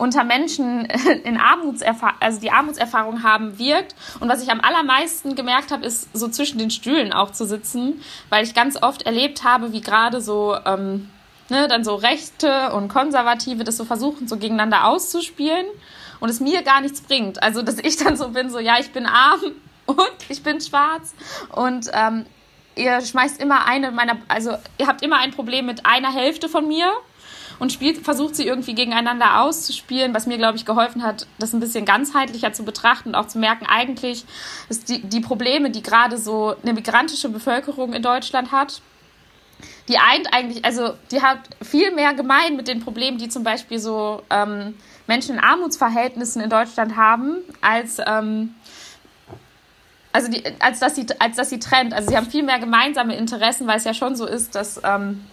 unter 0.01 0.25
Menschen 0.25 0.87
in 1.25 1.37
Armutserfahrung, 1.37 2.17
also 2.21 2.41
die 2.41 2.51
Armutserfahrung 2.51 3.23
haben, 3.23 3.59
wirkt. 3.59 3.95
Und 4.19 4.29
was 4.29 4.43
ich 4.43 4.51
am 4.51 4.61
allermeisten 4.61 5.35
gemerkt 5.35 5.71
habe, 5.71 5.85
ist 5.85 6.09
so 6.17 6.29
zwischen 6.29 6.59
den 6.59 6.71
Stühlen 6.71 7.13
auch 7.13 7.33
zu 7.33 7.45
sitzen, 7.45 8.01
weil 8.31 8.43
ich 8.45 8.55
ganz 8.55 8.83
oft 8.83 9.03
erlebt 9.03 9.45
habe, 9.45 9.73
wie 9.73 9.83
gerade 9.83 10.23
so 10.23 10.57
ähm, 10.65 11.11
ne, 11.51 11.69
dann 11.69 11.85
so 11.85 11.97
Rechte 11.97 12.73
und 12.73 12.89
Konservative 12.89 13.63
das 13.63 13.77
so 13.77 13.85
versuchen, 13.85 14.27
so 14.27 14.39
gegeneinander 14.39 14.87
auszuspielen 14.87 15.67
und 16.19 16.31
es 16.31 16.41
mir 16.41 16.63
gar 16.63 16.81
nichts 16.81 17.03
bringt. 17.03 17.43
Also 17.43 17.61
dass 17.61 17.79
ich 17.79 17.97
dann 17.99 18.17
so 18.17 18.31
bin, 18.31 18.49
so 18.49 18.59
ja, 18.59 18.79
ich 18.81 18.93
bin 18.93 19.05
arm 19.05 19.41
und 19.87 20.17
ich 20.31 20.43
bin 20.43 20.63
schwarz 20.63 21.15
und 21.53 21.91
ähm, 21.93 22.25
ihr 22.75 23.03
schmeißt 23.03 23.41
immer 23.41 23.67
eine 23.67 23.91
meiner, 23.91 24.17
also 24.29 24.57
ihr 24.79 24.87
habt 24.87 25.03
immer 25.03 25.19
ein 25.19 25.33
Problem 25.33 25.67
mit 25.67 25.85
einer 25.85 26.13
Hälfte 26.13 26.49
von 26.49 26.67
mir 26.67 26.91
und 27.61 27.73
spielt, 27.73 27.99
versucht 27.99 28.35
sie 28.35 28.47
irgendwie 28.47 28.75
gegeneinander 28.75 29.43
auszuspielen, 29.43 30.13
was 30.15 30.27
mir, 30.27 30.39
glaube 30.39 30.57
ich, 30.57 30.65
geholfen 30.65 31.05
hat, 31.05 31.27
das 31.39 31.53
ein 31.53 31.61
bisschen 31.61 31.85
ganzheitlicher 31.85 32.53
zu 32.53 32.65
betrachten 32.65 33.11
und 33.11 33.15
auch 33.15 33.29
zu 33.29 33.39
merken, 33.39 33.67
eigentlich 33.67 34.25
ist 34.69 34.89
die, 34.89 35.03
die 35.03 35.21
Probleme, 35.21 35.71
die 35.71 35.83
gerade 35.83 36.19
so 36.19 36.57
eine 36.63 36.73
migrantische 36.73 37.29
Bevölkerung 37.29 37.93
in 37.93 38.03
Deutschland 38.03 38.51
hat, 38.51 38.81
die 39.89 39.99
eint 39.99 40.33
eigentlich, 40.33 40.65
also 40.65 40.95
die 41.11 41.21
hat 41.21 41.39
viel 41.63 41.91
mehr 41.91 42.15
gemein 42.15 42.57
mit 42.57 42.67
den 42.67 42.81
Problemen, 42.81 43.19
die 43.19 43.29
zum 43.29 43.45
Beispiel 43.45 43.79
so 43.79 44.23
ähm, 44.31 44.75
Menschen 45.07 45.35
in 45.35 45.41
Armutsverhältnissen 45.41 46.41
in 46.41 46.49
Deutschland 46.49 46.97
haben, 46.97 47.37
als 47.61 47.99
ähm, 48.07 48.55
also 50.13 50.31
die, 50.31 50.43
als 50.61 50.81
dass 50.81 50.97
sie 50.97 51.07
als 51.19 51.37
dass 51.37 51.51
sie 51.51 51.59
trennt. 51.59 51.93
Also 51.93 52.09
sie 52.11 52.17
haben 52.17 52.31
viel 52.31 52.43
mehr 52.43 52.59
gemeinsame 52.59 53.15
Interessen, 53.17 53.67
weil 53.67 53.77
es 53.77 53.85
ja 53.85 53.95
schon 53.95 54.17
so 54.17 54.27
ist, 54.27 54.55
dass 54.55 54.81
ähm, 54.83 55.25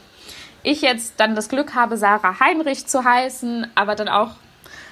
ich 0.67 0.81
jetzt 0.81 1.13
dann 1.17 1.33
das 1.33 1.47
Glück 1.47 1.75
habe, 1.75 1.95
Sarah 1.97 2.39
Heinrich 2.41 2.87
zu 2.87 3.05
heißen, 3.05 3.67
aber 3.75 3.95
dann 3.95 4.09
auch 4.09 4.31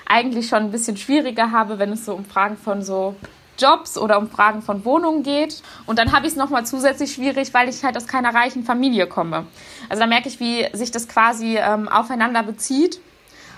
eigentlich 0.06 0.48
schon 0.48 0.60
ein 0.60 0.72
bisschen 0.72 0.96
schwieriger 0.96 1.52
habe, 1.52 1.80
wenn 1.80 1.92
es 1.92 2.06
so 2.06 2.14
um 2.14 2.24
Fragen 2.24 2.56
von 2.56 2.82
so 2.82 3.16
Jobs 3.58 3.98
oder 3.98 4.18
um 4.18 4.30
Fragen 4.30 4.62
von 4.62 4.86
Wohnungen 4.86 5.24
geht. 5.24 5.62
Und 5.86 6.00
dann 6.00 6.14
habe 6.14 6.28
ich 6.28 6.34
es 6.34 6.38
nochmal 6.38 6.66
zusätzlich 6.66 7.14
schwierig, 7.14 7.54
weil 7.54 7.68
ich 7.68 7.84
halt 7.84 7.98
aus 7.98 8.08
keiner 8.08 8.34
reichen 8.34 8.64
Familie 8.64 9.08
komme. 9.08 9.48
Also 9.90 10.02
da 10.02 10.08
merke 10.08 10.30
ich, 10.30 10.40
wie 10.40 10.66
sich 10.72 10.92
das 10.92 11.10
quasi 11.10 11.58
ähm, 11.58 11.90
aufeinander 11.90 12.44
bezieht. 12.44 13.02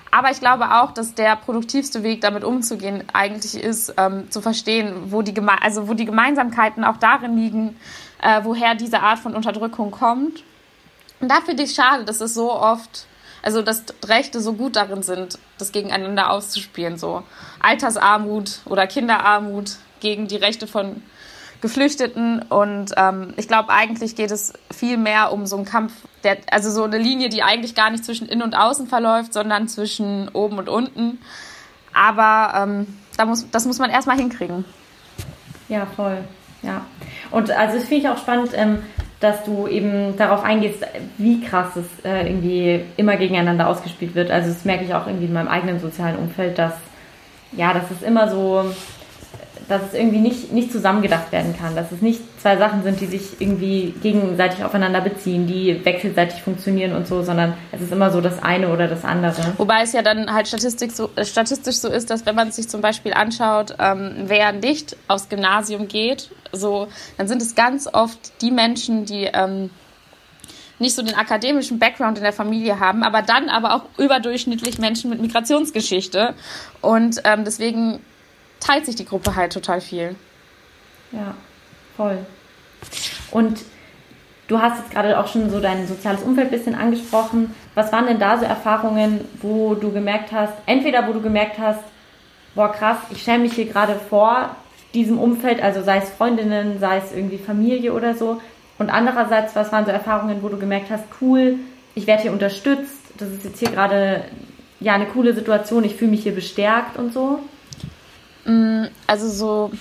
Aber 0.10 0.32
ich 0.32 0.40
glaube 0.40 0.72
auch, 0.72 0.94
dass 0.94 1.14
der 1.14 1.36
produktivste 1.36 2.02
Weg, 2.02 2.22
damit 2.22 2.44
umzugehen, 2.44 3.04
eigentlich 3.14 3.62
ist, 3.62 3.94
ähm, 3.98 4.32
zu 4.32 4.42
verstehen, 4.42 5.12
wo 5.12 5.22
die, 5.22 5.34
Geme 5.34 5.62
also 5.62 5.88
wo 5.88 5.94
die 5.94 6.06
Gemeinsamkeiten 6.06 6.84
auch 6.84 6.98
darin 6.98 7.38
liegen, 7.38 7.76
äh, 8.24 8.42
woher 8.44 8.74
diese 8.74 9.02
Art 9.02 9.20
von 9.20 9.36
Unterdrückung 9.36 9.92
kommt 9.92 10.44
und 11.20 11.30
da 11.30 11.42
finde 11.42 11.64
ich 11.64 11.74
schade, 11.74 12.06
dass 12.06 12.22
es 12.22 12.34
so 12.34 12.52
oft, 12.54 13.06
also 13.42 13.62
dass 13.62 13.84
Rechte 14.06 14.40
so 14.40 14.54
gut 14.54 14.76
darin 14.76 15.04
sind, 15.04 15.40
das 15.58 15.72
gegeneinander 15.72 16.32
auszuspielen. 16.32 16.98
So 16.98 17.24
Altersarmut 17.60 18.62
oder 18.66 18.88
Kinderarmut 18.88 19.78
gegen 20.00 20.28
die 20.28 20.36
Rechte 20.36 20.68
von 20.68 21.02
Geflüchteten. 21.62 22.44
Und 22.44 22.94
ähm, 22.98 23.34
ich 23.38 23.48
glaube, 23.48 23.70
eigentlich 23.70 24.16
geht 24.16 24.32
es 24.32 24.54
viel 24.72 24.98
mehr 24.98 25.32
um 25.32 25.46
so 25.46 25.56
einen 25.56 25.66
Kampf, 25.66 25.94
der, 26.24 26.38
also 26.52 26.70
so 26.70 26.84
eine 26.84 26.98
Linie, 26.98 27.30
die 27.30 27.42
eigentlich 27.42 27.74
gar 27.74 27.90
nicht 27.90 28.06
zwischen 28.06 28.28
innen 28.28 28.44
und 28.44 28.56
außen 28.56 28.88
verläuft, 28.88 29.34
sondern 29.34 29.68
zwischen 29.68 30.30
oben 30.30 30.60
und 30.60 30.70
unten. 30.70 31.20
Aber 31.94 32.54
ähm, 32.62 33.00
da 33.18 33.26
muss, 33.26 33.50
das 33.50 33.66
muss 33.66 33.80
man 33.80 33.90
erstmal 33.90 34.18
hinkriegen. 34.18 34.66
Ja, 35.68 35.88
voll. 35.88 36.24
Ja. 36.62 36.86
Und 37.32 37.50
also 37.52 37.78
das 37.78 37.88
finde 37.88 38.04
ich 38.04 38.10
auch 38.10 38.18
spannend, 38.18 38.52
ähm, 38.54 38.84
dass 39.20 39.44
du 39.44 39.68
eben 39.68 40.16
darauf 40.18 40.44
eingehst, 40.44 40.86
wie 41.18 41.42
krass 41.42 41.76
es 41.76 42.06
äh, 42.06 42.28
irgendwie 42.28 42.82
immer 42.98 43.18
gegeneinander 43.18 43.68
ausgespielt 43.68 44.14
wird. 44.14 44.30
Also 44.30 44.50
das 44.50 44.64
merke 44.64 44.84
ich 44.84 44.94
auch 44.94 45.08
irgendwie 45.08 45.26
in 45.26 45.34
meinem 45.34 45.48
eigenen 45.48 45.80
sozialen 45.80 46.18
Umfeld, 46.18 46.58
dass 46.58 46.74
ja, 47.54 47.74
dass 47.74 47.90
es 47.92 48.02
immer 48.06 48.30
so 48.30 48.66
dass 49.68 49.82
es 49.84 49.94
irgendwie 49.94 50.20
nicht, 50.20 50.54
nicht 50.54 50.72
zusammengedacht 50.72 51.32
werden 51.32 51.56
kann, 51.58 51.76
dass 51.76 51.92
es 51.92 52.02
nicht 52.02 52.22
zwei 52.48 52.56
Sachen 52.56 52.82
sind, 52.82 53.02
die 53.02 53.08
sich 53.08 53.42
irgendwie 53.42 53.94
gegenseitig 54.02 54.64
aufeinander 54.64 55.02
beziehen, 55.02 55.48
die 55.48 55.84
wechselseitig 55.84 56.42
funktionieren 56.42 56.94
und 56.94 57.06
so, 57.06 57.22
sondern 57.22 57.56
es 57.74 57.82
ist 57.82 57.92
immer 57.92 58.10
so 58.10 58.22
das 58.22 58.42
eine 58.42 58.70
oder 58.70 58.88
das 58.88 59.04
andere. 59.04 59.54
Wobei 59.58 59.82
es 59.82 59.92
ja 59.92 60.02
dann 60.02 60.34
halt 60.34 60.48
Statistik 60.48 60.94
so, 60.94 61.10
äh, 61.18 61.26
statistisch 61.26 61.76
so 61.76 61.90
ist, 61.90 62.10
dass 62.10 62.26
wenn 62.26 62.36
man 62.36 62.52
sich 62.52 62.70
zum 62.70 62.80
Beispiel 62.80 63.14
anschaut, 63.14 63.76
ähm, 63.80 64.14
wer 64.28 64.54
nicht 64.54 64.96
aufs 65.10 65.28
Gymnasium 65.28 65.90
geht, 65.90 66.30
so, 66.54 66.88
dann 67.18 67.28
sind 67.28 67.42
es 67.42 67.54
ganz 67.54 67.86
oft 67.92 68.42
die 68.42 68.52
Menschen, 68.52 69.04
die 69.04 69.26
ähm, 69.26 69.70
nicht 70.80 70.96
so 70.96 71.02
den 71.02 71.16
akademischen 71.16 71.80
Background 71.80 72.18
in 72.18 72.24
der 72.24 72.32
Familie 72.32 72.80
haben, 72.80 73.04
aber 73.04 73.24
dann 73.24 73.50
aber 73.50 73.76
auch 73.76 74.00
überdurchschnittlich 74.00 74.78
Menschen 74.78 75.10
mit 75.10 75.20
Migrationsgeschichte. 75.20 76.34
Und 76.80 77.20
ähm, 77.26 77.44
deswegen 77.44 78.00
teilt 78.62 78.86
sich 78.86 78.96
die 78.96 79.06
Gruppe 79.06 79.36
halt 79.36 79.52
total 79.52 79.82
viel. 79.82 80.16
Ja, 81.12 81.34
voll. 81.98 82.26
Und 83.32 83.60
du 84.48 84.62
hast 84.62 84.80
jetzt 84.80 84.92
gerade 84.92 85.20
auch 85.20 85.28
schon 85.28 85.50
so 85.50 85.60
dein 85.60 85.88
soziales 85.88 86.22
Umfeld 86.22 86.48
ein 86.48 86.58
bisschen 86.58 86.76
angesprochen. 86.76 87.54
Was 87.76 87.92
waren 87.92 88.08
denn 88.08 88.20
da 88.20 88.38
so 88.38 88.46
Erfahrungen, 88.46 89.22
wo 89.42 89.76
du 89.76 89.92
gemerkt 89.92 90.32
hast, 90.32 90.54
entweder 90.66 91.08
wo 91.08 91.14
du 91.14 91.22
gemerkt 91.22 91.58
hast, 91.60 91.82
boah 92.56 92.72
krass, 92.72 92.98
ich 93.12 93.22
schäme 93.22 93.44
mich 93.44 93.54
hier 93.54 93.66
gerade 93.66 93.96
vor 94.10 94.56
diesem 94.94 95.20
Umfeld, 95.20 95.62
also 95.62 95.84
sei 95.84 95.98
es 95.98 96.10
Freundinnen, 96.10 96.80
sei 96.80 96.98
es 96.98 97.12
irgendwie 97.14 97.38
Familie 97.38 97.94
oder 97.94 98.16
so. 98.16 98.42
Und 98.80 98.90
andererseits, 98.90 99.56
was 99.56 99.72
waren 99.72 99.86
so 99.86 99.92
Erfahrungen, 99.92 100.42
wo 100.42 100.50
du 100.50 100.58
gemerkt 100.58 100.90
hast, 100.90 101.04
cool, 101.22 101.60
ich 101.96 102.08
werde 102.08 102.24
hier 102.24 102.32
unterstützt, 102.32 102.96
das 103.18 103.30
ist 103.30 103.44
jetzt 103.44 103.60
hier 103.60 103.72
gerade 103.72 104.24
ja 104.80 104.94
eine 104.94 105.08
coole 105.08 105.34
Situation, 105.34 105.84
ich 105.84 105.96
fühle 105.96 106.12
mich 106.12 106.24
hier 106.24 106.36
bestärkt 106.36 106.98
und 106.98 107.12
so? 107.12 107.40
Mm, 108.46 108.86
also 109.08 109.30
so 109.30 109.72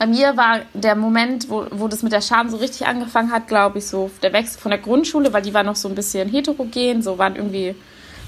bei 0.00 0.06
mir 0.06 0.34
war 0.38 0.60
der 0.72 0.96
Moment, 0.96 1.50
wo, 1.50 1.66
wo 1.72 1.86
das 1.86 2.02
mit 2.02 2.10
der 2.10 2.22
Scham 2.22 2.48
so 2.48 2.56
richtig 2.56 2.86
angefangen 2.86 3.30
hat, 3.30 3.48
glaube 3.48 3.80
ich, 3.80 3.86
so 3.86 4.10
der 4.22 4.32
Wechsel 4.32 4.58
von 4.58 4.70
der 4.70 4.80
Grundschule, 4.80 5.34
weil 5.34 5.42
die 5.42 5.52
war 5.52 5.62
noch 5.62 5.76
so 5.76 5.90
ein 5.90 5.94
bisschen 5.94 6.26
heterogen, 6.26 7.02
so 7.02 7.18
waren 7.18 7.36
irgendwie 7.36 7.74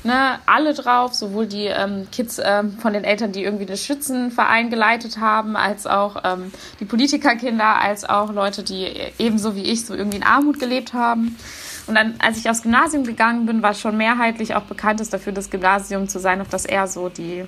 ne, 0.05 0.39
alle 0.45 0.75
drauf, 0.75 1.15
sowohl 1.15 1.47
die 1.47 1.65
ähm, 1.65 2.09
Kids 2.13 2.39
ähm, 2.45 2.77
von 2.77 2.93
den 2.93 3.05
Eltern, 3.05 3.33
die 3.33 3.43
irgendwie 3.43 3.65
den 3.65 3.79
Schützenverein 3.79 4.69
geleitet 4.69 5.17
haben, 5.19 5.57
als 5.57 5.87
auch 5.87 6.17
ähm, 6.25 6.53
die 6.79 6.85
Politikerkinder, 6.85 7.81
als 7.81 8.05
auch 8.05 8.35
Leute, 8.35 8.63
die 8.63 8.93
ebenso 9.19 9.57
wie 9.57 9.63
ich 9.63 9.87
so 9.87 9.95
irgendwie 9.95 10.19
in 10.19 10.25
Armut 10.25 10.61
gelebt 10.61 10.93
haben. 10.93 11.39
Und 11.87 11.95
dann, 11.95 12.17
als 12.19 12.37
ich 12.37 12.51
aufs 12.51 12.65
Gymnasium 12.65 13.05
gegangen 13.05 13.47
bin, 13.47 13.63
war 13.63 13.73
schon 13.73 13.97
mehrheitlich 13.97 14.55
auch 14.55 14.65
bekannt 14.65 15.01
ist 15.01 15.15
dafür, 15.15 15.33
das 15.33 15.49
Gymnasium 15.49 16.07
zu 16.07 16.19
sein, 16.19 16.43
auf 16.43 16.51
das 16.51 16.67
eher 16.67 16.87
so 16.87 17.09
die 17.09 17.47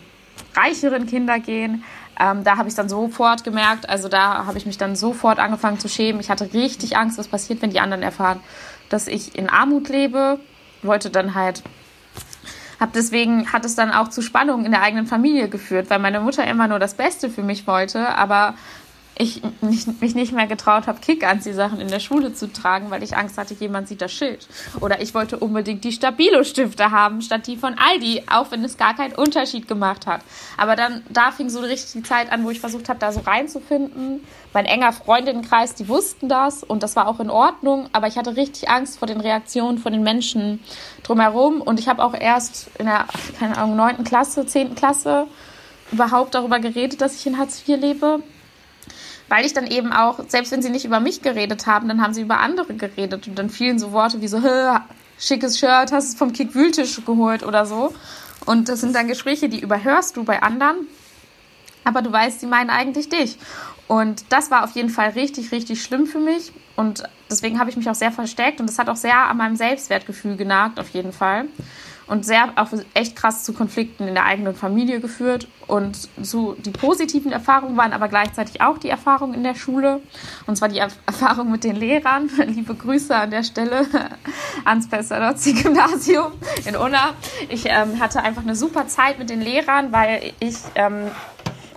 reicheren 0.56 1.06
Kinder 1.06 1.38
gehen. 1.38 1.84
Ähm, 2.18 2.44
da 2.44 2.57
habe 2.57 2.68
ich 2.68 2.74
dann 2.74 2.88
sofort 2.88 3.44
gemerkt, 3.44 3.88
also 3.88 4.09
da 4.09 4.46
habe 4.46 4.59
ich 4.59 4.66
mich 4.66 4.79
dann 4.79 4.96
sofort 4.96 5.38
angefangen 5.38 5.79
zu 5.79 5.88
schämen. 5.88 6.20
Ich 6.20 6.31
hatte 6.31 6.53
richtig 6.53 6.96
Angst, 6.96 7.18
was 7.18 7.29
passiert, 7.29 7.62
wenn 7.62 7.70
die 7.70 7.81
anderen 7.81 8.03
erfahren, 8.03 8.40
dass 8.88 9.07
ich 9.09 9.37
in 9.37 9.48
Armut 9.48 9.88
lebe. 9.88 10.38
Wollte 10.83 11.11
dann 11.11 11.35
halt, 11.35 11.62
hab 12.79 12.92
deswegen 12.92 13.53
hat 13.53 13.64
es 13.64 13.74
dann 13.74 13.90
auch 13.90 14.09
zu 14.09 14.22
Spannungen 14.22 14.66
in 14.66 14.72
der 14.72 14.83
eigenen 14.83 15.07
Familie 15.07 15.48
geführt, 15.48 15.90
weil 15.90 15.98
meine 15.98 16.20
Mutter 16.20 16.46
immer 16.46 16.68
nur 16.68 16.79
das 16.79 16.94
Beste 16.94 17.31
für 17.31 17.42
mich 17.42 17.66
wollte, 17.66 18.09
aber 18.16 18.55
ich 19.16 19.42
mich, 19.61 20.14
nicht 20.14 20.33
mehr 20.33 20.46
getraut 20.46 20.87
habe, 20.87 20.98
Kick-Anzieh-Sachen 21.00 21.81
in 21.81 21.88
der 21.88 22.00
Schule 22.00 22.35
zu 22.35 22.53
tragen, 22.53 22.90
weil 22.90 23.03
ich 23.03 23.16
Angst 23.16 23.38
hatte, 23.38 23.55
jemand 23.55 23.87
sieht 23.87 24.00
das 24.00 24.12
Schild. 24.12 24.48
Oder 24.81 25.00
ich 25.00 25.14
wollte 25.14 25.38
unbedingt 25.38 25.85
die 25.85 25.92
Stabilo-Stifte 25.92 26.90
haben, 26.90 27.22
statt 27.22 27.46
die 27.46 27.57
von 27.57 27.77
Aldi, 27.79 28.24
auch 28.29 28.50
wenn 28.50 28.64
es 28.64 28.77
gar 28.77 28.94
keinen 28.94 29.14
Unterschied 29.14 29.68
gemacht 29.68 30.07
hat. 30.07 30.22
Aber 30.57 30.74
dann, 30.74 31.03
da 31.11 31.31
fing 31.31 31.48
so 31.48 31.61
richtig 31.61 31.92
die 31.92 32.03
Zeit 32.03 32.33
an, 32.33 32.44
wo 32.44 32.50
ich 32.50 32.59
versucht 32.59 32.88
habe, 32.88 32.98
da 32.98 33.12
so 33.12 33.20
reinzufinden. 33.20 34.20
Mein 34.53 34.66
enger 34.66 34.92
Freundinnenkreis, 34.92 35.74
die 35.74 35.88
wussten 35.88 36.29
das 36.29 36.64
und 36.64 36.83
das 36.83 36.96
war 36.96 37.07
auch 37.07 37.20
in 37.20 37.31
Ordnung, 37.31 37.88
aber 37.92 38.09
ich 38.09 38.18
hatte 38.18 38.37
richtig 38.37 38.68
Angst 38.68 38.98
vor 38.98 39.07
den 39.07 39.20
Reaktionen 39.20 39.79
von 39.79 39.92
den 39.92 40.03
Menschen 40.03 40.61
drumherum 41.03 41.61
und 41.61 41.79
ich 41.79 41.88
habe 41.88 42.03
auch 42.03 42.14
erst 42.14 42.68
in 42.79 42.87
der, 42.87 43.07
keine 43.38 43.57
Ahnung, 43.57 43.77
neunten 43.77 44.05
Klasse, 44.05 44.46
zehnten 44.46 44.74
Klasse 44.74 45.27
überhaupt 45.92 46.35
darüber 46.35 46.59
geredet, 46.59 47.00
dass 47.00 47.14
ich 47.14 47.27
in 47.27 47.38
Hartz 47.38 47.62
IV 47.66 47.81
lebe 47.81 48.22
weil 49.28 49.46
ich 49.46 49.52
dann 49.52 49.66
eben 49.66 49.92
auch, 49.92 50.20
selbst 50.28 50.52
wenn 50.52 50.62
sie 50.62 50.70
nicht 50.70 50.84
über 50.84 51.00
mich 51.00 51.22
geredet 51.22 51.66
haben, 51.66 51.88
dann 51.88 52.02
haben 52.02 52.14
sie 52.14 52.22
über 52.22 52.40
andere 52.40 52.74
geredet 52.74 53.26
und 53.26 53.38
dann 53.38 53.50
fielen 53.50 53.78
so 53.78 53.92
Worte 53.92 54.20
wie 54.20 54.28
so, 54.28 54.40
schickes 55.18 55.58
Shirt, 55.58 55.92
hast 55.92 56.08
es 56.08 56.14
vom 56.14 56.32
Kick-Wühltisch 56.32 57.04
geholt 57.04 57.42
oder 57.42 57.66
so. 57.66 57.94
Und 58.46 58.68
das 58.68 58.80
sind 58.80 58.94
dann 58.94 59.08
Gespräche, 59.08 59.48
die 59.48 59.60
überhörst 59.60 60.16
du 60.16 60.24
bei 60.24 60.42
anderen, 60.42 60.87
aber 61.84 62.02
du 62.02 62.12
weißt, 62.12 62.40
sie 62.40 62.46
meinen 62.46 62.70
eigentlich 62.70 63.08
dich. 63.08 63.38
Und 63.87 64.24
das 64.30 64.50
war 64.50 64.64
auf 64.64 64.70
jeden 64.72 64.90
Fall 64.90 65.10
richtig, 65.10 65.52
richtig 65.52 65.82
schlimm 65.82 66.06
für 66.06 66.18
mich. 66.18 66.52
Und 66.76 67.04
deswegen 67.30 67.58
habe 67.58 67.70
ich 67.70 67.76
mich 67.76 67.88
auch 67.88 67.94
sehr 67.94 68.12
versteckt 68.12 68.60
und 68.60 68.68
das 68.68 68.78
hat 68.78 68.88
auch 68.88 68.96
sehr 68.96 69.16
an 69.16 69.37
meinem 69.37 69.56
Selbstwertgefühl 69.56 70.37
genagt, 70.37 70.80
auf 70.80 70.90
jeden 70.90 71.12
Fall 71.12 71.46
und 72.06 72.24
sehr 72.24 72.52
auch 72.56 72.68
echt 72.92 73.16
krass 73.16 73.44
zu 73.44 73.52
Konflikten 73.52 74.06
in 74.06 74.14
der 74.14 74.24
eigenen 74.24 74.54
Familie 74.54 75.00
geführt. 75.00 75.48
Und 75.66 76.08
so 76.20 76.54
die 76.54 76.70
positiven 76.70 77.32
Erfahrungen 77.32 77.76
waren 77.76 77.92
aber 77.92 78.08
gleichzeitig 78.08 78.60
auch 78.60 78.78
die 78.78 78.90
Erfahrungen 78.90 79.34
in 79.34 79.42
der 79.42 79.54
Schule. 79.54 80.00
Und 80.46 80.56
zwar 80.56 80.68
die 80.68 80.78
Erfahrung 80.78 81.50
mit 81.50 81.64
den 81.64 81.76
Lehrern. 81.76 82.30
Liebe 82.46 82.74
Grüße 82.74 83.14
an 83.14 83.30
der 83.30 83.42
Stelle 83.42 83.86
ans 84.64 84.88
Pestalozzi-Gymnasium 84.88 86.32
in 86.66 86.76
Unna. 86.76 87.14
Ich 87.48 87.64
ähm, 87.66 88.00
hatte 88.00 88.22
einfach 88.22 88.42
eine 88.42 88.56
super 88.56 88.86
Zeit 88.86 89.18
mit 89.18 89.30
den 89.30 89.40
Lehrern, 89.40 89.92
weil 89.92 90.32
ich 90.40 90.56
ähm, 90.74 91.10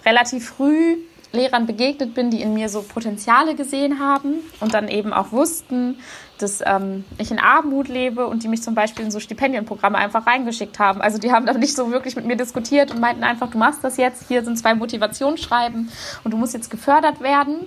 relativ 0.06 0.50
früh 0.50 0.98
Lehrern 1.32 1.66
begegnet 1.66 2.14
bin, 2.14 2.30
die 2.30 2.42
in 2.42 2.54
mir 2.54 2.70
so 2.70 2.82
Potenziale 2.82 3.56
gesehen 3.56 4.00
haben 4.00 4.36
und 4.60 4.74
dann 4.74 4.88
eben 4.88 5.14
auch 5.14 5.32
wussten, 5.32 6.00
dass 6.38 6.62
ähm, 6.66 7.04
ich 7.18 7.32
in 7.32 7.40
Armut 7.40 7.88
lebe 7.88 8.28
und 8.28 8.44
die 8.44 8.48
mich 8.48 8.62
zum 8.62 8.76
Beispiel 8.76 9.06
in 9.06 9.12
so 9.12 9.20
Stipendienprogramme 9.20 9.98
einfach 9.98 10.28
reingeschickt 10.28 10.80
haben. 10.80 11.02
Also 11.02 11.18
die 11.18 11.32
haben 11.32 11.46
da 11.46 11.54
nicht 11.54 11.76
so 11.76 11.92
wirklich 11.92 12.16
mit 12.16 12.26
mir 12.26 12.38
diskutiert 12.38 12.92
und 12.92 13.00
meinten 13.00 13.24
einfach, 13.24 13.50
du 13.50 13.58
machst 13.58 13.84
das 13.84 13.98
jetzt, 13.98 14.28
hier 14.28 14.44
sind 14.44 14.58
zwei 14.58 14.76
Motivationsschreiben 14.76 15.90
und 16.24 16.32
du 16.32 16.38
musst 16.38 16.54
jetzt 16.54 16.70
gefördert 16.70 17.22
werden 17.22 17.66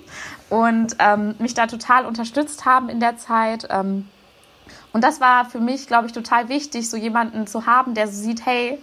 und 0.49 0.95
ähm, 0.99 1.35
mich 1.39 1.53
da 1.53 1.67
total 1.67 2.05
unterstützt 2.05 2.65
haben 2.65 2.89
in 2.89 2.99
der 2.99 3.17
Zeit. 3.17 3.67
Ähm, 3.69 4.07
und 4.93 5.03
das 5.03 5.21
war 5.21 5.45
für 5.45 5.59
mich, 5.59 5.87
glaube 5.87 6.07
ich, 6.07 6.13
total 6.13 6.49
wichtig, 6.49 6.89
so 6.89 6.97
jemanden 6.97 7.47
zu 7.47 7.65
haben, 7.65 7.93
der 7.93 8.07
so 8.07 8.21
sieht, 8.21 8.45
hey, 8.45 8.79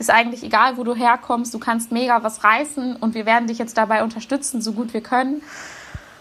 ist 0.00 0.10
eigentlich 0.10 0.42
egal, 0.42 0.78
wo 0.78 0.82
du 0.82 0.94
herkommst, 0.94 1.52
du 1.52 1.58
kannst 1.58 1.92
mega 1.92 2.22
was 2.22 2.42
reißen 2.42 2.96
und 2.96 3.14
wir 3.14 3.26
werden 3.26 3.48
dich 3.48 3.58
jetzt 3.58 3.76
dabei 3.76 4.02
unterstützen, 4.02 4.62
so 4.62 4.72
gut 4.72 4.94
wir 4.94 5.02
können. 5.02 5.42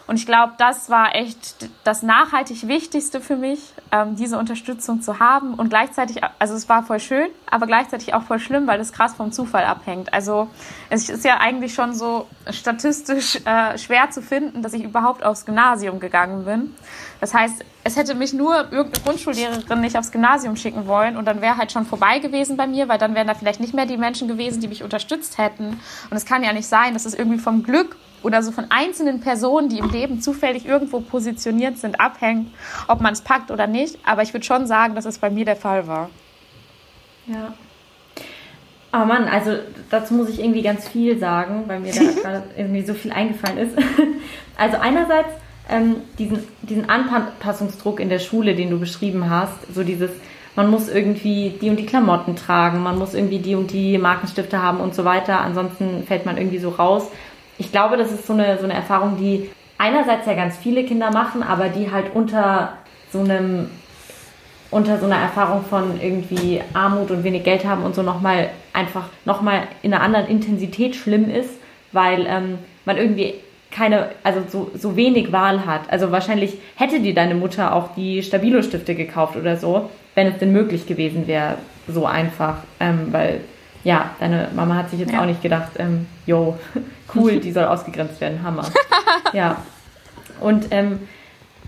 Und 0.09 0.15
ich 0.15 0.25
glaube, 0.25 0.53
das 0.57 0.89
war 0.89 1.15
echt 1.15 1.69
das 1.83 2.01
nachhaltig 2.01 2.67
Wichtigste 2.67 3.21
für 3.21 3.35
mich, 3.35 3.59
ähm, 3.91 4.15
diese 4.15 4.39
Unterstützung 4.39 5.03
zu 5.03 5.19
haben. 5.19 5.53
Und 5.53 5.69
gleichzeitig, 5.69 6.21
also 6.39 6.55
es 6.55 6.67
war 6.67 6.81
voll 6.81 6.99
schön, 6.99 7.27
aber 7.47 7.67
gleichzeitig 7.67 8.15
auch 8.15 8.23
voll 8.23 8.39
schlimm, 8.39 8.65
weil 8.65 8.79
das 8.79 8.91
krass 8.91 9.13
vom 9.13 9.31
Zufall 9.31 9.65
abhängt. 9.65 10.11
Also 10.11 10.47
es 10.89 11.09
ist 11.09 11.23
ja 11.25 11.37
eigentlich 11.37 11.75
schon 11.75 11.93
so 11.93 12.25
statistisch 12.49 13.35
äh, 13.45 13.77
schwer 13.77 14.09
zu 14.09 14.23
finden, 14.23 14.63
dass 14.63 14.73
ich 14.73 14.83
überhaupt 14.83 15.23
aufs 15.23 15.45
Gymnasium 15.45 15.99
gegangen 15.99 16.43
bin. 16.43 16.73
Das 17.21 17.35
heißt, 17.35 17.63
es 17.83 17.95
hätte 17.95 18.15
mich 18.15 18.33
nur 18.33 18.71
irgendeine 18.71 19.03
Grundschullehrerin 19.03 19.79
nicht 19.79 19.95
aufs 19.95 20.11
Gymnasium 20.11 20.55
schicken 20.55 20.87
wollen 20.87 21.17
und 21.17 21.25
dann 21.25 21.39
wäre 21.39 21.57
halt 21.57 21.71
schon 21.71 21.85
vorbei 21.85 22.17
gewesen 22.17 22.57
bei 22.57 22.65
mir, 22.65 22.89
weil 22.89 22.97
dann 22.97 23.13
wären 23.13 23.27
da 23.27 23.35
vielleicht 23.35 23.59
nicht 23.59 23.75
mehr 23.75 23.85
die 23.85 23.97
Menschen 23.97 24.27
gewesen, 24.27 24.59
die 24.59 24.69
mich 24.69 24.83
unterstützt 24.83 25.37
hätten. 25.37 25.79
Und 26.09 26.17
es 26.17 26.25
kann 26.25 26.43
ja 26.43 26.51
nicht 26.51 26.67
sein, 26.67 26.95
dass 26.95 27.05
es 27.05 27.13
irgendwie 27.13 27.37
vom 27.37 27.61
Glück 27.61 27.95
oder 28.23 28.43
so 28.43 28.51
von 28.51 28.65
einzelnen 28.69 29.21
Personen, 29.21 29.69
die 29.69 29.79
im 29.79 29.89
Leben 29.89 30.21
zufällig 30.21 30.65
irgendwo 30.65 30.99
positioniert 30.99 31.77
sind, 31.77 31.99
abhängt, 31.99 32.51
ob 32.87 33.01
man 33.01 33.13
es 33.13 33.21
packt 33.21 33.51
oder 33.51 33.67
nicht. 33.67 33.97
Aber 34.05 34.21
ich 34.21 34.33
würde 34.33 34.45
schon 34.45 34.67
sagen, 34.67 34.95
dass 34.95 35.05
es 35.05 35.17
bei 35.17 35.29
mir 35.29 35.45
der 35.45 35.55
Fall 35.55 35.87
war. 35.87 36.09
Ja. 37.27 37.53
Oh 38.91 39.05
Mann, 39.05 39.25
also 39.25 39.51
dazu 39.91 40.15
muss 40.15 40.29
ich 40.29 40.39
irgendwie 40.39 40.63
ganz 40.63 40.87
viel 40.87 41.19
sagen, 41.19 41.65
weil 41.67 41.79
mir 41.79 41.93
da 41.93 42.21
gerade 42.21 42.43
irgendwie 42.57 42.81
so 42.81 42.93
viel 42.93 43.11
eingefallen 43.11 43.57
ist. 43.57 43.77
Also 44.57 44.75
einerseits 44.75 45.29
ähm, 45.69 46.01
diesen, 46.17 46.39
diesen 46.63 46.89
Anpassungsdruck 46.89 48.01
in 48.01 48.09
der 48.09 48.19
Schule, 48.19 48.55
den 48.55 48.69
du 48.69 48.77
beschrieben 48.77 49.29
hast, 49.29 49.73
so 49.73 49.83
dieses, 49.83 50.11
man 50.57 50.69
muss 50.69 50.89
irgendwie 50.89 51.57
die 51.61 51.69
und 51.69 51.77
die 51.77 51.85
Klamotten 51.85 52.35
tragen, 52.35 52.83
man 52.83 52.97
muss 52.97 53.13
irgendwie 53.13 53.39
die 53.39 53.55
und 53.55 53.71
die 53.71 53.97
Markenstifte 53.97 54.61
haben 54.61 54.81
und 54.81 54.93
so 54.93 55.05
weiter, 55.05 55.39
ansonsten 55.39 56.03
fällt 56.05 56.25
man 56.25 56.37
irgendwie 56.37 56.57
so 56.57 56.71
raus 56.71 57.07
ich 57.59 57.71
glaube, 57.71 57.97
das 57.97 58.11
ist 58.11 58.25
so 58.25 58.33
eine, 58.33 58.57
so 58.57 58.63
eine 58.63 58.73
Erfahrung, 58.73 59.17
die 59.17 59.51
einerseits 59.77 60.25
ja 60.25 60.33
ganz 60.33 60.57
viele 60.57 60.83
Kinder 60.83 61.11
machen, 61.11 61.43
aber 61.43 61.69
die 61.69 61.91
halt 61.91 62.15
unter 62.15 62.73
so 63.11 63.19
einem 63.19 63.69
unter 64.71 64.99
so 64.99 65.05
einer 65.05 65.17
Erfahrung 65.17 65.63
von 65.65 65.99
irgendwie 65.99 66.61
Armut 66.73 67.09
und 67.09 67.23
wenig 67.23 67.43
Geld 67.43 67.65
haben 67.65 67.83
und 67.83 67.95
so 67.95 68.03
nochmal 68.03 68.51
einfach 68.71 69.05
nochmal 69.25 69.63
in 69.81 69.93
einer 69.93 70.03
anderen 70.03 70.27
Intensität 70.27 70.95
schlimm 70.95 71.29
ist, 71.29 71.49
weil 71.91 72.25
ähm, 72.27 72.59
man 72.85 72.97
irgendwie 72.97 73.33
keine, 73.71 74.09
also 74.23 74.41
so, 74.47 74.71
so 74.75 74.95
wenig 74.95 75.31
Wahl 75.31 75.65
hat. 75.65 75.81
Also 75.89 76.11
wahrscheinlich 76.11 76.57
hätte 76.75 76.99
dir 76.99 77.13
deine 77.13 77.35
Mutter 77.35 77.73
auch 77.73 77.95
die 77.95 78.21
Stabilo-Stifte 78.21 78.95
gekauft 78.95 79.35
oder 79.35 79.57
so, 79.57 79.89
wenn 80.15 80.27
es 80.27 80.37
denn 80.37 80.51
möglich 80.51 80.85
gewesen 80.85 81.27
wäre, 81.27 81.57
so 81.87 82.05
einfach, 82.05 82.57
ähm, 82.79 83.07
weil 83.11 83.41
ja, 83.83 84.11
deine 84.19 84.49
Mama 84.55 84.75
hat 84.75 84.89
sich 84.89 84.99
jetzt 84.99 85.13
ja. 85.13 85.21
auch 85.21 85.25
nicht 85.25 85.41
gedacht, 85.41 85.71
ähm, 85.77 86.05
yo, 86.29 86.57
cool, 87.15 87.39
die 87.39 87.51
soll 87.51 87.65
ausgegrenzt 87.65 88.21
werden, 88.21 88.43
Hammer. 88.43 88.65
ja. 89.33 89.57
Und 90.39 90.67
ähm, 90.71 90.99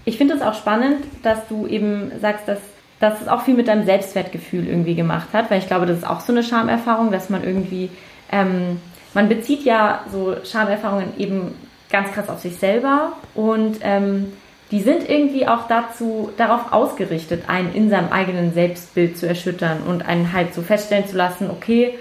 ich 0.06 0.17
finde 0.17 0.36
es 0.36 0.41
auch 0.41 0.54
spannend, 0.54 1.04
dass 1.24 1.47
du 1.47 1.67
eben 1.67 2.12
sagst, 2.21 2.47
dass, 2.47 2.60
dass 3.00 3.21
es 3.21 3.28
auch 3.28 3.41
viel 3.41 3.56
mit 3.56 3.67
deinem 3.67 3.86
Selbstwertgefühl 3.86 4.67
irgendwie 4.67 4.95
gemacht 4.95 5.30
hat, 5.34 5.52
weil 5.52 5.60
ich 5.60 5.67
glaube, 5.67 5.86
das 5.86 5.97
ist 5.97 6.08
auch 6.08 6.21
so 6.21 6.32
eine 6.32 6.43
Schamerfahrung, 6.43 7.12
dass 7.12 7.30
man 7.30 7.43
irgendwie, 7.43 7.89
ähm, 8.32 8.80
man 9.13 9.28
bezieht 9.28 9.63
ja 9.63 10.06
so 10.12 10.36
Schamerfahrungen 10.45 11.17
eben 11.17 11.54
ganz 11.89 12.12
krass 12.12 12.30
auf 12.30 12.39
sich 12.39 12.56
selber 12.56 13.13
und 13.36 13.80
ähm, 13.82 14.32
die 14.71 14.80
sind 14.80 15.10
irgendwie 15.10 15.45
auch 15.45 15.67
dazu, 15.67 16.32
darauf 16.38 16.71
ausgerichtet, 16.71 17.50
einen 17.50 17.74
in 17.74 17.89
seinem 17.89 18.10
eigenen 18.10 18.54
Selbstbild 18.54 19.17
zu 19.17 19.28
erschüttern 19.28 19.84
und 19.86 20.08
einen 20.08 20.32
halt 20.32 20.54
so 20.54 20.62
feststellen 20.62 21.06
zu 21.08 21.17
lassen, 21.17 21.50
okay, 21.50 21.95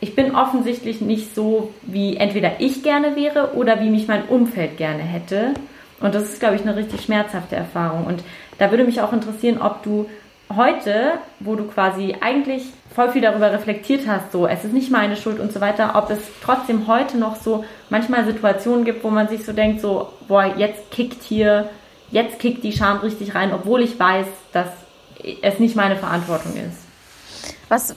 ich 0.00 0.14
bin 0.14 0.34
offensichtlich 0.34 1.00
nicht 1.00 1.34
so, 1.34 1.72
wie 1.82 2.16
entweder 2.16 2.60
ich 2.60 2.82
gerne 2.82 3.16
wäre 3.16 3.54
oder 3.54 3.80
wie 3.80 3.90
mich 3.90 4.06
mein 4.06 4.24
Umfeld 4.26 4.76
gerne 4.76 5.02
hätte. 5.02 5.54
Und 6.00 6.14
das 6.14 6.24
ist, 6.24 6.40
glaube 6.40 6.54
ich, 6.54 6.62
eine 6.62 6.76
richtig 6.76 7.02
schmerzhafte 7.02 7.56
Erfahrung. 7.56 8.06
Und 8.06 8.22
da 8.58 8.70
würde 8.70 8.84
mich 8.84 9.00
auch 9.00 9.12
interessieren, 9.12 9.60
ob 9.60 9.82
du 9.82 10.08
heute, 10.54 11.14
wo 11.40 11.56
du 11.56 11.64
quasi 11.64 12.16
eigentlich 12.20 12.64
voll 12.94 13.10
viel 13.10 13.22
darüber 13.22 13.52
reflektiert 13.52 14.06
hast, 14.06 14.32
so 14.32 14.46
es 14.46 14.64
ist 14.64 14.72
nicht 14.72 14.90
meine 14.90 15.16
Schuld 15.16 15.40
und 15.40 15.52
so 15.52 15.60
weiter, 15.60 15.92
ob 15.94 16.10
es 16.10 16.18
trotzdem 16.42 16.86
heute 16.86 17.18
noch 17.18 17.36
so 17.36 17.64
manchmal 17.90 18.24
Situationen 18.24 18.84
gibt, 18.84 19.04
wo 19.04 19.10
man 19.10 19.28
sich 19.28 19.44
so 19.44 19.52
denkt, 19.52 19.80
so, 19.82 20.08
boah, 20.26 20.54
jetzt 20.56 20.90
kickt 20.90 21.22
hier, 21.22 21.68
jetzt 22.10 22.38
kickt 22.38 22.64
die 22.64 22.72
Scham 22.72 22.98
richtig 22.98 23.34
rein, 23.34 23.52
obwohl 23.52 23.82
ich 23.82 23.98
weiß, 23.98 24.26
dass 24.52 24.68
es 25.42 25.58
nicht 25.58 25.76
meine 25.76 25.96
Verantwortung 25.96 26.52
ist. 26.52 26.78
Was 27.68 27.94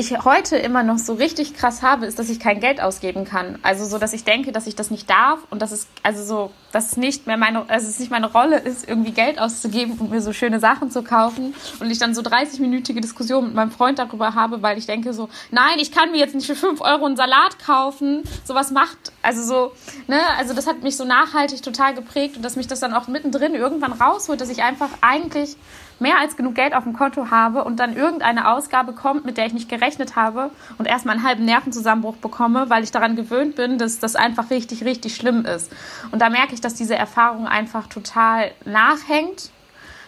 ich 0.00 0.24
heute 0.24 0.56
immer 0.56 0.82
noch 0.82 0.98
so 0.98 1.12
richtig 1.12 1.54
krass 1.54 1.82
habe, 1.82 2.06
ist, 2.06 2.18
dass 2.18 2.30
ich 2.30 2.40
kein 2.40 2.58
Geld 2.58 2.80
ausgeben 2.80 3.24
kann. 3.24 3.58
Also 3.62 3.84
so, 3.84 3.98
dass 3.98 4.12
ich 4.12 4.24
denke, 4.24 4.50
dass 4.50 4.66
ich 4.66 4.74
das 4.74 4.90
nicht 4.90 5.08
darf 5.08 5.40
und 5.50 5.60
dass 5.60 5.72
es 5.72 5.86
also 6.02 6.24
so, 6.24 6.50
dass 6.72 6.92
es 6.92 6.96
nicht 6.96 7.26
mehr 7.26 7.36
meine, 7.36 7.68
also 7.68 7.86
es 7.86 7.98
nicht 7.98 8.10
meine 8.10 8.32
Rolle 8.32 8.58
ist, 8.58 8.88
irgendwie 8.88 9.12
Geld 9.12 9.38
auszugeben 9.38 9.98
und 9.98 10.10
mir 10.10 10.22
so 10.22 10.32
schöne 10.32 10.58
Sachen 10.58 10.90
zu 10.90 11.02
kaufen 11.02 11.54
und 11.80 11.90
ich 11.90 11.98
dann 11.98 12.14
so 12.14 12.22
30-minütige 12.22 13.00
Diskussionen 13.00 13.48
mit 13.48 13.56
meinem 13.56 13.70
Freund 13.70 13.98
darüber 13.98 14.34
habe, 14.34 14.62
weil 14.62 14.78
ich 14.78 14.86
denke 14.86 15.12
so, 15.12 15.28
nein, 15.50 15.78
ich 15.78 15.92
kann 15.92 16.10
mir 16.10 16.18
jetzt 16.18 16.34
nicht 16.34 16.46
für 16.46 16.56
5 16.56 16.80
Euro 16.80 17.04
einen 17.04 17.16
Salat 17.16 17.58
kaufen. 17.64 18.22
Sowas 18.44 18.70
macht, 18.70 19.12
also 19.22 19.42
so, 19.42 19.72
ne, 20.08 20.18
also 20.38 20.54
das 20.54 20.66
hat 20.66 20.82
mich 20.82 20.96
so 20.96 21.04
nachhaltig 21.04 21.62
total 21.62 21.94
geprägt 21.94 22.36
und 22.36 22.42
dass 22.42 22.56
mich 22.56 22.66
das 22.66 22.80
dann 22.80 22.94
auch 22.94 23.06
mittendrin 23.06 23.54
irgendwann 23.54 23.92
rausholt, 23.92 24.40
dass 24.40 24.48
ich 24.48 24.62
einfach 24.62 24.88
eigentlich 25.02 25.56
mehr 26.00 26.18
als 26.18 26.36
genug 26.36 26.54
Geld 26.54 26.74
auf 26.74 26.84
dem 26.84 26.94
Konto 26.94 27.30
habe 27.30 27.64
und 27.64 27.78
dann 27.78 27.94
irgendeine 27.94 28.50
Ausgabe 28.50 28.92
kommt, 28.92 29.24
mit 29.24 29.36
der 29.36 29.46
ich 29.46 29.52
nicht 29.52 29.68
gerechnet 29.68 30.16
habe 30.16 30.50
und 30.78 30.86
erstmal 30.86 31.16
einen 31.16 31.24
halben 31.24 31.44
Nervenzusammenbruch 31.44 32.16
bekomme, 32.16 32.70
weil 32.70 32.82
ich 32.82 32.90
daran 32.90 33.16
gewöhnt 33.16 33.56
bin, 33.56 33.78
dass 33.78 33.98
das 33.98 34.16
einfach 34.16 34.50
richtig, 34.50 34.84
richtig 34.84 35.14
schlimm 35.14 35.44
ist. 35.44 35.70
Und 36.10 36.20
da 36.20 36.30
merke 36.30 36.54
ich, 36.54 36.60
dass 36.60 36.74
diese 36.74 36.96
Erfahrung 36.96 37.46
einfach 37.46 37.86
total 37.86 38.50
nachhängt 38.64 39.50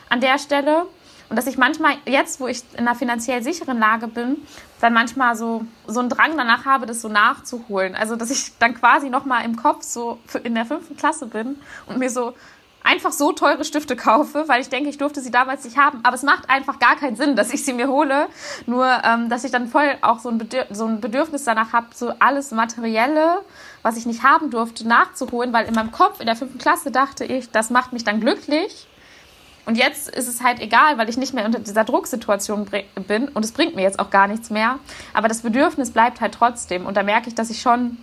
an 0.08 0.20
der 0.20 0.38
Stelle. 0.38 0.86
Und 1.28 1.36
dass 1.36 1.46
ich 1.46 1.56
manchmal, 1.56 1.94
jetzt, 2.04 2.40
wo 2.40 2.46
ich 2.46 2.62
in 2.74 2.80
einer 2.80 2.94
finanziell 2.94 3.42
sicheren 3.42 3.78
Lage 3.78 4.06
bin, 4.06 4.36
dann 4.82 4.92
manchmal 4.92 5.34
so, 5.34 5.64
so 5.86 6.00
einen 6.00 6.10
Drang 6.10 6.36
danach 6.36 6.66
habe, 6.66 6.84
das 6.84 7.00
so 7.00 7.08
nachzuholen. 7.08 7.94
Also, 7.94 8.16
dass 8.16 8.30
ich 8.30 8.58
dann 8.58 8.74
quasi 8.74 9.08
nochmal 9.08 9.44
im 9.46 9.56
Kopf 9.56 9.82
so 9.82 10.18
in 10.42 10.54
der 10.54 10.66
fünften 10.66 10.94
Klasse 10.96 11.26
bin 11.26 11.56
und 11.86 11.98
mir 11.98 12.10
so 12.10 12.34
einfach 12.84 13.12
so 13.12 13.32
teure 13.32 13.64
Stifte 13.64 13.96
kaufe, 13.96 14.44
weil 14.48 14.60
ich 14.60 14.68
denke, 14.68 14.88
ich 14.88 14.98
durfte 14.98 15.20
sie 15.20 15.30
damals 15.30 15.64
nicht 15.64 15.76
haben. 15.76 16.00
Aber 16.02 16.14
es 16.14 16.22
macht 16.22 16.50
einfach 16.50 16.78
gar 16.78 16.96
keinen 16.96 17.16
Sinn, 17.16 17.36
dass 17.36 17.52
ich 17.52 17.64
sie 17.64 17.72
mir 17.72 17.88
hole. 17.88 18.28
Nur, 18.66 18.86
ähm, 19.04 19.28
dass 19.28 19.44
ich 19.44 19.50
dann 19.50 19.68
voll 19.68 19.96
auch 20.02 20.18
so 20.18 20.28
ein, 20.28 20.38
Bedürf 20.38 20.66
so 20.70 20.86
ein 20.86 21.00
Bedürfnis 21.00 21.44
danach 21.44 21.72
habe, 21.72 21.88
so 21.94 22.12
alles 22.18 22.50
Materielle, 22.50 23.40
was 23.82 23.96
ich 23.96 24.06
nicht 24.06 24.22
haben 24.22 24.50
durfte, 24.50 24.86
nachzuholen, 24.86 25.52
weil 25.52 25.66
in 25.66 25.74
meinem 25.74 25.92
Kopf 25.92 26.20
in 26.20 26.26
der 26.26 26.36
fünften 26.36 26.58
Klasse 26.58 26.90
dachte 26.90 27.24
ich, 27.24 27.50
das 27.50 27.70
macht 27.70 27.92
mich 27.92 28.04
dann 28.04 28.20
glücklich. 28.20 28.86
Und 29.64 29.76
jetzt 29.76 30.08
ist 30.08 30.26
es 30.26 30.42
halt 30.42 30.60
egal, 30.60 30.98
weil 30.98 31.08
ich 31.08 31.16
nicht 31.16 31.34
mehr 31.34 31.44
unter 31.44 31.60
dieser 31.60 31.84
Drucksituation 31.84 32.68
bin 33.06 33.28
und 33.28 33.44
es 33.44 33.52
bringt 33.52 33.76
mir 33.76 33.82
jetzt 33.82 34.00
auch 34.00 34.10
gar 34.10 34.26
nichts 34.26 34.50
mehr. 34.50 34.80
Aber 35.14 35.28
das 35.28 35.42
Bedürfnis 35.42 35.92
bleibt 35.92 36.20
halt 36.20 36.34
trotzdem. 36.34 36.84
Und 36.84 36.96
da 36.96 37.04
merke 37.04 37.28
ich, 37.28 37.36
dass 37.36 37.48
ich 37.48 37.62
schon 37.62 37.98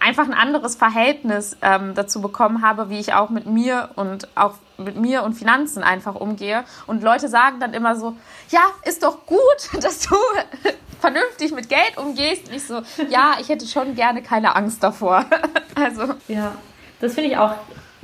einfach 0.00 0.24
ein 0.24 0.34
anderes 0.34 0.76
Verhältnis 0.76 1.56
ähm, 1.62 1.94
dazu 1.94 2.20
bekommen 2.20 2.62
habe, 2.62 2.90
wie 2.90 2.98
ich 2.98 3.14
auch 3.14 3.30
mit 3.30 3.46
mir 3.46 3.90
und 3.96 4.28
auch 4.36 4.54
mit 4.78 4.96
mir 4.96 5.22
und 5.22 5.34
Finanzen 5.34 5.82
einfach 5.82 6.14
umgehe. 6.14 6.64
Und 6.86 7.02
Leute 7.02 7.28
sagen 7.28 7.60
dann 7.60 7.74
immer 7.74 7.96
so, 7.96 8.16
ja, 8.50 8.60
ist 8.84 9.02
doch 9.02 9.26
gut, 9.26 9.40
dass 9.80 10.00
du 10.00 10.14
vernünftig 11.00 11.52
mit 11.52 11.68
Geld 11.68 11.96
umgehst. 11.96 12.48
Und 12.48 12.56
ich 12.56 12.66
so, 12.66 12.82
ja, 13.08 13.36
ich 13.40 13.48
hätte 13.48 13.66
schon 13.66 13.94
gerne 13.94 14.22
keine 14.22 14.54
Angst 14.54 14.82
davor. 14.82 15.24
also. 15.74 16.14
Ja, 16.28 16.52
das 17.00 17.14
finde 17.14 17.30
ich 17.30 17.36
auch 17.36 17.54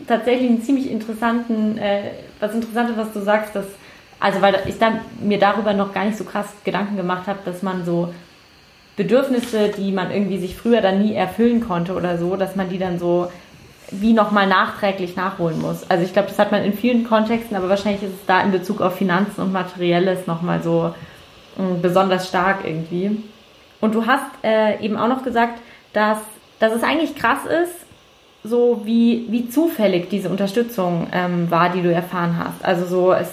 tatsächlich 0.06 0.50
einen 0.50 0.62
ziemlich 0.62 0.90
interessanten, 0.90 1.78
äh, 1.78 2.10
was 2.40 2.54
Interessantes, 2.54 2.96
was 2.96 3.12
du 3.12 3.20
sagst, 3.20 3.54
dass, 3.54 3.66
also 4.18 4.40
weil 4.40 4.62
ich 4.66 4.78
dann 4.78 5.00
mir 5.20 5.38
darüber 5.38 5.72
noch 5.72 5.92
gar 5.92 6.04
nicht 6.04 6.18
so 6.18 6.24
krass 6.24 6.46
Gedanken 6.64 6.96
gemacht 6.96 7.26
habe, 7.26 7.38
dass 7.44 7.62
man 7.62 7.84
so 7.84 8.12
Bedürfnisse, 8.96 9.70
die 9.70 9.92
man 9.92 10.10
irgendwie 10.10 10.38
sich 10.38 10.56
früher 10.56 10.80
dann 10.80 11.02
nie 11.02 11.14
erfüllen 11.14 11.60
konnte 11.66 11.94
oder 11.94 12.18
so, 12.18 12.36
dass 12.36 12.56
man 12.56 12.68
die 12.68 12.78
dann 12.78 12.98
so 12.98 13.30
wie 13.90 14.12
nochmal 14.12 14.46
nachträglich 14.46 15.16
nachholen 15.16 15.60
muss. 15.60 15.88
Also 15.90 16.04
ich 16.04 16.12
glaube, 16.12 16.28
das 16.28 16.38
hat 16.38 16.50
man 16.50 16.64
in 16.64 16.72
vielen 16.72 17.04
Kontexten, 17.04 17.56
aber 17.56 17.68
wahrscheinlich 17.68 18.02
ist 18.02 18.14
es 18.14 18.26
da 18.26 18.40
in 18.40 18.50
Bezug 18.50 18.80
auf 18.80 18.96
Finanzen 18.96 19.42
und 19.42 19.52
Materielles 19.52 20.26
nochmal 20.26 20.62
so 20.62 20.94
mm, 21.58 21.82
besonders 21.82 22.28
stark 22.28 22.64
irgendwie. 22.64 23.22
Und 23.80 23.94
du 23.94 24.06
hast 24.06 24.24
äh, 24.42 24.82
eben 24.82 24.96
auch 24.96 25.08
noch 25.08 25.22
gesagt, 25.22 25.60
dass, 25.92 26.18
dass 26.58 26.72
es 26.72 26.82
eigentlich 26.82 27.14
krass 27.16 27.40
ist, 27.44 27.74
so 28.44 28.82
wie, 28.84 29.26
wie 29.28 29.48
zufällig 29.48 30.08
diese 30.08 30.28
Unterstützung 30.28 31.08
ähm, 31.12 31.50
war, 31.50 31.68
die 31.68 31.82
du 31.82 31.92
erfahren 31.92 32.38
hast. 32.38 32.64
Also 32.64 32.86
so, 32.86 33.12
es 33.12 33.30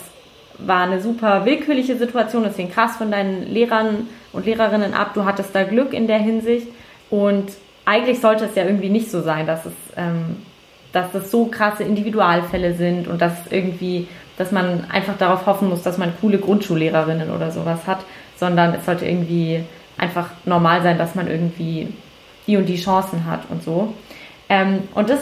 war 0.65 0.83
eine 0.83 1.01
super 1.01 1.45
willkürliche 1.45 1.97
Situation, 1.97 2.43
deswegen 2.43 2.71
krass 2.71 2.97
von 2.97 3.11
deinen 3.11 3.43
Lehrern 3.43 4.07
und 4.33 4.45
Lehrerinnen 4.45 4.93
ab. 4.93 5.13
Du 5.13 5.25
hattest 5.25 5.55
da 5.55 5.63
Glück 5.63 5.93
in 5.93 6.07
der 6.07 6.19
Hinsicht 6.19 6.67
und 7.09 7.51
eigentlich 7.85 8.19
sollte 8.19 8.45
es 8.45 8.55
ja 8.55 8.65
irgendwie 8.65 8.89
nicht 8.89 9.09
so 9.09 9.21
sein, 9.21 9.47
dass 9.47 9.65
es, 9.65 9.73
ähm, 9.97 10.37
dass 10.91 11.11
das 11.11 11.31
so 11.31 11.45
krasse 11.45 11.83
Individualfälle 11.83 12.73
sind 12.73 13.07
und 13.07 13.21
dass 13.21 13.33
irgendwie, 13.49 14.07
dass 14.37 14.51
man 14.51 14.85
einfach 14.91 15.17
darauf 15.17 15.45
hoffen 15.45 15.69
muss, 15.69 15.81
dass 15.81 15.97
man 15.97 16.13
coole 16.21 16.37
Grundschullehrerinnen 16.37 17.31
oder 17.31 17.51
sowas 17.51 17.87
hat, 17.87 17.99
sondern 18.37 18.73
es 18.73 18.85
sollte 18.85 19.05
irgendwie 19.05 19.63
einfach 19.97 20.29
normal 20.45 20.83
sein, 20.83 20.97
dass 20.97 21.15
man 21.15 21.27
irgendwie 21.27 21.93
die 22.47 22.57
und 22.57 22.65
die 22.65 22.77
Chancen 22.77 23.25
hat 23.25 23.41
und 23.49 23.63
so. 23.63 23.93
Ähm, 24.49 24.83
und 24.95 25.09
das 25.09 25.19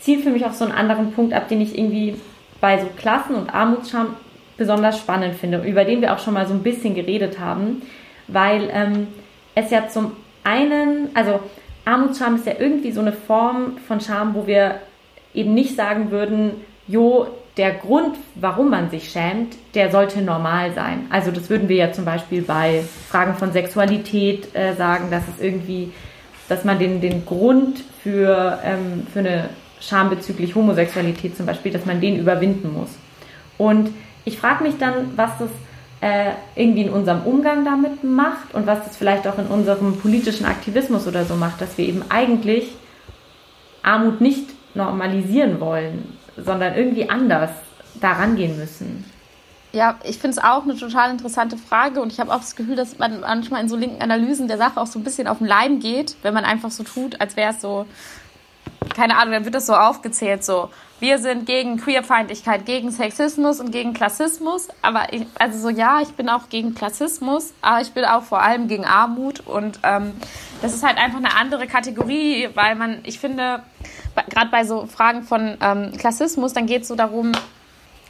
zielt 0.00 0.24
für 0.24 0.30
mich 0.30 0.44
auf 0.44 0.54
so 0.54 0.64
einen 0.64 0.74
anderen 0.74 1.12
Punkt 1.12 1.32
ab, 1.32 1.48
den 1.48 1.60
ich 1.60 1.78
irgendwie 1.78 2.16
bei 2.60 2.78
so 2.78 2.86
Klassen- 2.96 3.34
und 3.34 3.54
Armutsscham 3.54 4.16
besonders 4.62 4.96
spannend 4.96 5.34
finde, 5.34 5.58
über 5.58 5.84
den 5.84 6.00
wir 6.00 6.12
auch 6.12 6.20
schon 6.20 6.34
mal 6.34 6.46
so 6.46 6.54
ein 6.54 6.62
bisschen 6.62 6.94
geredet 6.94 7.40
haben, 7.40 7.82
weil 8.28 8.70
ähm, 8.72 9.08
es 9.56 9.72
ja 9.72 9.88
zum 9.88 10.12
einen, 10.44 11.10
also 11.14 11.40
Armutsscham 11.84 12.36
ist 12.36 12.46
ja 12.46 12.52
irgendwie 12.56 12.92
so 12.92 13.00
eine 13.00 13.12
Form 13.12 13.78
von 13.88 14.00
Scham, 14.00 14.34
wo 14.34 14.46
wir 14.46 14.76
eben 15.34 15.52
nicht 15.52 15.74
sagen 15.74 16.12
würden, 16.12 16.52
jo, 16.86 17.26
der 17.56 17.72
Grund, 17.72 18.16
warum 18.36 18.70
man 18.70 18.88
sich 18.88 19.10
schämt, 19.10 19.56
der 19.74 19.90
sollte 19.90 20.22
normal 20.22 20.72
sein. 20.74 21.06
Also 21.10 21.32
das 21.32 21.50
würden 21.50 21.68
wir 21.68 21.76
ja 21.76 21.92
zum 21.92 22.04
Beispiel 22.04 22.42
bei 22.42 22.84
Fragen 23.08 23.34
von 23.34 23.52
Sexualität 23.52 24.54
äh, 24.54 24.74
sagen, 24.74 25.10
dass 25.10 25.24
es 25.28 25.42
irgendwie, 25.42 25.90
dass 26.48 26.64
man 26.64 26.78
den, 26.78 27.00
den 27.00 27.26
Grund 27.26 27.82
für, 28.02 28.60
ähm, 28.64 29.06
für 29.12 29.18
eine 29.18 29.48
Scham 29.80 30.08
bezüglich 30.08 30.54
Homosexualität 30.54 31.36
zum 31.36 31.46
Beispiel, 31.46 31.72
dass 31.72 31.84
man 31.84 32.00
den 32.00 32.16
überwinden 32.16 32.72
muss. 32.72 32.90
Und 33.58 33.90
ich 34.24 34.38
frage 34.38 34.64
mich 34.64 34.78
dann, 34.78 35.16
was 35.16 35.30
das 35.38 35.50
äh, 36.00 36.32
irgendwie 36.56 36.82
in 36.82 36.90
unserem 36.90 37.22
Umgang 37.22 37.64
damit 37.64 38.02
macht 38.02 38.54
und 38.54 38.66
was 38.66 38.84
das 38.84 38.96
vielleicht 38.96 39.26
auch 39.26 39.38
in 39.38 39.46
unserem 39.46 39.98
politischen 39.98 40.46
Aktivismus 40.46 41.06
oder 41.06 41.24
so 41.24 41.36
macht, 41.36 41.60
dass 41.60 41.78
wir 41.78 41.86
eben 41.86 42.04
eigentlich 42.08 42.72
Armut 43.82 44.20
nicht 44.20 44.50
normalisieren 44.74 45.60
wollen, 45.60 46.16
sondern 46.36 46.74
irgendwie 46.74 47.08
anders 47.08 47.50
daran 48.00 48.36
gehen 48.36 48.56
müssen. 48.58 49.04
Ja, 49.72 49.98
ich 50.04 50.18
finde 50.18 50.36
es 50.36 50.44
auch 50.44 50.64
eine 50.64 50.76
total 50.76 51.10
interessante 51.10 51.56
Frage 51.56 52.02
und 52.02 52.12
ich 52.12 52.20
habe 52.20 52.30
auch 52.30 52.40
das 52.40 52.56
Gefühl, 52.56 52.76
dass 52.76 52.98
man 52.98 53.20
manchmal 53.20 53.62
in 53.62 53.68
so 53.68 53.76
linken 53.76 54.02
Analysen 54.02 54.46
der 54.46 54.58
Sache 54.58 54.78
auch 54.78 54.86
so 54.86 54.98
ein 54.98 55.04
bisschen 55.04 55.26
auf 55.26 55.38
den 55.38 55.46
Leim 55.46 55.80
geht, 55.80 56.16
wenn 56.22 56.34
man 56.34 56.44
einfach 56.44 56.70
so 56.70 56.82
tut, 56.82 57.20
als 57.20 57.36
wäre 57.36 57.52
es 57.54 57.62
so, 57.62 57.86
keine 58.94 59.16
Ahnung, 59.16 59.32
dann 59.32 59.44
wird 59.44 59.54
das 59.54 59.66
so 59.66 59.74
aufgezählt, 59.74 60.44
so 60.44 60.68
wir 61.02 61.18
sind 61.18 61.46
gegen 61.46 61.78
Queerfeindlichkeit, 61.78 62.64
gegen 62.64 62.92
Sexismus 62.92 63.58
und 63.58 63.72
gegen 63.72 63.92
Klassismus. 63.92 64.68
Aber 64.82 65.12
ich, 65.12 65.26
also 65.36 65.58
so 65.58 65.68
ja, 65.68 66.00
ich 66.00 66.10
bin 66.10 66.28
auch 66.28 66.48
gegen 66.48 66.76
Klassismus, 66.76 67.52
aber 67.60 67.80
ich 67.80 67.90
bin 67.90 68.04
auch 68.04 68.22
vor 68.22 68.40
allem 68.40 68.68
gegen 68.68 68.84
Armut. 68.84 69.40
Und 69.40 69.80
ähm, 69.82 70.12
das 70.62 70.74
ist 70.74 70.84
halt 70.84 70.98
einfach 70.98 71.18
eine 71.18 71.34
andere 71.34 71.66
Kategorie, 71.66 72.50
weil 72.54 72.76
man, 72.76 73.00
ich 73.02 73.18
finde, 73.18 73.64
gerade 74.30 74.50
bei 74.52 74.62
so 74.62 74.86
Fragen 74.86 75.24
von 75.24 75.58
ähm, 75.60 75.90
Klassismus, 75.98 76.52
dann 76.52 76.66
geht 76.66 76.82
es 76.82 76.88
so 76.88 76.94
darum, 76.94 77.32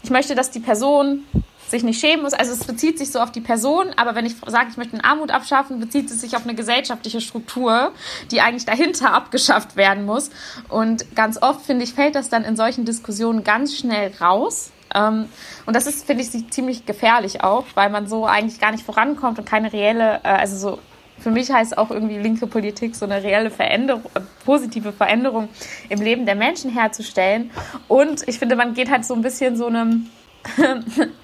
ich 0.03 0.11
möchte, 0.11 0.35
dass 0.35 0.51
die 0.51 0.61
Person 0.61 1.25
sich 1.73 1.83
nicht 1.83 1.99
schämen 1.99 2.23
muss. 2.23 2.33
Also 2.33 2.53
es 2.53 2.65
bezieht 2.65 2.99
sich 2.99 3.11
so 3.11 3.19
auf 3.19 3.33
die 3.33 3.41
Person, 3.41 3.89
aber 3.97 4.15
wenn 4.15 4.25
ich 4.25 4.37
sage, 4.47 4.69
ich 4.71 4.77
möchte 4.77 5.03
Armut 5.03 5.33
abschaffen, 5.33 5.81
bezieht 5.81 6.09
es 6.11 6.21
sich 6.21 6.37
auf 6.37 6.45
eine 6.45 6.55
gesellschaftliche 6.55 7.21
Struktur, 7.21 7.93
die 8.31 8.41
eigentlich 8.41 8.65
dahinter 8.65 9.13
abgeschafft 9.13 9.75
werden 9.75 10.05
muss. 10.05 10.31
Und 10.69 11.17
ganz 11.17 11.43
oft, 11.43 11.67
finde 11.67 11.85
ich, 11.85 11.95
fällt 11.95 12.15
das 12.15 12.29
dann 12.29 12.45
in 12.45 12.57
solchen 12.57 12.85
Diskussionen 12.85 13.43
ganz 13.43 13.77
schnell 13.77 14.13
raus. 14.21 14.71
Ähm, 14.95 15.29
und 15.67 15.75
das 15.75 15.87
ist, 15.87 16.07
finde 16.07 16.23
ich, 16.23 16.51
ziemlich 16.51 16.87
gefährlich 16.87 17.43
auch, 17.43 17.65
weil 17.75 17.91
man 17.91 18.07
so 18.07 18.27
eigentlich 18.27 18.61
gar 18.61 18.71
nicht 18.71 18.85
vorankommt 18.85 19.39
und 19.39 19.45
keine 19.45 19.73
reelle, 19.73 20.21
äh, 20.23 20.29
also 20.29 20.57
so 20.57 20.79
für 21.19 21.31
mich 21.31 21.51
heißt 21.51 21.79
auch 21.79 21.91
irgendwie 21.91 22.19
linke 22.19 22.47
Politik 22.47 22.97
so 22.97 23.05
eine 23.05 23.23
reelle 23.23 23.51
Veränderung, 23.51 24.03
positive 24.45 24.93
Veränderung 24.93 25.49
im 25.89 26.01
Leben 26.01 26.27
der 26.27 26.35
Menschen 26.35 26.71
herzustellen. 26.71 27.51
Und 27.87 28.27
ich 28.29 28.39
finde, 28.39 28.57
man 28.57 28.75
geht 28.75 28.91
halt 28.91 29.05
so 29.05 29.15
ein 29.15 29.23
bisschen 29.23 29.57
so 29.57 29.67
einem 29.67 30.11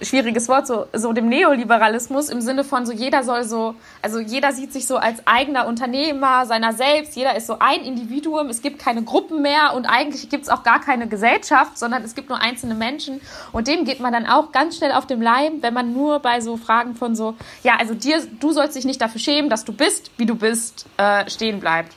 schwieriges 0.00 0.48
Wort, 0.48 0.66
so, 0.66 0.86
so 0.92 1.12
dem 1.12 1.28
Neoliberalismus 1.28 2.28
im 2.28 2.40
Sinne 2.40 2.64
von 2.64 2.86
so 2.86 2.92
jeder 2.92 3.22
soll 3.22 3.44
so, 3.44 3.74
also 4.02 4.18
jeder 4.18 4.52
sieht 4.52 4.72
sich 4.72 4.86
so 4.86 4.96
als 4.96 5.26
eigener 5.26 5.66
Unternehmer 5.66 6.46
seiner 6.46 6.72
selbst, 6.72 7.16
jeder 7.16 7.36
ist 7.36 7.46
so 7.46 7.56
ein 7.58 7.80
Individuum, 7.80 8.48
es 8.48 8.62
gibt 8.62 8.78
keine 8.78 9.02
Gruppen 9.02 9.42
mehr 9.42 9.74
und 9.74 9.86
eigentlich 9.86 10.28
gibt 10.28 10.44
es 10.44 10.48
auch 10.48 10.62
gar 10.62 10.80
keine 10.80 11.08
Gesellschaft, 11.08 11.78
sondern 11.78 12.02
es 12.02 12.14
gibt 12.14 12.28
nur 12.28 12.40
einzelne 12.40 12.74
Menschen 12.74 13.20
und 13.52 13.68
dem 13.68 13.84
geht 13.84 14.00
man 14.00 14.12
dann 14.12 14.26
auch 14.26 14.52
ganz 14.52 14.76
schnell 14.76 14.92
auf 14.92 15.06
dem 15.06 15.22
Leim, 15.22 15.62
wenn 15.62 15.74
man 15.74 15.92
nur 15.92 16.20
bei 16.20 16.40
so 16.40 16.56
Fragen 16.56 16.94
von 16.94 17.14
so, 17.14 17.34
ja, 17.62 17.76
also 17.78 17.94
dir, 17.94 18.20
du 18.40 18.52
sollst 18.52 18.76
dich 18.76 18.84
nicht 18.84 19.00
dafür 19.00 19.20
schämen, 19.20 19.50
dass 19.50 19.64
du 19.64 19.72
bist, 19.72 20.10
wie 20.16 20.26
du 20.26 20.34
bist, 20.34 20.86
äh, 20.96 21.28
stehen 21.28 21.60
bleibt. 21.60 21.92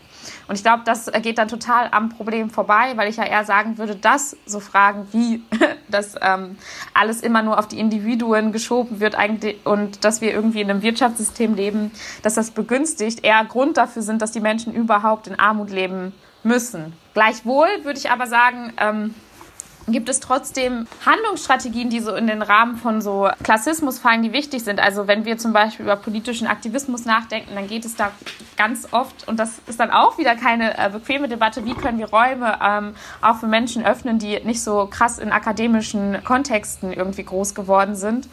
Und 0.48 0.56
ich 0.56 0.64
glaube, 0.64 0.84
das 0.86 1.12
geht 1.22 1.38
dann 1.38 1.48
total 1.48 1.90
am 1.92 2.10
Problem 2.10 2.50
vorbei, 2.50 2.94
weil 2.96 3.10
ich 3.10 3.18
ja 3.18 3.26
eher 3.26 3.44
sagen 3.44 3.78
würde, 3.78 3.96
dass 3.96 4.38
so 4.46 4.60
Fragen 4.60 5.08
wie, 5.12 5.44
dass 5.90 6.16
ähm, 6.22 6.58
alles 6.94 7.22
immer 7.22 7.42
nur 7.42 7.60
auf 7.60 7.68
die 7.68 7.80
Individuen 7.80 8.52
geschoben 8.52 9.00
wird 9.00 9.16
eigentlich 9.16 9.66
und 9.66 10.04
dass 10.06 10.22
wir 10.22 10.32
irgendwie 10.32 10.62
in 10.62 10.70
einem 10.70 10.82
Wirtschaftssystem 10.82 11.56
leben, 11.56 11.92
dass 12.24 12.36
das 12.36 12.52
begünstigt, 12.52 13.24
eher 13.24 13.44
Grund 13.46 13.78
dafür 13.78 14.02
sind, 14.02 14.22
dass 14.22 14.32
die 14.32 14.40
Menschen 14.40 14.74
überhaupt 14.74 15.28
in 15.28 15.38
Armut 15.38 15.70
leben 15.70 16.14
müssen. 16.44 16.94
Gleichwohl 17.14 17.68
würde 17.84 18.00
ich 18.00 18.10
aber 18.10 18.28
sagen, 18.28 18.74
ähm, 18.78 19.16
gibt 19.88 20.10
es 20.10 20.20
trotzdem 20.20 20.86
Handlungsstrategien, 21.06 21.90
die 21.90 22.02
so 22.02 22.14
in 22.14 22.28
den 22.28 22.42
Rahmen 22.42 22.76
von 22.76 23.02
so 23.02 23.30
Klassismus 23.44 24.00
fallen, 24.00 24.22
die 24.22 24.34
wichtig 24.34 24.64
sind. 24.64 24.80
Also 24.80 25.08
wenn 25.08 25.24
wir 25.24 25.38
zum 25.38 25.54
Beispiel 25.54 25.86
über 25.86 25.96
politischen 25.96 26.46
Aktivismus 26.48 27.06
nachdenken, 27.06 27.56
dann 27.56 27.68
geht 27.68 27.86
es 27.86 27.96
da 27.96 28.12
ganz 28.58 28.90
oft, 28.92 29.28
und 29.28 29.40
das 29.40 29.60
ist 29.68 29.80
dann 29.80 29.92
auch 29.92 30.18
wieder 30.18 30.36
keine 30.36 30.78
äh, 30.78 30.90
bequeme 30.90 31.30
Debatte, 31.30 31.66
wie 31.66 31.74
können 31.74 32.00
wir 32.00 32.10
Räume 32.10 32.60
ähm, 32.62 32.96
auch 33.22 33.38
für 33.38 33.48
Menschen 33.48 33.86
öffnen, 33.86 34.20
die 34.20 34.40
nicht 34.42 34.62
so 34.62 34.88
krass 34.88 35.20
in 35.20 35.32
akademischen 35.32 36.22
Kontexten 36.24 36.92
irgendwie 36.92 37.24
groß 37.24 37.56
geworden 37.56 37.96
sind. 37.96 38.28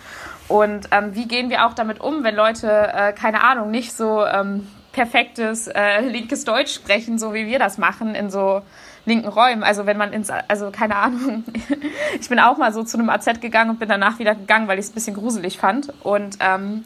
Und 0.49 0.89
ähm, 0.91 1.15
wie 1.15 1.27
gehen 1.27 1.51
wir 1.51 1.67
auch 1.67 1.75
damit 1.75 2.01
um, 2.01 2.25
wenn 2.25 2.35
Leute, 2.35 2.69
äh, 2.69 3.13
keine 3.13 3.43
Ahnung, 3.43 3.71
nicht 3.71 3.93
so 3.97 4.27
ähm, 4.27 4.67
perfektes 4.95 5.67
äh, 5.67 6.01
linkes 6.01 6.45
Deutsch 6.45 6.73
sprechen, 6.73 7.19
so 7.19 7.35
wie 7.35 7.47
wir 7.47 7.59
das 7.59 7.79
machen, 7.79 8.15
in 8.15 8.31
so 8.31 8.63
linken 9.05 9.29
Räumen. 9.29 9.63
Also 9.63 9.87
wenn 9.87 9.99
man 9.99 10.13
ins, 10.13 10.31
also 10.31 10.71
keine 10.71 10.97
Ahnung, 10.97 11.45
ich 12.21 12.29
bin 12.29 12.39
auch 12.39 12.57
mal 12.57 12.73
so 12.73 12.83
zu 12.85 12.97
einem 12.97 13.11
AZ 13.11 13.41
gegangen 13.41 13.71
und 13.71 13.79
bin 13.79 13.89
danach 13.89 14.19
wieder 14.19 14.35
gegangen, 14.35 14.69
weil 14.69 14.79
ich 14.79 14.87
es 14.87 14.93
ein 14.93 14.95
bisschen 14.95 15.17
gruselig 15.17 15.59
fand 15.59 15.93
und 16.03 16.39
ähm, 16.41 16.85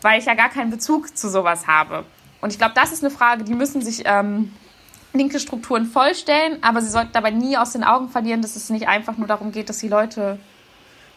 weil 0.00 0.18
ich 0.18 0.24
ja 0.24 0.34
gar 0.34 0.48
keinen 0.48 0.70
Bezug 0.70 1.16
zu 1.16 1.28
sowas 1.28 1.66
habe. 1.66 2.04
Und 2.40 2.52
ich 2.52 2.58
glaube, 2.58 2.72
das 2.74 2.90
ist 2.90 3.04
eine 3.04 3.12
Frage, 3.12 3.44
die 3.44 3.54
müssen 3.54 3.82
sich 3.82 4.02
ähm, 4.06 4.52
linke 5.12 5.38
Strukturen 5.38 5.86
vollstellen, 5.86 6.58
aber 6.62 6.80
sie 6.80 6.88
sollten 6.88 7.12
dabei 7.12 7.30
nie 7.30 7.56
aus 7.56 7.72
den 7.72 7.84
Augen 7.84 8.08
verlieren, 8.08 8.42
dass 8.42 8.56
es 8.56 8.70
nicht 8.70 8.88
einfach 8.88 9.16
nur 9.18 9.28
darum 9.28 9.52
geht, 9.52 9.68
dass 9.68 9.78
die 9.78 9.88
Leute 9.88 10.38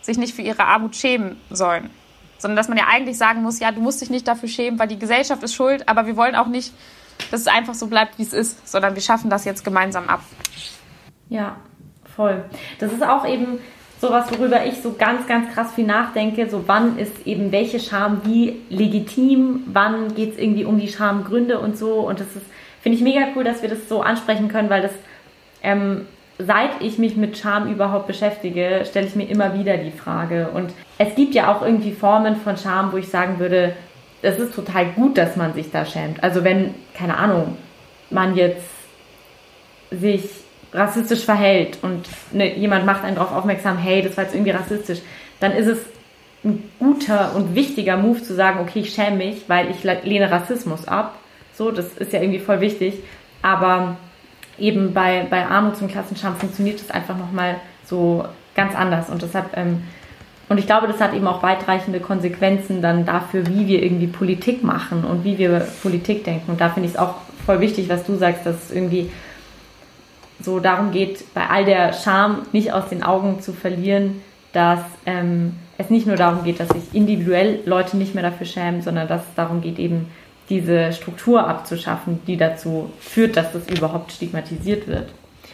sich 0.02 0.18
nicht 0.18 0.36
für 0.36 0.44
ihre 0.44 0.66
Armut 0.66 0.96
schämen 0.96 1.38
sollen. 1.50 1.90
Sondern 2.38 2.58
dass 2.58 2.68
man 2.68 2.78
ja 2.78 2.86
eigentlich 2.90 3.18
sagen 3.18 3.42
muss, 3.42 3.60
ja, 3.60 3.72
du 3.72 3.82
musst 3.82 4.02
dich 4.02 4.10
nicht 4.10 4.28
dafür 4.28 4.50
schämen, 4.50 4.78
weil 4.78 4.88
die 4.88 5.00
Gesellschaft 5.00 5.42
ist 5.44 5.56
schuld, 5.56 5.88
aber 5.88 6.06
wir 6.06 6.18
wollen 6.18 6.36
auch 6.36 6.48
nicht 6.48 6.74
dass 7.32 7.42
es 7.42 7.48
einfach 7.48 7.74
so 7.74 7.88
bleibt, 7.88 8.18
wie 8.18 8.24
es 8.24 8.34
ist, 8.34 8.68
sondern 8.68 8.96
wir 8.96 9.02
schaffen 9.02 9.30
das 9.30 9.46
jetzt 9.46 9.64
gemeinsam 9.64 10.08
ab. 10.08 10.22
Ja, 11.30 11.58
voll. 12.16 12.44
Das 12.80 12.92
ist 12.92 13.04
auch 13.04 13.28
eben 13.28 13.60
sowas, 14.00 14.28
worüber 14.32 14.66
ich 14.66 14.82
so 14.82 14.94
ganz, 14.94 15.28
ganz 15.28 15.54
krass 15.54 15.74
viel 15.74 15.86
nachdenke. 15.86 16.50
So, 16.50 16.64
wann 16.68 16.98
ist 16.98 17.26
eben 17.26 17.52
welche 17.52 17.80
Scham 17.80 18.22
wie 18.24 18.62
legitim? 18.70 19.64
Wann 19.68 20.14
geht 20.14 20.34
es 20.34 20.38
irgendwie 20.38 20.66
um 20.66 20.80
die 20.80 20.88
Schamgründe 20.88 21.60
und 21.60 21.78
so? 21.78 22.02
Und 22.02 22.20
das 22.20 22.28
finde 22.82 22.98
ich 22.98 23.04
mega 23.04 23.28
cool, 23.36 23.44
dass 23.44 23.62
wir 23.62 23.70
das 23.70 23.90
so 23.90 24.02
ansprechen 24.02 24.48
können, 24.48 24.70
weil 24.70 24.84
das, 24.84 24.94
ähm, 25.64 26.06
seit 26.38 26.82
ich 26.82 26.98
mich 26.98 27.16
mit 27.16 27.38
Scham 27.38 27.72
überhaupt 27.72 28.08
beschäftige, 28.08 28.84
stelle 28.90 29.08
ich 29.08 29.16
mir 29.16 29.30
immer 29.30 29.58
wieder 29.58 29.78
die 29.78 29.92
Frage. 29.92 30.50
Und 30.54 30.74
es 30.98 31.16
gibt 31.16 31.34
ja 31.34 31.54
auch 31.54 31.62
irgendwie 31.62 31.94
Formen 31.94 32.36
von 32.36 32.58
Scham, 32.58 32.92
wo 32.92 32.98
ich 32.98 33.10
sagen 33.10 33.40
würde, 33.40 33.76
es 34.22 34.40
ist 34.40 34.56
total 34.56 34.88
gut, 34.88 35.18
dass 35.18 35.36
man 35.36 35.54
sich 35.54 35.72
da 35.72 35.86
schämt. 35.86 36.24
Also 36.24 36.44
wenn, 36.44 36.74
keine 36.94 37.18
Ahnung, 37.18 37.58
man 38.10 38.36
jetzt 38.36 38.66
sich 39.92 40.30
rassistisch 40.74 41.24
verhält 41.24 41.78
und 41.82 42.06
ne, 42.32 42.58
jemand 42.58 42.86
macht 42.86 43.04
einen 43.04 43.16
darauf 43.16 43.32
aufmerksam, 43.32 43.78
hey, 43.78 44.02
das 44.02 44.18
war 44.18 44.26
jetzt 44.26 44.34
irgendwie 44.34 44.52
rassistisch, 44.52 45.00
dann 45.40 45.54
ist 45.54 45.68
es 45.68 45.80
ein 46.44 46.70
guter 46.80 47.36
und 47.36 47.56
wichtiger 47.56 47.98
Move 47.98 48.22
zu 48.22 48.34
sagen, 48.34 48.60
okay, 48.60 48.80
ich 48.80 48.94
schäme 48.94 49.18
mich, 49.18 49.44
weil 49.48 49.72
ich 49.72 49.84
lehne 49.84 50.30
Rassismus 50.30 50.88
ab. 50.88 51.16
So, 51.54 51.72
das 51.72 51.94
ist 51.94 52.14
ja 52.14 52.22
irgendwie 52.22 52.40
voll 52.40 52.62
wichtig. 52.62 52.96
Aber 53.42 53.98
eben 54.58 54.94
bei, 54.94 55.26
bei 55.30 55.46
Armuts- 55.46 55.82
und 55.82 55.92
Klassenscham 55.92 56.36
funktioniert 56.36 56.80
das 56.80 56.92
einfach 56.92 57.18
nochmal 57.18 57.56
so 57.86 58.26
ganz 58.56 58.76
anders. 58.76 59.10
Und 59.10 59.22
deshalb 59.22 59.56
ähm, 59.58 59.84
und 60.48 60.60
ich 60.60 60.68
glaube, 60.68 60.88
das 60.88 61.02
hat 61.02 61.14
eben 61.14 61.28
auch 61.28 61.42
weitreichende 61.42 62.00
Konsequenzen 62.00 62.82
dann 62.82 63.06
dafür, 63.06 63.48
wie 63.48 63.68
wir 63.68 63.82
irgendwie 63.82 64.08
Politik 64.08 64.64
machen 64.64 65.04
und 65.04 65.24
wie 65.24 65.38
wir 65.38 65.66
Politik 65.82 66.24
denken. 66.24 66.52
Und 66.52 66.62
da 66.62 66.70
finde 66.70 66.88
ich 66.88 66.96
es 66.96 67.00
auch 67.00 67.16
voll 67.46 67.62
wichtig, 67.62 67.90
was 67.90 68.06
du 68.06 68.16
sagst, 68.16 68.46
dass 68.46 68.66
es 68.66 68.72
irgendwie 68.72 69.12
so 70.40 70.60
darum 70.60 70.92
geht, 70.92 71.34
bei 71.34 71.48
all 71.48 71.66
der 71.66 71.94
Scham 71.94 72.44
nicht 72.52 72.74
aus 72.74 72.90
den 72.90 73.02
Augen 73.02 73.42
zu 73.42 73.54
verlieren, 73.54 74.22
dass 74.54 74.80
ähm, 75.06 75.56
es 75.78 75.90
nicht 75.90 76.06
nur 76.06 76.16
darum 76.16 76.44
geht, 76.44 76.60
dass 76.60 76.70
sich 76.70 76.94
individuell 76.94 77.60
Leute 77.66 77.98
nicht 77.98 78.14
mehr 78.14 78.24
dafür 78.24 78.46
schämen, 78.46 78.82
sondern 78.82 79.08
dass 79.08 79.22
es 79.22 79.34
darum 79.36 79.62
geht, 79.62 79.80
eben 79.80 80.10
diese 80.50 80.94
Struktur 80.94 81.48
abzuschaffen, 81.48 82.22
die 82.28 82.38
dazu 82.38 82.92
führt, 83.00 83.36
dass 83.38 83.52
das 83.52 83.68
überhaupt 83.68 84.12
stigmatisiert 84.12 84.88
wird. 84.88 85.10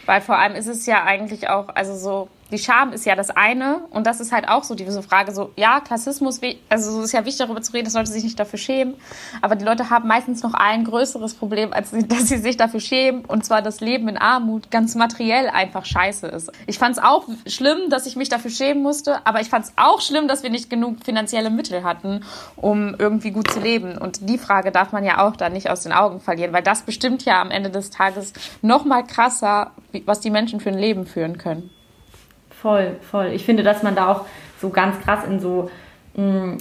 Weil 0.05 0.21
vor 0.21 0.37
allem 0.37 0.55
ist 0.55 0.67
es 0.67 0.85
ja 0.85 1.03
eigentlich 1.03 1.49
auch, 1.49 1.69
also 1.75 1.95
so 1.95 2.29
die 2.51 2.59
Scham 2.59 2.91
ist 2.93 3.05
ja 3.05 3.15
das 3.15 3.29
eine 3.29 3.81
und 3.91 4.05
das 4.05 4.19
ist 4.19 4.31
halt 4.31 4.47
auch 4.47 4.63
so 4.63 4.75
diese 4.75 5.01
Frage 5.01 5.31
so, 5.33 5.51
ja, 5.55 5.79
Klassismus, 5.79 6.41
also 6.69 6.99
es 6.99 7.05
ist 7.05 7.11
ja 7.13 7.25
wichtig 7.25 7.45
darüber 7.45 7.61
zu 7.61 7.73
reden, 7.73 7.85
dass 7.85 7.93
Leute 7.93 8.11
sich 8.11 8.23
nicht 8.23 8.39
dafür 8.39 8.59
schämen, 8.59 8.95
aber 9.41 9.55
die 9.55 9.65
Leute 9.65 9.89
haben 9.89 10.07
meistens 10.07 10.43
noch 10.43 10.53
ein 10.53 10.83
größeres 10.83 11.33
Problem, 11.33 11.73
als 11.73 11.91
dass 12.07 12.27
sie 12.27 12.37
sich 12.37 12.57
dafür 12.57 12.79
schämen 12.79 13.25
und 13.25 13.45
zwar 13.45 13.61
das 13.61 13.79
Leben 13.79 14.07
in 14.09 14.17
Armut 14.17 14.71
ganz 14.71 14.95
materiell 14.95 15.49
einfach 15.49 15.85
scheiße 15.85 16.27
ist. 16.27 16.51
Ich 16.67 16.77
fand 16.77 16.97
es 16.97 17.03
auch 17.03 17.27
schlimm, 17.47 17.89
dass 17.89 18.05
ich 18.05 18.15
mich 18.15 18.29
dafür 18.29 18.51
schämen 18.51 18.83
musste, 18.83 19.25
aber 19.25 19.41
ich 19.41 19.49
fand 19.49 19.65
es 19.65 19.73
auch 19.77 20.01
schlimm, 20.01 20.27
dass 20.27 20.43
wir 20.43 20.49
nicht 20.49 20.69
genug 20.69 21.03
finanzielle 21.03 21.49
Mittel 21.49 21.83
hatten, 21.83 22.23
um 22.55 22.95
irgendwie 22.97 23.31
gut 23.31 23.49
zu 23.49 23.59
leben 23.59 23.97
und 23.97 24.29
die 24.29 24.37
Frage 24.37 24.71
darf 24.71 24.91
man 24.91 25.03
ja 25.03 25.25
auch 25.25 25.35
da 25.35 25.49
nicht 25.49 25.69
aus 25.69 25.81
den 25.81 25.93
Augen 25.93 26.19
verlieren, 26.19 26.53
weil 26.53 26.63
das 26.63 26.81
bestimmt 26.83 27.23
ja 27.25 27.41
am 27.41 27.51
Ende 27.51 27.69
des 27.69 27.89
Tages 27.89 28.33
noch 28.61 28.85
mal 28.85 29.03
krasser, 29.03 29.71
was 30.05 30.19
die 30.19 30.29
Menschen 30.29 30.59
für 30.59 30.69
ein 30.69 30.77
Leben 30.77 31.05
führen 31.05 31.37
können. 31.37 31.69
Voll, 32.61 32.97
voll. 33.09 33.31
Ich 33.33 33.43
finde, 33.43 33.63
dass 33.63 33.81
man 33.81 33.95
da 33.95 34.07
auch 34.07 34.25
so 34.59 34.69
ganz 34.69 34.99
krass 35.01 35.25
in 35.25 35.39
so 35.39 35.71
mh, 36.15 36.23
mm, 36.23 36.57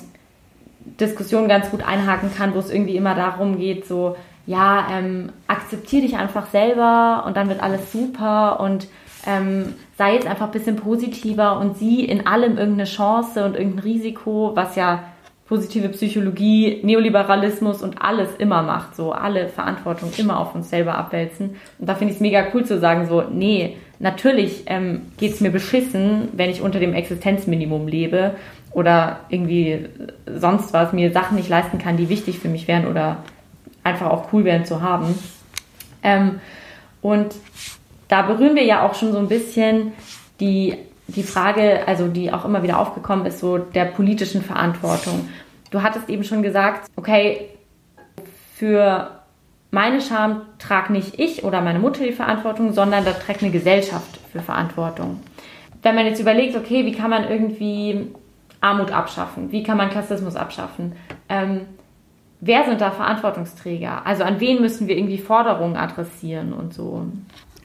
Diskussionen 0.98 1.48
ganz 1.48 1.70
gut 1.70 1.86
einhaken 1.86 2.34
kann, 2.34 2.54
wo 2.54 2.58
es 2.58 2.70
irgendwie 2.70 2.96
immer 2.96 3.14
darum 3.14 3.58
geht, 3.58 3.86
so, 3.86 4.16
ja, 4.46 4.86
ähm, 4.90 5.30
akzeptiere 5.46 6.02
dich 6.02 6.16
einfach 6.16 6.46
selber 6.48 7.24
und 7.26 7.36
dann 7.36 7.48
wird 7.48 7.62
alles 7.62 7.92
super 7.92 8.60
und 8.60 8.88
ähm, 9.26 9.74
sei 9.98 10.14
jetzt 10.14 10.26
einfach 10.26 10.46
ein 10.46 10.52
bisschen 10.52 10.76
positiver 10.76 11.58
und 11.58 11.76
sieh 11.76 12.04
in 12.04 12.26
allem 12.26 12.56
irgendeine 12.56 12.84
Chance 12.84 13.44
und 13.44 13.54
irgendein 13.54 13.80
Risiko, 13.80 14.52
was 14.54 14.76
ja 14.76 15.04
positive 15.46 15.90
Psychologie, 15.90 16.80
Neoliberalismus 16.82 17.82
und 17.82 18.00
alles 18.00 18.30
immer 18.38 18.62
macht, 18.62 18.96
so 18.96 19.12
alle 19.12 19.48
Verantwortung 19.48 20.10
immer 20.16 20.38
auf 20.38 20.54
uns 20.54 20.70
selber 20.70 20.94
abwälzen. 20.94 21.56
Und 21.78 21.88
da 21.88 21.94
finde 21.94 22.12
ich 22.12 22.16
es 22.16 22.22
mega 22.22 22.46
cool 22.54 22.64
zu 22.64 22.78
sagen, 22.78 23.06
so, 23.06 23.22
nee, 23.30 23.76
natürlich 24.00 24.64
ähm, 24.66 25.02
geht 25.18 25.34
es 25.34 25.40
mir 25.40 25.50
beschissen, 25.50 26.28
wenn 26.32 26.50
ich 26.50 26.62
unter 26.62 26.80
dem 26.80 26.94
Existenzminimum 26.94 27.86
lebe 27.86 28.34
oder 28.72 29.20
irgendwie 29.28 29.86
sonst 30.26 30.72
was, 30.72 30.92
mir 30.92 31.12
Sachen 31.12 31.36
nicht 31.36 31.48
leisten 31.48 31.78
kann, 31.78 31.96
die 31.96 32.08
wichtig 32.08 32.38
für 32.38 32.48
mich 32.48 32.66
wären 32.66 32.86
oder 32.86 33.18
einfach 33.84 34.10
auch 34.10 34.32
cool 34.32 34.44
wären 34.44 34.64
zu 34.64 34.82
haben. 34.82 35.14
Ähm, 36.02 36.40
und 37.02 37.34
da 38.08 38.22
berühren 38.22 38.56
wir 38.56 38.64
ja 38.64 38.86
auch 38.86 38.94
schon 38.94 39.12
so 39.12 39.18
ein 39.18 39.28
bisschen 39.28 39.92
die, 40.40 40.76
die 41.08 41.22
Frage, 41.22 41.86
also 41.86 42.08
die 42.08 42.32
auch 42.32 42.44
immer 42.44 42.62
wieder 42.62 42.78
aufgekommen 42.78 43.26
ist, 43.26 43.40
so 43.40 43.58
der 43.58 43.84
politischen 43.84 44.42
Verantwortung. 44.42 45.28
Du 45.70 45.82
hattest 45.82 46.08
eben 46.08 46.24
schon 46.24 46.42
gesagt, 46.42 46.88
okay, 46.96 47.48
für 48.54 49.19
meine 49.70 50.00
Scham 50.00 50.42
trage 50.58 50.92
nicht 50.92 51.18
ich 51.18 51.44
oder 51.44 51.60
meine 51.60 51.78
Mutter 51.78 52.04
die 52.04 52.12
Verantwortung, 52.12 52.72
sondern 52.72 53.04
da 53.04 53.12
trägt 53.12 53.42
eine 53.42 53.52
Gesellschaft 53.52 54.18
für 54.32 54.40
Verantwortung. 54.40 55.20
Wenn 55.82 55.94
man 55.94 56.06
jetzt 56.06 56.20
überlegt, 56.20 56.56
okay, 56.56 56.84
wie 56.84 56.92
kann 56.92 57.10
man 57.10 57.28
irgendwie 57.28 58.10
Armut 58.60 58.92
abschaffen? 58.92 59.52
Wie 59.52 59.62
kann 59.62 59.76
man 59.76 59.90
Klassismus 59.90 60.36
abschaffen? 60.36 60.92
Ähm, 61.28 61.62
wer 62.40 62.64
sind 62.64 62.80
da 62.80 62.90
Verantwortungsträger? 62.90 64.04
Also 64.04 64.24
an 64.24 64.40
wen 64.40 64.60
müssen 64.60 64.88
wir 64.88 64.96
irgendwie 64.96 65.18
Forderungen 65.18 65.76
adressieren 65.76 66.52
und 66.52 66.74
so? 66.74 67.06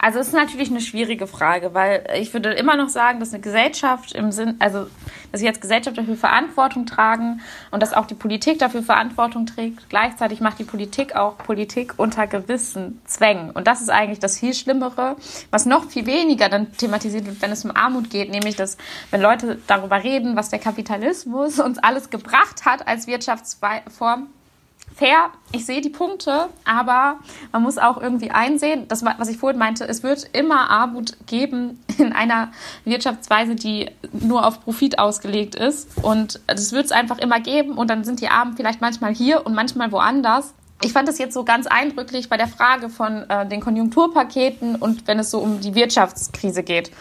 Also 0.05 0.19
es 0.19 0.27
ist 0.27 0.33
natürlich 0.33 0.69
eine 0.69 0.81
schwierige 0.81 1.25
Frage, 1.25 1.73
weil 1.73 2.05
ich 2.19 2.31
würde 2.31 2.53
immer 2.53 2.77
noch 2.77 2.89
sagen, 2.89 3.19
dass 3.19 3.33
eine 3.33 3.41
Gesellschaft 3.41 4.11
im 4.11 4.31
Sinn, 4.31 4.53
also 4.59 4.85
dass 5.31 5.41
jetzt 5.41 5.61
Gesellschaft 5.61 5.97
dafür 5.97 6.15
Verantwortung 6.15 6.85
tragen 6.85 7.41
und 7.71 7.81
dass 7.81 7.91
auch 7.91 8.05
die 8.05 8.13
Politik 8.13 8.59
dafür 8.59 8.83
Verantwortung 8.83 9.47
trägt. 9.47 9.89
Gleichzeitig 9.89 10.41
macht 10.41 10.59
die 10.59 10.63
Politik 10.63 11.15
auch 11.15 11.39
Politik 11.39 11.95
unter 11.97 12.27
gewissen 12.27 13.01
Zwängen. 13.05 13.49
Und 13.49 13.65
das 13.65 13.81
ist 13.81 13.89
eigentlich 13.89 14.19
das 14.19 14.37
viel 14.37 14.53
Schlimmere, 14.53 15.15
was 15.49 15.65
noch 15.65 15.89
viel 15.89 16.05
weniger 16.05 16.49
dann 16.49 16.71
thematisiert 16.73 17.25
wird, 17.25 17.41
wenn 17.41 17.51
es 17.51 17.65
um 17.65 17.75
Armut 17.75 18.11
geht, 18.11 18.29
nämlich 18.29 18.55
dass, 18.55 18.77
wenn 19.09 19.21
Leute 19.21 19.57
darüber 19.65 20.03
reden, 20.03 20.35
was 20.35 20.49
der 20.49 20.59
Kapitalismus 20.59 21.59
uns 21.59 21.79
alles 21.79 22.11
gebracht 22.11 22.63
hat 22.63 22.87
als 22.87 23.07
Wirtschaftsform, 23.07 24.27
fair, 24.95 25.29
ich 25.51 25.65
sehe 25.65 25.81
die 25.81 25.89
Punkte, 25.89 26.47
aber 26.63 27.19
man 27.51 27.63
muss 27.63 27.77
auch 27.77 28.01
irgendwie 28.01 28.31
einsehen, 28.31 28.87
das, 28.87 29.03
was 29.03 29.27
ich 29.27 29.37
vorhin 29.37 29.59
meinte, 29.59 29.85
es 29.85 30.03
wird 30.03 30.29
immer 30.33 30.69
Armut 30.69 31.17
geben 31.25 31.83
in 31.97 32.13
einer 32.13 32.51
Wirtschaftsweise, 32.85 33.55
die 33.55 33.91
nur 34.11 34.45
auf 34.45 34.63
Profit 34.63 34.97
ausgelegt 34.97 35.55
ist. 35.55 35.89
Und 36.01 36.39
das 36.47 36.71
wird 36.71 36.85
es 36.85 36.91
einfach 36.91 37.17
immer 37.17 37.39
geben 37.39 37.73
und 37.73 37.89
dann 37.89 38.03
sind 38.03 38.21
die 38.21 38.29
Armen 38.29 38.55
vielleicht 38.55 38.81
manchmal 38.81 39.13
hier 39.13 39.45
und 39.45 39.53
manchmal 39.53 39.91
woanders. 39.91 40.53
Ich 40.81 40.93
fand 40.93 41.07
das 41.07 41.17
jetzt 41.17 41.33
so 41.33 41.43
ganz 41.43 41.67
eindrücklich 41.67 42.29
bei 42.29 42.37
der 42.37 42.47
Frage 42.47 42.89
von 42.89 43.29
äh, 43.29 43.47
den 43.47 43.61
Konjunkturpaketen 43.61 44.75
und 44.75 45.07
wenn 45.07 45.19
es 45.19 45.31
so 45.31 45.39
um 45.39 45.61
die 45.61 45.73
Wirtschaftskrise 45.73 46.63
geht. 46.63 46.91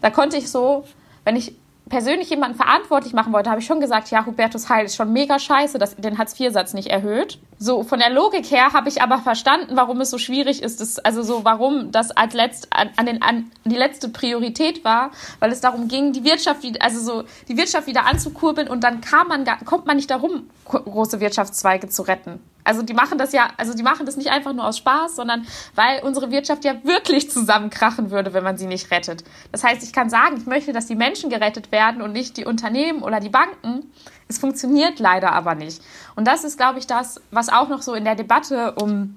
Da 0.00 0.10
konnte 0.10 0.36
ich 0.36 0.50
so, 0.50 0.84
wenn 1.24 1.36
ich 1.36 1.54
persönlich 1.92 2.30
jemanden 2.30 2.56
verantwortlich 2.56 3.12
machen 3.12 3.34
wollte, 3.34 3.50
habe 3.50 3.60
ich 3.60 3.66
schon 3.66 3.78
gesagt, 3.78 4.10
ja, 4.10 4.24
Hubertus 4.24 4.70
Heil 4.70 4.86
ist 4.86 4.96
schon 4.96 5.12
mega 5.12 5.38
scheiße, 5.38 5.78
dass 5.78 5.94
den 5.94 6.16
Hartz-IV-Satz 6.16 6.72
nicht 6.72 6.88
erhöht. 6.88 7.38
So, 7.58 7.84
von 7.84 7.98
der 7.98 8.08
Logik 8.08 8.50
her 8.50 8.72
habe 8.72 8.88
ich 8.88 9.02
aber 9.02 9.18
verstanden, 9.18 9.76
warum 9.76 10.00
es 10.00 10.08
so 10.08 10.16
schwierig 10.16 10.62
ist, 10.62 10.80
dass, 10.80 10.98
also 10.98 11.22
so, 11.22 11.44
warum 11.44 11.92
das 11.92 12.10
als 12.10 12.32
letzt, 12.32 12.68
an, 12.70 12.88
an, 12.96 13.04
den, 13.04 13.20
an 13.20 13.50
die 13.66 13.76
letzte 13.76 14.08
Priorität 14.08 14.86
war, 14.86 15.10
weil 15.38 15.52
es 15.52 15.60
darum 15.60 15.86
ging, 15.86 16.14
die 16.14 16.24
Wirtschaft, 16.24 16.64
also 16.80 16.98
so, 16.98 17.24
die 17.48 17.58
Wirtschaft 17.58 17.86
wieder 17.86 18.06
anzukurbeln 18.06 18.68
und 18.68 18.82
dann 18.82 19.02
kam 19.02 19.28
man, 19.28 19.44
kommt 19.66 19.84
man 19.84 19.96
nicht 19.96 20.10
darum, 20.10 20.48
große 20.64 21.20
Wirtschaftszweige 21.20 21.90
zu 21.90 22.02
retten. 22.02 22.40
Also 22.64 22.82
die 22.82 22.94
machen 22.94 23.18
das 23.18 23.32
ja, 23.32 23.48
also 23.56 23.74
die 23.74 23.82
machen 23.82 24.06
das 24.06 24.16
nicht 24.16 24.30
einfach 24.30 24.52
nur 24.52 24.66
aus 24.66 24.78
Spaß, 24.78 25.16
sondern 25.16 25.46
weil 25.74 26.02
unsere 26.02 26.30
Wirtschaft 26.30 26.64
ja 26.64 26.84
wirklich 26.84 27.30
zusammenkrachen 27.30 28.10
würde, 28.10 28.32
wenn 28.34 28.44
man 28.44 28.56
sie 28.56 28.66
nicht 28.66 28.90
rettet. 28.90 29.24
Das 29.50 29.64
heißt, 29.64 29.82
ich 29.82 29.92
kann 29.92 30.10
sagen, 30.10 30.36
ich 30.36 30.46
möchte, 30.46 30.72
dass 30.72 30.86
die 30.86 30.94
Menschen 30.94 31.30
gerettet 31.30 31.72
werden 31.72 32.02
und 32.02 32.12
nicht 32.12 32.36
die 32.36 32.44
Unternehmen 32.44 33.02
oder 33.02 33.20
die 33.20 33.30
Banken. 33.30 33.90
Es 34.28 34.38
funktioniert 34.38 34.98
leider 34.98 35.32
aber 35.32 35.54
nicht. 35.54 35.82
Und 36.14 36.26
das 36.26 36.44
ist, 36.44 36.56
glaube 36.56 36.78
ich, 36.78 36.86
das, 36.86 37.20
was 37.30 37.48
auch 37.48 37.68
noch 37.68 37.82
so 37.82 37.94
in 37.94 38.04
der 38.04 38.14
Debatte 38.14 38.72
um 38.72 39.16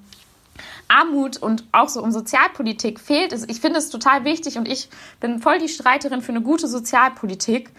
Armut 0.88 1.36
und 1.36 1.64
auch 1.72 1.88
so 1.88 2.02
um 2.02 2.12
Sozialpolitik 2.12 3.00
fehlt. 3.00 3.32
Ich 3.48 3.60
finde 3.60 3.78
es 3.78 3.90
total 3.90 4.24
wichtig 4.24 4.58
und 4.58 4.68
ich 4.68 4.88
bin 5.20 5.40
voll 5.40 5.58
die 5.58 5.68
Streiterin 5.68 6.22
für 6.22 6.32
eine 6.32 6.42
gute 6.42 6.68
Sozialpolitik. 6.68 7.70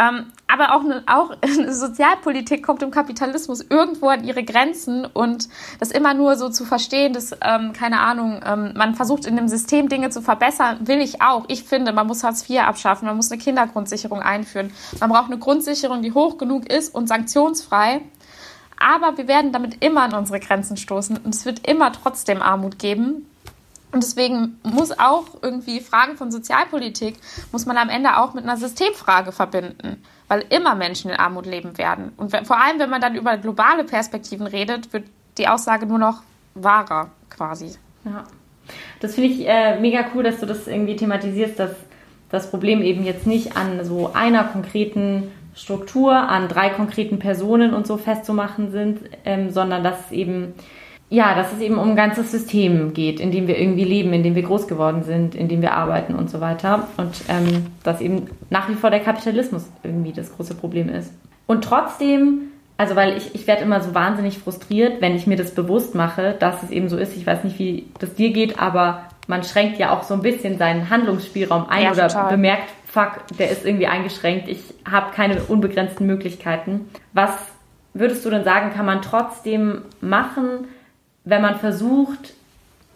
Ähm, 0.00 0.26
aber 0.46 0.74
auch 0.74 0.82
eine, 0.82 1.02
auch 1.06 1.30
eine 1.42 1.74
Sozialpolitik 1.74 2.64
kommt 2.64 2.82
im 2.82 2.90
Kapitalismus 2.90 3.60
irgendwo 3.60 4.08
an 4.08 4.24
ihre 4.24 4.42
Grenzen 4.42 5.04
und 5.04 5.48
das 5.78 5.90
immer 5.90 6.14
nur 6.14 6.36
so 6.36 6.48
zu 6.48 6.64
verstehen, 6.64 7.12
dass, 7.12 7.32
ähm, 7.42 7.72
keine 7.74 8.00
Ahnung, 8.00 8.40
ähm, 8.44 8.72
man 8.76 8.94
versucht 8.94 9.26
in 9.26 9.36
dem 9.36 9.48
System 9.48 9.88
Dinge 9.88 10.10
zu 10.10 10.22
verbessern, 10.22 10.78
will 10.86 11.00
ich 11.00 11.20
auch. 11.20 11.44
Ich 11.48 11.64
finde, 11.64 11.92
man 11.92 12.06
muss 12.06 12.24
Hartz 12.24 12.48
IV 12.48 12.60
abschaffen, 12.60 13.06
man 13.06 13.16
muss 13.16 13.30
eine 13.30 13.40
Kindergrundsicherung 13.40 14.20
einführen. 14.20 14.72
Man 15.00 15.10
braucht 15.10 15.26
eine 15.26 15.38
Grundsicherung, 15.38 16.00
die 16.02 16.12
hoch 16.12 16.38
genug 16.38 16.70
ist 16.72 16.94
und 16.94 17.06
sanktionsfrei. 17.06 18.00
Aber 18.78 19.18
wir 19.18 19.28
werden 19.28 19.52
damit 19.52 19.84
immer 19.84 20.04
an 20.04 20.14
unsere 20.14 20.40
Grenzen 20.40 20.78
stoßen 20.78 21.18
und 21.18 21.34
es 21.34 21.44
wird 21.44 21.66
immer 21.68 21.92
trotzdem 21.92 22.40
Armut 22.40 22.78
geben. 22.78 23.26
Und 23.92 24.02
deswegen 24.04 24.58
muss 24.62 24.96
auch 24.98 25.24
irgendwie 25.42 25.80
Fragen 25.80 26.16
von 26.16 26.30
Sozialpolitik, 26.30 27.16
muss 27.50 27.66
man 27.66 27.76
am 27.76 27.88
Ende 27.88 28.18
auch 28.18 28.34
mit 28.34 28.44
einer 28.44 28.56
Systemfrage 28.56 29.32
verbinden, 29.32 30.02
weil 30.28 30.44
immer 30.50 30.74
Menschen 30.76 31.10
in 31.10 31.16
Armut 31.16 31.46
leben 31.46 31.76
werden. 31.76 32.12
Und 32.16 32.30
vor 32.46 32.60
allem, 32.60 32.78
wenn 32.78 32.90
man 32.90 33.00
dann 33.00 33.16
über 33.16 33.36
globale 33.36 33.84
Perspektiven 33.84 34.46
redet, 34.46 34.92
wird 34.92 35.04
die 35.38 35.48
Aussage 35.48 35.86
nur 35.86 35.98
noch 35.98 36.22
wahrer 36.54 37.10
quasi. 37.30 37.72
Ja. 38.04 38.24
Das 39.00 39.14
finde 39.14 39.30
ich 39.30 39.48
äh, 39.48 39.80
mega 39.80 40.04
cool, 40.14 40.22
dass 40.22 40.38
du 40.38 40.46
das 40.46 40.68
irgendwie 40.68 40.94
thematisierst, 40.94 41.58
dass 41.58 41.72
das 42.30 42.50
Problem 42.50 42.82
eben 42.82 43.04
jetzt 43.04 43.26
nicht 43.26 43.56
an 43.56 43.84
so 43.84 44.12
einer 44.12 44.44
konkreten 44.44 45.32
Struktur, 45.54 46.14
an 46.14 46.48
drei 46.48 46.70
konkreten 46.70 47.18
Personen 47.18 47.74
und 47.74 47.86
so 47.86 47.96
festzumachen 47.96 48.70
sind, 48.70 49.00
ähm, 49.24 49.50
sondern 49.50 49.82
dass 49.82 50.06
es 50.06 50.12
eben 50.12 50.54
ja, 51.10 51.34
dass 51.34 51.52
es 51.52 51.60
eben 51.60 51.76
um 51.76 51.90
ein 51.90 51.96
ganzes 51.96 52.30
System 52.30 52.94
geht, 52.94 53.18
in 53.18 53.32
dem 53.32 53.48
wir 53.48 53.58
irgendwie 53.58 53.84
leben, 53.84 54.12
in 54.12 54.22
dem 54.22 54.36
wir 54.36 54.44
groß 54.44 54.68
geworden 54.68 55.02
sind, 55.02 55.34
in 55.34 55.48
dem 55.48 55.60
wir 55.60 55.74
arbeiten 55.74 56.14
und 56.14 56.30
so 56.30 56.40
weiter. 56.40 56.86
Und 56.96 57.14
ähm, 57.28 57.66
dass 57.82 58.00
eben 58.00 58.28
nach 58.48 58.68
wie 58.68 58.74
vor 58.74 58.90
der 58.90 59.00
Kapitalismus 59.00 59.68
irgendwie 59.82 60.12
das 60.12 60.34
große 60.34 60.54
Problem 60.54 60.88
ist. 60.88 61.12
Und 61.46 61.64
trotzdem, 61.64 62.52
also 62.76 62.94
weil 62.94 63.16
ich, 63.16 63.34
ich 63.34 63.48
werde 63.48 63.62
immer 63.62 63.80
so 63.80 63.92
wahnsinnig 63.92 64.38
frustriert, 64.38 65.00
wenn 65.00 65.16
ich 65.16 65.26
mir 65.26 65.36
das 65.36 65.52
bewusst 65.52 65.96
mache, 65.96 66.36
dass 66.38 66.62
es 66.62 66.70
eben 66.70 66.88
so 66.88 66.96
ist. 66.96 67.16
Ich 67.16 67.26
weiß 67.26 67.42
nicht, 67.42 67.58
wie 67.58 67.86
das 67.98 68.14
dir 68.14 68.32
geht, 68.32 68.60
aber 68.60 69.02
man 69.26 69.42
schränkt 69.42 69.80
ja 69.80 69.90
auch 69.90 70.04
so 70.04 70.14
ein 70.14 70.22
bisschen 70.22 70.58
seinen 70.58 70.90
Handlungsspielraum 70.90 71.68
ein 71.68 71.84
ja, 71.84 71.92
oder 71.92 72.06
total. 72.06 72.30
bemerkt, 72.30 72.68
fuck, 72.86 73.26
der 73.36 73.50
ist 73.50 73.66
irgendwie 73.66 73.88
eingeschränkt, 73.88 74.48
ich 74.48 74.62
habe 74.88 75.12
keine 75.12 75.42
unbegrenzten 75.42 76.06
Möglichkeiten. 76.06 76.88
Was 77.12 77.32
würdest 77.94 78.24
du 78.24 78.30
denn 78.30 78.44
sagen, 78.44 78.72
kann 78.72 78.86
man 78.86 79.02
trotzdem 79.02 79.82
machen, 80.00 80.68
wenn 81.24 81.42
man 81.42 81.56
versucht, 81.56 82.34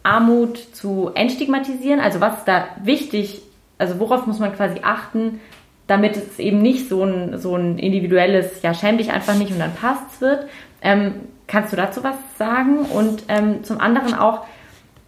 Armut 0.03 0.57
zu 0.57 1.11
entstigmatisieren? 1.13 1.99
Also 1.99 2.21
was 2.21 2.39
ist 2.39 2.47
da 2.47 2.67
wichtig? 2.83 3.41
Also 3.77 3.99
worauf 3.99 4.27
muss 4.27 4.39
man 4.39 4.55
quasi 4.55 4.81
achten, 4.83 5.39
damit 5.87 6.15
es 6.15 6.39
eben 6.39 6.61
nicht 6.61 6.87
so 6.89 7.03
ein, 7.03 7.37
so 7.39 7.55
ein 7.55 7.77
individuelles, 7.77 8.61
ja, 8.61 8.73
schäm 8.73 8.97
dich 8.97 9.11
einfach 9.11 9.35
nicht 9.35 9.51
und 9.51 9.59
dann 9.59 9.73
passt's 9.73 10.21
wird? 10.21 10.47
Ähm, 10.81 11.15
kannst 11.47 11.73
du 11.73 11.77
dazu 11.77 12.03
was 12.03 12.15
sagen? 12.37 12.85
Und 12.85 13.23
ähm, 13.27 13.63
zum 13.63 13.79
anderen 13.79 14.13
auch, 14.13 14.45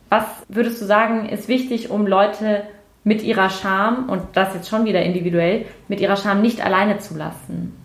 was 0.10 0.26
würdest 0.50 0.82
du 0.82 0.86
sagen, 0.86 1.30
ist 1.30 1.48
wichtig, 1.48 1.90
um 1.90 2.08
Leute 2.08 2.64
mit 3.04 3.24
ihrer 3.24 3.50
Scham, 3.50 4.10
und 4.10 4.22
das 4.34 4.54
jetzt 4.54 4.70
schon 4.70 4.86
wieder 4.86 5.02
individuell, 5.02 5.66
mit 5.88 6.02
ihrer 6.02 6.18
Scham 6.18 6.42
nicht 6.42 6.66
alleine 6.66 6.98
zu 6.98 7.16
lassen? 7.16 7.77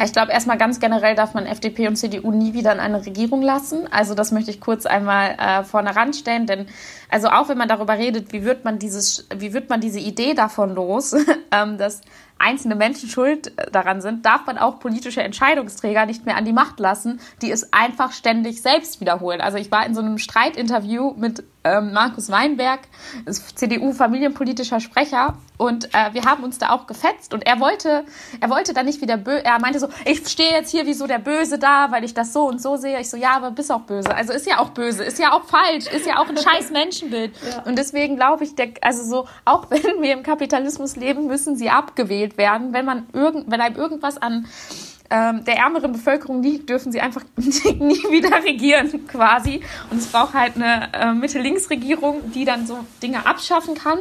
Ja, 0.00 0.06
ich 0.06 0.14
glaube, 0.14 0.32
erstmal 0.32 0.56
ganz 0.56 0.80
generell 0.80 1.14
darf 1.14 1.34
man 1.34 1.44
FDP 1.44 1.86
und 1.86 1.96
CDU 1.96 2.32
nie 2.32 2.54
wieder 2.54 2.72
in 2.72 2.80
eine 2.80 3.04
Regierung 3.04 3.42
lassen. 3.42 3.86
Also 3.92 4.14
das 4.14 4.32
möchte 4.32 4.50
ich 4.50 4.58
kurz 4.58 4.86
einmal 4.86 5.36
äh, 5.38 5.62
vorne 5.62 5.94
ranstellen, 5.94 6.46
denn 6.46 6.68
also 7.10 7.28
auch 7.28 7.50
wenn 7.50 7.58
man 7.58 7.68
darüber 7.68 7.98
redet, 7.98 8.32
wie 8.32 8.42
wird 8.42 8.64
man 8.64 8.78
dieses, 8.78 9.28
wie 9.36 9.52
wird 9.52 9.68
man 9.68 9.82
diese 9.82 9.98
Idee 9.98 10.32
davon 10.32 10.74
los, 10.74 11.14
ähm, 11.52 11.76
dass 11.76 12.00
einzelne 12.38 12.76
Menschen 12.76 13.10
schuld 13.10 13.58
äh, 13.58 13.70
daran 13.70 14.00
sind, 14.00 14.24
darf 14.24 14.46
man 14.46 14.56
auch 14.56 14.80
politische 14.80 15.22
Entscheidungsträger 15.22 16.06
nicht 16.06 16.24
mehr 16.24 16.36
an 16.36 16.46
die 16.46 16.54
Macht 16.54 16.80
lassen, 16.80 17.20
die 17.42 17.50
es 17.50 17.74
einfach 17.74 18.12
ständig 18.12 18.62
selbst 18.62 19.02
wiederholen. 19.02 19.42
Also 19.42 19.58
ich 19.58 19.70
war 19.70 19.84
in 19.84 19.94
so 19.94 20.00
einem 20.00 20.16
Streitinterview 20.16 21.12
mit 21.18 21.44
ähm, 21.64 21.92
Markus 21.92 22.30
Weinberg, 22.30 22.80
CDU-familienpolitischer 23.26 24.80
Sprecher, 24.80 25.36
und 25.60 25.92
äh, 25.94 26.14
wir 26.14 26.24
haben 26.24 26.42
uns 26.42 26.56
da 26.56 26.70
auch 26.70 26.86
gefetzt. 26.86 27.34
Und 27.34 27.46
er 27.46 27.60
wollte, 27.60 28.06
er 28.40 28.48
wollte 28.48 28.72
da 28.72 28.82
nicht 28.82 29.02
wieder 29.02 29.18
böse. 29.18 29.44
Er 29.44 29.60
meinte 29.60 29.78
so, 29.78 29.88
ich 30.06 30.26
stehe 30.26 30.52
jetzt 30.52 30.70
hier 30.70 30.86
wie 30.86 30.94
so 30.94 31.06
der 31.06 31.18
Böse 31.18 31.58
da, 31.58 31.90
weil 31.90 32.02
ich 32.02 32.14
das 32.14 32.32
so 32.32 32.48
und 32.48 32.62
so 32.62 32.76
sehe. 32.76 32.98
Ich 32.98 33.10
so, 33.10 33.18
ja, 33.18 33.36
aber 33.36 33.50
bist 33.50 33.70
auch 33.70 33.82
böse. 33.82 34.14
Also 34.14 34.32
ist 34.32 34.46
ja 34.46 34.58
auch 34.58 34.70
böse, 34.70 35.04
ist 35.04 35.18
ja 35.18 35.32
auch 35.32 35.44
falsch, 35.44 35.86
ist 35.88 36.06
ja 36.06 36.16
auch 36.16 36.30
ein 36.30 36.38
scheiß 36.38 36.70
Menschenbild. 36.72 37.34
Ja. 37.46 37.62
Und 37.64 37.76
deswegen 37.76 38.16
glaube 38.16 38.44
ich, 38.44 38.54
der, 38.54 38.70
also 38.80 39.04
so, 39.04 39.28
auch 39.44 39.66
wenn 39.70 40.00
wir 40.00 40.14
im 40.14 40.22
Kapitalismus 40.22 40.96
leben, 40.96 41.26
müssen 41.26 41.56
sie 41.56 41.68
abgewählt 41.68 42.38
werden. 42.38 42.72
Wenn 42.72 42.86
man 42.86 43.06
irgend, 43.12 43.50
wenn 43.50 43.60
einem 43.60 43.76
irgendwas 43.76 44.16
an 44.16 44.46
ähm, 45.10 45.44
der 45.44 45.56
ärmeren 45.56 45.92
Bevölkerung 45.92 46.42
liegt, 46.42 46.68
dürfen 46.68 46.92
sie 46.92 47.00
einfach 47.00 47.24
nie 47.36 48.02
wieder 48.10 48.42
regieren, 48.44 49.06
quasi. 49.06 49.60
Und 49.90 49.98
es 49.98 50.06
braucht 50.06 50.34
halt 50.34 50.56
eine 50.56 50.92
äh, 50.92 51.12
Mitte-Links-Regierung, 51.12 52.32
die 52.32 52.44
dann 52.44 52.66
so 52.66 52.78
Dinge 53.02 53.26
abschaffen 53.26 53.74
kann. 53.74 53.98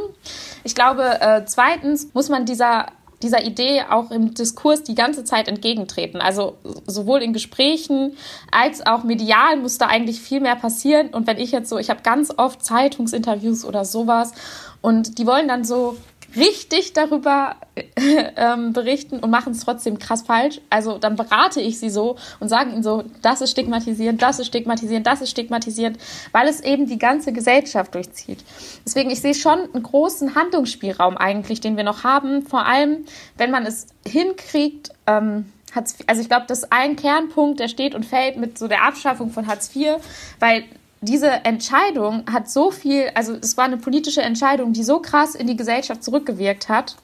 Ich 0.63 0.75
glaube, 0.75 1.19
äh, 1.19 1.45
zweitens 1.45 2.13
muss 2.13 2.29
man 2.29 2.45
dieser 2.45 2.87
dieser 3.21 3.43
Idee 3.43 3.83
auch 3.89 4.11
im 4.11 4.33
Diskurs 4.33 4.83
die 4.83 4.95
ganze 4.95 5.23
Zeit 5.23 5.47
entgegentreten. 5.47 6.21
Also 6.21 6.57
sowohl 6.87 7.21
in 7.21 7.33
Gesprächen 7.33 8.15
als 8.51 8.85
auch 8.85 9.03
medial 9.03 9.57
muss 9.57 9.77
da 9.77 9.87
eigentlich 9.87 10.21
viel 10.21 10.39
mehr 10.39 10.55
passieren. 10.55 11.09
Und 11.09 11.27
wenn 11.27 11.37
ich 11.37 11.51
jetzt 11.51 11.69
so, 11.69 11.77
ich 11.77 11.89
habe 11.89 12.01
ganz 12.01 12.31
oft 12.37 12.63
Zeitungsinterviews 12.63 13.65
oder 13.65 13.83
sowas 13.83 14.31
und 14.81 15.17
die 15.17 15.27
wollen 15.27 15.47
dann 15.47 15.65
so 15.65 15.97
richtig 16.35 16.93
darüber 16.93 17.55
ähm, 18.35 18.73
berichten 18.73 19.19
und 19.19 19.29
machen 19.29 19.53
es 19.53 19.61
trotzdem 19.61 19.99
krass 19.99 20.23
falsch. 20.23 20.61
Also 20.69 20.97
dann 20.97 21.15
berate 21.15 21.61
ich 21.61 21.79
sie 21.79 21.89
so 21.89 22.17
und 22.39 22.49
sage 22.49 22.71
ihnen 22.71 22.83
so, 22.83 23.03
das 23.21 23.41
ist 23.41 23.51
stigmatisierend, 23.51 24.21
das 24.21 24.39
ist 24.39 24.47
stigmatisierend, 24.47 25.07
das 25.07 25.21
ist 25.21 25.31
stigmatisierend, 25.31 25.97
weil 26.31 26.47
es 26.47 26.61
eben 26.61 26.87
die 26.87 26.99
ganze 26.99 27.33
Gesellschaft 27.33 27.95
durchzieht. 27.95 28.43
Deswegen, 28.85 29.09
ich 29.09 29.21
sehe 29.21 29.33
schon 29.33 29.59
einen 29.73 29.83
großen 29.83 30.35
Handlungsspielraum 30.35 31.17
eigentlich, 31.17 31.61
den 31.61 31.77
wir 31.77 31.83
noch 31.83 32.03
haben, 32.03 32.43
vor 32.45 32.65
allem, 32.65 33.05
wenn 33.37 33.51
man 33.51 33.65
es 33.65 33.87
hinkriegt, 34.05 34.91
ähm, 35.07 35.45
also 36.07 36.21
ich 36.21 36.29
glaube, 36.29 36.45
das 36.47 36.59
ist 36.59 36.73
ein 36.73 36.95
Kernpunkt, 36.95 37.59
der 37.59 37.67
steht 37.67 37.93
und 37.93 38.05
fällt 38.05 38.37
mit 38.37 38.57
so 38.57 38.67
der 38.67 38.83
Abschaffung 38.83 39.29
von 39.29 39.47
Hartz 39.47 39.75
IV, 39.75 39.97
weil 40.39 40.63
diese 41.01 41.29
Entscheidung 41.45 42.23
hat 42.31 42.49
so 42.49 42.71
viel, 42.71 43.09
also 43.15 43.33
es 43.33 43.55
war 43.57 43.65
eine 43.65 43.77
politische 43.77 44.21
Entscheidung, 44.21 44.73
die 44.73 44.83
so 44.83 44.99
krass 44.99 45.35
in 45.35 45.47
die 45.47 45.55
Gesellschaft 45.55 46.03
zurückgewirkt 46.03 46.67
hat 46.67 46.97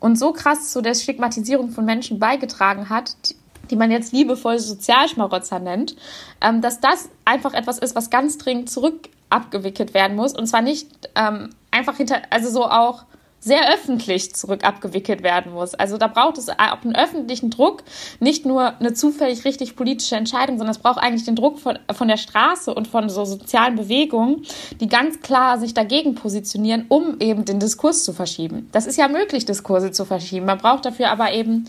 und 0.00 0.18
so 0.18 0.32
krass 0.32 0.72
zu 0.72 0.80
der 0.80 0.94
Stigmatisierung 0.94 1.70
von 1.70 1.84
Menschen 1.84 2.18
beigetragen 2.18 2.88
hat, 2.88 3.14
die, 3.28 3.36
die 3.70 3.76
man 3.76 3.90
jetzt 3.90 4.12
liebevoll 4.12 4.58
Sozialschmarotzer 4.58 5.60
nennt, 5.60 5.94
ähm, 6.40 6.62
dass 6.62 6.80
das 6.80 7.10
einfach 7.24 7.54
etwas 7.54 7.78
ist, 7.78 7.94
was 7.94 8.10
ganz 8.10 8.38
dringend 8.38 8.70
zurück 8.70 9.08
abgewickelt 9.30 9.94
werden 9.94 10.16
muss. 10.16 10.36
Und 10.36 10.46
zwar 10.46 10.62
nicht 10.62 10.88
ähm, 11.14 11.50
einfach 11.70 11.96
hinter, 11.96 12.22
also 12.30 12.50
so 12.50 12.64
auch 12.64 13.04
sehr 13.40 13.72
öffentlich 13.72 14.34
zurück 14.34 14.64
abgewickelt 14.64 15.22
werden 15.22 15.52
muss. 15.52 15.74
Also 15.74 15.96
da 15.96 16.08
braucht 16.08 16.38
es 16.38 16.48
auch 16.48 16.82
einen 16.82 16.96
öffentlichen 16.96 17.50
Druck, 17.50 17.84
nicht 18.20 18.44
nur 18.44 18.78
eine 18.80 18.94
zufällig 18.94 19.44
richtig 19.44 19.76
politische 19.76 20.16
Entscheidung, 20.16 20.58
sondern 20.58 20.74
es 20.74 20.80
braucht 20.82 20.98
eigentlich 20.98 21.24
den 21.24 21.36
Druck 21.36 21.58
von, 21.58 21.78
von 21.92 22.08
der 22.08 22.16
Straße 22.16 22.74
und 22.74 22.88
von 22.88 23.08
so 23.08 23.24
sozialen 23.24 23.76
Bewegungen, 23.76 24.42
die 24.80 24.88
ganz 24.88 25.20
klar 25.20 25.58
sich 25.58 25.72
dagegen 25.74 26.14
positionieren, 26.14 26.86
um 26.88 27.16
eben 27.20 27.44
den 27.44 27.60
Diskurs 27.60 28.04
zu 28.04 28.12
verschieben. 28.12 28.68
Das 28.72 28.86
ist 28.86 28.96
ja 28.96 29.08
möglich, 29.08 29.44
Diskurse 29.44 29.92
zu 29.92 30.04
verschieben. 30.04 30.46
Man 30.46 30.58
braucht 30.58 30.84
dafür 30.84 31.10
aber 31.10 31.32
eben 31.32 31.66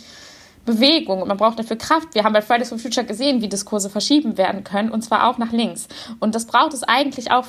Bewegung 0.65 1.21
und 1.21 1.27
man 1.27 1.37
braucht 1.37 1.59
dafür 1.59 1.77
Kraft. 1.77 2.13
Wir 2.13 2.23
haben 2.23 2.33
bei 2.33 2.41
Fridays 2.41 2.69
for 2.69 2.77
Future 2.77 3.05
gesehen, 3.05 3.41
wie 3.41 3.47
Diskurse 3.47 3.89
verschieben 3.89 4.37
werden 4.37 4.63
können 4.63 4.91
und 4.91 5.03
zwar 5.03 5.29
auch 5.29 5.37
nach 5.37 5.51
links. 5.51 5.87
Und 6.19 6.35
das 6.35 6.45
braucht 6.45 6.73
es 6.73 6.83
eigentlich 6.83 7.31
auch 7.31 7.45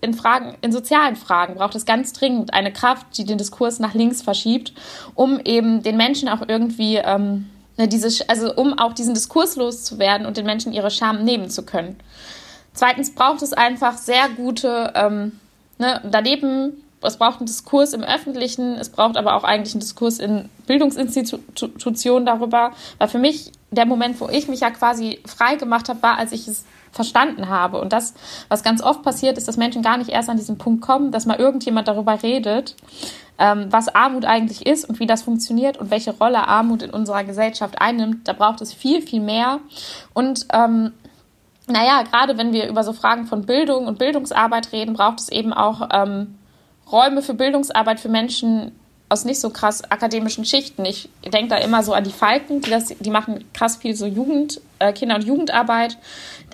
in 0.00 0.14
Fragen, 0.14 0.56
in 0.60 0.72
sozialen 0.72 1.16
Fragen 1.16 1.56
braucht 1.56 1.74
es 1.74 1.84
ganz 1.84 2.12
dringend 2.12 2.54
eine 2.54 2.72
Kraft, 2.72 3.06
die 3.18 3.24
den 3.24 3.38
Diskurs 3.38 3.80
nach 3.80 3.94
links 3.94 4.22
verschiebt, 4.22 4.72
um 5.14 5.40
eben 5.40 5.82
den 5.82 5.96
Menschen 5.96 6.28
auch 6.28 6.42
irgendwie 6.46 6.96
ähm, 6.96 7.50
ne, 7.76 7.88
diese, 7.88 8.28
also 8.28 8.54
um 8.54 8.78
auch 8.78 8.92
diesen 8.92 9.14
Diskurs 9.14 9.56
loszuwerden 9.56 10.26
und 10.26 10.36
den 10.36 10.46
Menschen 10.46 10.72
ihre 10.72 10.90
Scham 10.90 11.24
nehmen 11.24 11.50
zu 11.50 11.64
können. 11.64 11.96
Zweitens 12.74 13.14
braucht 13.14 13.42
es 13.42 13.52
einfach 13.52 13.96
sehr 13.96 14.28
gute, 14.28 14.92
ähm, 14.94 15.40
ne, 15.78 16.00
daneben, 16.04 16.84
es 17.02 17.16
braucht 17.16 17.38
einen 17.38 17.46
Diskurs 17.46 17.92
im 17.92 18.02
Öffentlichen, 18.02 18.74
es 18.74 18.90
braucht 18.90 19.16
aber 19.16 19.34
auch 19.34 19.44
eigentlich 19.44 19.74
einen 19.74 19.80
Diskurs 19.80 20.18
in 20.18 20.48
Bildungsinstitutionen 20.66 22.26
darüber, 22.26 22.72
weil 22.98 23.08
für 23.08 23.18
mich 23.18 23.52
der 23.70 23.86
Moment, 23.86 24.20
wo 24.20 24.28
ich 24.28 24.48
mich 24.48 24.60
ja 24.60 24.70
quasi 24.70 25.20
frei 25.26 25.56
gemacht 25.56 25.88
habe, 25.88 26.02
war, 26.02 26.18
als 26.18 26.32
ich 26.32 26.46
es 26.46 26.64
verstanden 26.92 27.48
habe. 27.48 27.80
Und 27.80 27.92
das, 27.92 28.14
was 28.48 28.62
ganz 28.62 28.82
oft 28.82 29.02
passiert, 29.02 29.38
ist, 29.38 29.48
dass 29.48 29.56
Menschen 29.56 29.82
gar 29.82 29.98
nicht 29.98 30.10
erst 30.10 30.28
an 30.28 30.36
diesen 30.36 30.58
Punkt 30.58 30.82
kommen, 30.82 31.12
dass 31.12 31.26
mal 31.26 31.38
irgendjemand 31.38 31.88
darüber 31.88 32.22
redet, 32.22 32.76
ähm, 33.38 33.66
was 33.70 33.88
Armut 33.94 34.24
eigentlich 34.24 34.66
ist 34.66 34.88
und 34.88 35.00
wie 35.00 35.06
das 35.06 35.22
funktioniert 35.22 35.76
und 35.76 35.90
welche 35.90 36.16
Rolle 36.16 36.46
Armut 36.46 36.82
in 36.82 36.90
unserer 36.90 37.24
Gesellschaft 37.24 37.80
einnimmt. 37.80 38.26
Da 38.26 38.32
braucht 38.32 38.60
es 38.60 38.72
viel, 38.72 39.02
viel 39.02 39.20
mehr. 39.20 39.60
Und 40.12 40.46
ähm, 40.52 40.92
naja, 41.66 42.02
gerade 42.02 42.38
wenn 42.38 42.52
wir 42.52 42.68
über 42.68 42.82
so 42.82 42.92
Fragen 42.92 43.26
von 43.26 43.46
Bildung 43.46 43.86
und 43.86 43.98
Bildungsarbeit 43.98 44.72
reden, 44.72 44.94
braucht 44.94 45.20
es 45.20 45.28
eben 45.28 45.52
auch 45.52 45.88
ähm, 45.92 46.38
Räume 46.90 47.22
für 47.22 47.34
Bildungsarbeit 47.34 48.00
für 48.00 48.08
Menschen 48.08 48.72
aus 49.10 49.24
nicht 49.24 49.40
so 49.40 49.50
krass 49.50 49.84
akademischen 49.90 50.44
Schichten. 50.44 50.84
Ich 50.84 51.08
denke 51.24 51.48
da 51.48 51.56
immer 51.56 51.82
so 51.82 51.92
an 51.92 52.04
die 52.04 52.10
Falken, 52.10 52.60
die, 52.60 52.70
das, 52.70 52.86
die 52.86 53.10
machen 53.10 53.44
krass 53.52 53.76
viel 53.76 53.94
so 53.94 54.06
Jugend, 54.06 54.60
äh, 54.78 54.92
Kinder- 54.92 55.16
und 55.16 55.24
Jugendarbeit, 55.24 55.98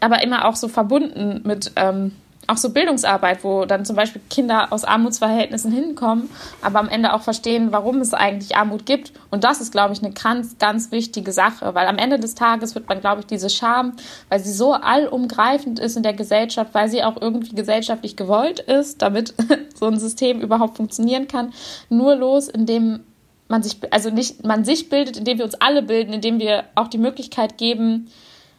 aber 0.01 0.23
immer 0.23 0.47
auch 0.47 0.57
so 0.57 0.69
verbunden 0.69 1.41
mit 1.45 1.73
ähm, 1.77 2.13
auch 2.47 2.57
so 2.57 2.71
Bildungsarbeit, 2.71 3.45
wo 3.45 3.65
dann 3.65 3.85
zum 3.85 3.97
Beispiel 3.97 4.21
Kinder 4.29 4.69
aus 4.71 4.85
Armutsverhältnissen 4.85 5.73
hinkommen, 5.73 6.29
aber 6.63 6.79
am 6.79 6.89
Ende 6.89 7.13
auch 7.13 7.23
verstehen, 7.23 7.73
warum 7.73 8.01
es 8.01 8.13
eigentlich 8.13 8.57
Armut 8.57 8.87
gibt. 8.87 9.13
Und 9.31 9.45
das 9.45 9.61
ist, 9.61 9.73
glaube 9.73 9.95
ich, 9.95 10.03
eine 10.03 10.13
ganz, 10.13 10.59
ganz 10.59 10.91
wichtige 10.91 11.33
Sache, 11.33 11.75
weil 11.75 11.87
am 11.87 11.99
Ende 11.99 12.19
des 12.19 12.35
Tages 12.35 12.75
wird 12.75 12.89
man, 12.89 13.01
glaube 13.01 13.21
ich, 13.21 13.27
diese 13.27 13.51
Scham, 13.51 13.95
weil 14.29 14.41
sie 14.41 14.53
so 14.53 14.73
allumgreifend 14.73 15.79
ist 15.79 15.97
in 15.97 16.03
der 16.03 16.13
Gesellschaft, 16.13 16.75
weil 16.75 16.89
sie 16.89 17.03
auch 17.03 17.21
irgendwie 17.21 17.55
gesellschaftlich 17.55 18.17
gewollt 18.17 18.61
ist, 18.61 19.03
damit 19.03 19.35
so 19.75 19.87
ein 19.87 19.99
System 19.99 20.41
überhaupt 20.41 20.77
funktionieren 20.77 21.29
kann, 21.29 21.53
nur 21.89 22.15
los, 22.17 22.49
indem 22.49 23.01
man 23.49 23.63
sich, 23.63 23.79
also 23.91 24.11
nicht 24.11 24.45
man 24.45 24.65
sich 24.65 24.89
bildet, 24.89 25.17
indem 25.17 25.39
wir 25.39 25.45
uns 25.45 25.55
alle 25.55 25.83
bilden, 25.83 26.13
indem 26.13 26.39
wir 26.39 26.65
auch 26.75 26.89
die 26.89 26.99
Möglichkeit 26.99 27.59
geben, 27.59 28.09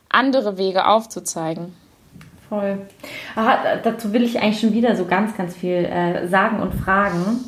andere 0.09 0.57
Wege 0.57 0.87
aufzuzeigen. 0.87 1.73
Voll. 2.47 2.77
Aha, 3.35 3.77
dazu 3.83 4.13
will 4.13 4.23
ich 4.23 4.39
eigentlich 4.39 4.59
schon 4.59 4.73
wieder 4.73 4.95
so 4.95 5.05
ganz, 5.05 5.35
ganz 5.35 5.55
viel 5.55 5.85
äh, 5.85 6.27
sagen 6.27 6.59
und 6.59 6.75
fragen. 6.75 7.39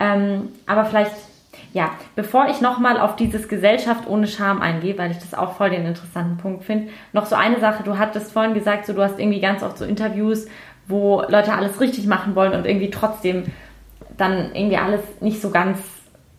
Ähm, 0.00 0.48
aber 0.66 0.86
vielleicht, 0.86 1.12
ja, 1.74 1.90
bevor 2.16 2.48
ich 2.48 2.60
nochmal 2.60 2.98
auf 2.98 3.16
dieses 3.16 3.48
Gesellschaft 3.48 4.08
ohne 4.08 4.26
Scham 4.26 4.62
eingehe, 4.62 4.96
weil 4.96 5.10
ich 5.10 5.18
das 5.18 5.34
auch 5.34 5.52
voll 5.52 5.70
den 5.70 5.84
interessanten 5.84 6.38
Punkt 6.38 6.64
finde, 6.64 6.88
noch 7.12 7.26
so 7.26 7.36
eine 7.36 7.60
Sache. 7.60 7.82
Du 7.82 7.98
hattest 7.98 8.32
vorhin 8.32 8.54
gesagt, 8.54 8.86
so, 8.86 8.94
du 8.94 9.02
hast 9.02 9.18
irgendwie 9.18 9.40
ganz 9.40 9.62
oft 9.62 9.76
so 9.76 9.84
Interviews, 9.84 10.46
wo 10.86 11.22
Leute 11.28 11.52
alles 11.52 11.78
richtig 11.80 12.06
machen 12.06 12.34
wollen 12.34 12.54
und 12.54 12.64
irgendwie 12.64 12.90
trotzdem 12.90 13.44
dann 14.16 14.54
irgendwie 14.54 14.78
alles 14.78 15.02
nicht 15.20 15.42
so 15.42 15.50
ganz, 15.50 15.78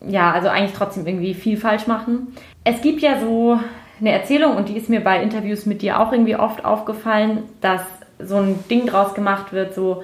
ja, 0.08 0.32
also 0.32 0.48
eigentlich 0.48 0.78
trotzdem 0.78 1.06
irgendwie 1.06 1.34
viel 1.34 1.58
falsch 1.58 1.88
machen. 1.88 2.36
Es 2.64 2.82
gibt 2.82 3.02
ja 3.02 3.20
so 3.20 3.60
eine 4.00 4.12
Erzählung 4.12 4.56
und 4.56 4.70
die 4.70 4.78
ist 4.78 4.90
mir 4.90 5.02
bei 5.02 5.22
Interviews 5.22 5.66
mit 5.66 5.82
dir 5.82 6.00
auch 6.00 6.12
irgendwie 6.12 6.36
oft 6.36 6.64
aufgefallen, 6.64 7.44
dass 7.62 7.82
so 8.20 8.38
ein 8.38 8.64
Ding 8.70 8.86
draus 8.86 9.14
gemacht 9.14 9.52
wird, 9.52 9.74
so 9.74 10.04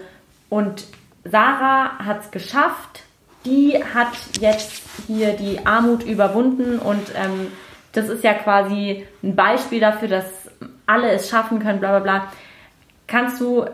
und 0.49 0.85
Sarah 1.23 1.99
hat 1.99 2.21
es 2.21 2.31
geschafft, 2.31 3.03
die 3.45 3.83
hat 3.93 4.13
jetzt 4.39 4.83
hier 5.07 5.33
die 5.33 5.65
Armut 5.65 6.03
überwunden 6.03 6.79
und 6.79 7.11
ähm, 7.15 7.47
das 7.93 8.09
ist 8.09 8.23
ja 8.23 8.33
quasi 8.33 9.05
ein 9.23 9.35
Beispiel 9.35 9.79
dafür, 9.79 10.07
dass 10.07 10.25
alle 10.85 11.09
es 11.11 11.29
schaffen 11.29 11.59
können, 11.59 11.79
bla 11.79 11.99
bla 11.99 11.99
bla. 11.99 12.27
Kannst 13.07 13.39
du 13.39 13.65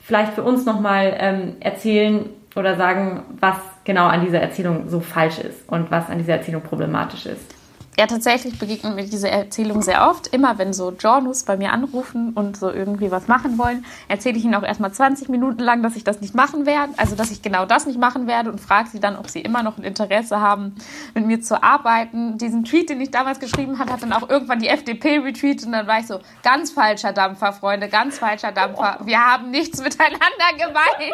vielleicht 0.00 0.32
für 0.34 0.42
uns 0.42 0.64
nochmal 0.64 1.16
ähm, 1.18 1.56
erzählen 1.60 2.28
oder 2.56 2.76
sagen, 2.76 3.24
was 3.40 3.56
genau 3.88 4.06
an 4.06 4.22
dieser 4.22 4.40
Erzählung 4.40 4.86
so 4.90 5.00
falsch 5.00 5.38
ist 5.38 5.66
und 5.66 5.90
was 5.90 6.10
an 6.10 6.18
dieser 6.18 6.34
Erzählung 6.34 6.60
problematisch 6.60 7.24
ist? 7.24 7.57
Ja, 7.98 8.06
tatsächlich 8.06 8.56
begegnet 8.60 8.94
mir 8.94 9.02
diese 9.02 9.28
Erzählung 9.28 9.82
sehr 9.82 10.08
oft. 10.08 10.28
Immer 10.28 10.56
wenn 10.56 10.72
so 10.72 10.92
Journals 10.92 11.42
bei 11.42 11.56
mir 11.56 11.72
anrufen 11.72 12.32
und 12.32 12.56
so 12.56 12.70
irgendwie 12.70 13.10
was 13.10 13.26
machen 13.26 13.58
wollen, 13.58 13.84
erzähle 14.06 14.38
ich 14.38 14.44
ihnen 14.44 14.54
auch 14.54 14.62
erstmal 14.62 14.92
20 14.92 15.28
Minuten 15.28 15.58
lang, 15.58 15.82
dass 15.82 15.96
ich 15.96 16.04
das 16.04 16.20
nicht 16.20 16.32
machen 16.32 16.64
werde, 16.64 16.92
also 16.96 17.16
dass 17.16 17.32
ich 17.32 17.42
genau 17.42 17.66
das 17.66 17.86
nicht 17.86 17.98
machen 17.98 18.28
werde 18.28 18.52
und 18.52 18.60
frage 18.60 18.88
sie 18.88 19.00
dann, 19.00 19.16
ob 19.16 19.28
sie 19.28 19.40
immer 19.40 19.64
noch 19.64 19.78
ein 19.78 19.82
Interesse 19.82 20.38
haben, 20.38 20.76
mit 21.14 21.26
mir 21.26 21.40
zu 21.40 21.60
arbeiten. 21.60 22.38
Diesen 22.38 22.62
Tweet, 22.62 22.88
den 22.88 23.00
ich 23.00 23.10
damals 23.10 23.40
geschrieben 23.40 23.80
habe, 23.80 23.92
hat 23.92 24.00
dann 24.00 24.12
auch 24.12 24.30
irgendwann 24.30 24.60
die 24.60 24.68
FDP 24.68 25.18
retweetet 25.18 25.66
und 25.66 25.72
dann 25.72 25.88
war 25.88 25.98
ich 25.98 26.06
so, 26.06 26.20
ganz 26.44 26.70
falscher 26.70 27.12
Dampfer, 27.12 27.52
Freunde, 27.52 27.88
ganz 27.88 28.20
falscher 28.20 28.52
Dampfer. 28.52 29.00
Wir 29.02 29.18
haben 29.18 29.50
nichts 29.50 29.82
miteinander 29.82 30.52
gemeint. 30.56 31.12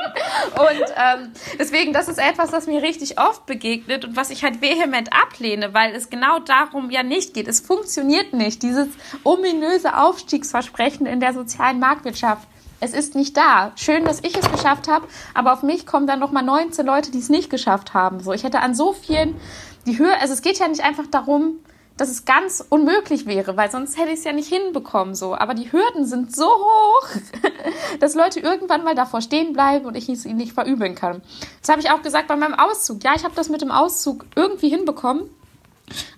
Und 0.59 0.93
ähm, 0.99 1.33
deswegen, 1.59 1.95
das 1.95 2.09
ist 2.09 2.19
etwas, 2.19 2.53
was 2.53 2.67
mir 2.67 2.83
richtig 2.83 3.19
oft 3.19 3.47
begegnet 3.47 4.05
und 4.05 4.17
was 4.17 4.29
ich 4.29 4.45
halt 4.45 4.61
vehement 4.61 5.09
ablehne, 5.15 5.73
weil 5.73 5.95
es 5.95 6.11
genau 6.11 6.41
darum 6.41 6.74
darum 6.75 6.91
ja 6.91 7.03
nicht 7.03 7.35
geht. 7.35 7.49
Es 7.49 7.61
funktioniert 7.61 8.33
nicht. 8.33 8.63
Dieses 8.63 8.89
ominöse 9.23 9.97
Aufstiegsversprechen 9.97 11.07
in 11.07 11.21
der 11.21 11.33
sozialen 11.33 11.79
Marktwirtschaft. 11.79 12.49
Es 12.81 12.93
ist 12.93 13.15
nicht 13.15 13.37
da. 13.37 13.73
Schön, 13.77 14.05
dass 14.05 14.21
ich 14.21 14.37
es 14.37 14.51
geschafft 14.51 14.89
habe, 14.89 15.07
aber 15.33 15.53
auf 15.53 15.63
mich 15.63 15.87
kommen 15.87 16.07
dann 16.07 16.19
noch 16.19 16.33
mal 16.33 16.43
19 16.43 16.85
Leute, 16.85 17.11
die 17.13 17.19
es 17.19 17.31
nicht 17.31 17.49
geschafft 17.49 17.95
haben. 17.95 18.21
So, 18.21 18.33
ich 18.33 18.43
hätte 18.43 18.61
an 18.61 18.75
so 18.75 18.93
vielen 18.93 19.37
die 19.87 19.99
Höhe, 19.99 20.21
also 20.21 20.35
es 20.35 20.43
geht 20.43 20.59
ja 20.59 20.69
nicht 20.69 20.83
einfach 20.83 21.07
darum, 21.07 21.61
dass 21.97 22.09
es 22.11 22.25
ganz 22.25 22.65
unmöglich 22.69 23.25
wäre, 23.27 23.57
weil 23.57 23.71
sonst 23.71 23.97
hätte 23.97 24.11
ich 24.11 24.19
es 24.19 24.25
ja 24.25 24.33
nicht 24.33 24.49
hinbekommen 24.49 25.15
so. 25.15 25.35
Aber 25.37 25.55
die 25.55 25.71
Hürden 25.71 26.05
sind 26.07 26.35
so 26.35 26.47
hoch, 26.47 27.09
dass 28.01 28.17
Leute 28.17 28.41
irgendwann 28.41 28.83
mal 28.83 28.97
davor 28.97 29.21
stehen 29.21 29.53
bleiben 29.53 29.87
und 29.87 29.97
ich 29.97 30.09
es 30.09 30.27
ihnen 30.27 30.39
nicht 30.39 30.55
verübeln 30.55 30.97
kann. 30.97 31.23
Das 31.61 31.71
habe 31.71 31.81
ich 31.81 31.91
auch 31.91 32.03
gesagt 32.03 32.27
bei 32.27 32.37
meinem 32.37 32.55
Auszug. 32.55 33.05
Ja, 33.05 33.13
ich 33.15 33.25
habe 33.25 33.37
das 33.37 33.49
mit 33.49 33.63
dem 33.63 33.71
Auszug 33.71 34.27
irgendwie 34.35 34.69
hinbekommen. 34.69 35.31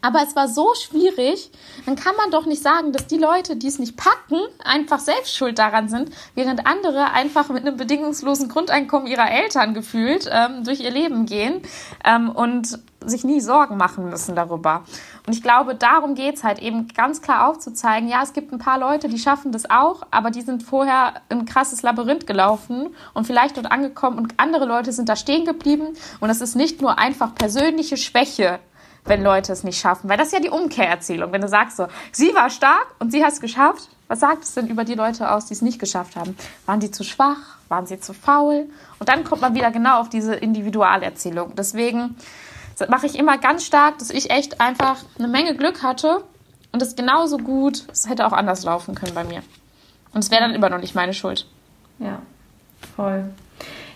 Aber 0.01 0.23
es 0.23 0.37
war 0.37 0.49
so 0.49 0.75
schwierig, 0.75 1.51
dann 1.85 1.97
kann 1.97 2.15
man 2.17 2.31
doch 2.31 2.47
nicht 2.47 2.63
sagen, 2.63 2.93
dass 2.93 3.07
die 3.07 3.19
Leute, 3.19 3.57
die 3.57 3.67
es 3.67 3.79
nicht 3.79 3.97
packen, 3.97 4.39
einfach 4.63 5.01
selbst 5.01 5.37
schuld 5.37 5.59
daran 5.59 5.89
sind, 5.89 6.11
während 6.35 6.67
andere 6.67 7.11
einfach 7.13 7.49
mit 7.49 7.67
einem 7.67 7.77
bedingungslosen 7.77 8.49
Grundeinkommen 8.49 9.09
ihrer 9.09 9.31
Eltern 9.31 9.75
gefühlt 9.75 10.29
ähm, 10.31 10.65
durch 10.65 10.81
ihr 10.81 10.91
Leben 10.91 11.27
gehen 11.27 11.63
ähm, 12.05 12.31
und 12.31 12.79
sich 13.05 13.25
nie 13.25 13.41
Sorgen 13.41 13.77
machen 13.77 14.09
müssen 14.09 14.35
darüber. 14.35 14.85
Und 15.27 15.35
ich 15.35 15.43
glaube, 15.43 15.75
darum 15.75 16.15
geht's 16.15 16.45
halt 16.45 16.61
eben 16.61 16.89
ganz 16.89 17.21
klar 17.21 17.49
aufzuzeigen, 17.49 18.09
ja, 18.09 18.23
es 18.23 18.33
gibt 18.33 18.53
ein 18.53 18.59
paar 18.59 18.79
Leute, 18.79 19.09
die 19.09 19.19
schaffen 19.19 19.53
das 19.53 19.69
auch, 19.69 20.03
aber 20.11 20.31
die 20.31 20.43
sind 20.43 20.63
vorher 20.63 21.15
ein 21.29 21.45
krasses 21.47 21.83
Labyrinth 21.83 22.27
gelaufen 22.27 22.95
und 23.15 23.27
vielleicht 23.27 23.57
dort 23.57 23.71
angekommen 23.71 24.19
und 24.19 24.35
andere 24.39 24.67
Leute 24.67 24.93
sind 24.93 25.09
da 25.09 25.17
stehen 25.17 25.45
geblieben. 25.45 25.89
Und 26.21 26.31
es 26.31 26.41
ist 26.41 26.57
nicht 26.57 26.81
nur 26.81 26.99
einfach 26.99 27.35
persönliche 27.35 27.97
Schwäche, 27.97 28.61
wenn 29.07 29.23
Leute 29.23 29.53
es 29.53 29.65
nicht 29.65 29.81
schaffen. 29.81 30.09
Weil 30.09 30.17
das 30.17 30.29
ist 30.29 30.33
ja 30.35 30.41
die 30.41 30.51
Umkehrerzählung. 30.51 31.33
Wenn 31.33 31.41
du 31.41 31.49
sagst 31.49 31.77
so, 31.77 31.89
sie 32.13 32.35
war 32.35 32.51
stark 32.51 32.87
und 32.99 33.11
sie 33.11 33.25
hat 33.25 33.33
es 33.33 33.41
geschafft, 33.41 33.89
was 34.09 34.21
sagt 34.21 34.45
es 34.45 34.55
denn 34.55 34.69
über 34.69 34.85
die 34.85 34.95
Leute 34.95 35.31
aus, 35.31 35.47
die 35.47 35.55
es 35.55 35.63
nicht 35.63 35.79
geschafft 35.79 36.17
haben? 36.17 36.37
Waren 36.67 36.81
die 36.81 36.91
zu 36.91 37.03
schwach? 37.03 37.59
Waren 37.69 37.87
sie 37.87 37.99
zu 37.99 38.13
faul? 38.13 38.67
Und 38.99 39.09
dann 39.09 39.25
kommt 39.25 39.43
man 39.43 39.55
wieder 39.55 39.71
genau 39.71 40.01
auf 40.01 40.09
diese 40.09 40.35
Individualerzählung. 40.35 41.55
Deswegen 41.57 42.17
mache 42.89 43.07
ich 43.07 43.19
immer 43.19 43.39
ganz 43.39 43.65
stark, 43.65 43.99
dass 43.99 44.11
ich 44.11 44.31
echt 44.31 44.61
einfach 44.61 44.99
eine 45.19 45.29
Menge 45.29 45.57
Glück 45.57 45.83
hatte 45.83 46.23
und 46.73 46.83
es 46.83 46.95
genauso 46.95 47.39
gut, 47.39 47.85
es 47.91 48.09
hätte 48.09 48.27
auch 48.27 48.33
anders 48.33 48.63
laufen 48.65 48.95
können 48.95 49.15
bei 49.15 49.25
mir. 49.25 49.43
Und 50.13 50.23
es 50.23 50.31
wäre 50.31 50.43
dann 50.43 50.55
immer 50.55 50.69
noch 50.69 50.79
nicht 50.79 50.95
meine 50.95 51.15
Schuld. 51.15 51.47
Ja. 51.99 52.21
Voll. 52.95 53.31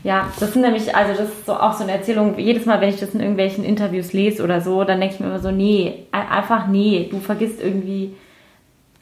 Ja, 0.03 0.29
das 0.41 0.55
sind 0.55 0.63
nämlich, 0.63 0.95
also 0.95 1.13
das 1.13 1.31
ist 1.31 1.47
so 1.47 1.55
auch 1.55 1.75
so 1.75 1.83
eine 1.83 1.93
Erzählung, 1.93 2.39
jedes 2.39 2.65
Mal, 2.65 2.81
wenn 2.81 2.89
ich 2.89 3.01
das 3.01 3.15
in 3.15 3.21
irgendwelchen 3.21 3.65
Interviews 3.65 4.13
lese 4.13 4.43
oder 4.43 4.61
so, 4.61 4.85
dann 4.85 4.99
denke 5.01 5.15
ich 5.15 5.21
mir 5.21 5.27
immer 5.27 5.41
so, 5.41 5.51
nee, 5.51 6.07
einfach 6.11 6.69
nee, 6.69 7.09
du 7.11 7.19
vergisst 7.19 7.63
irgendwie 7.63 8.15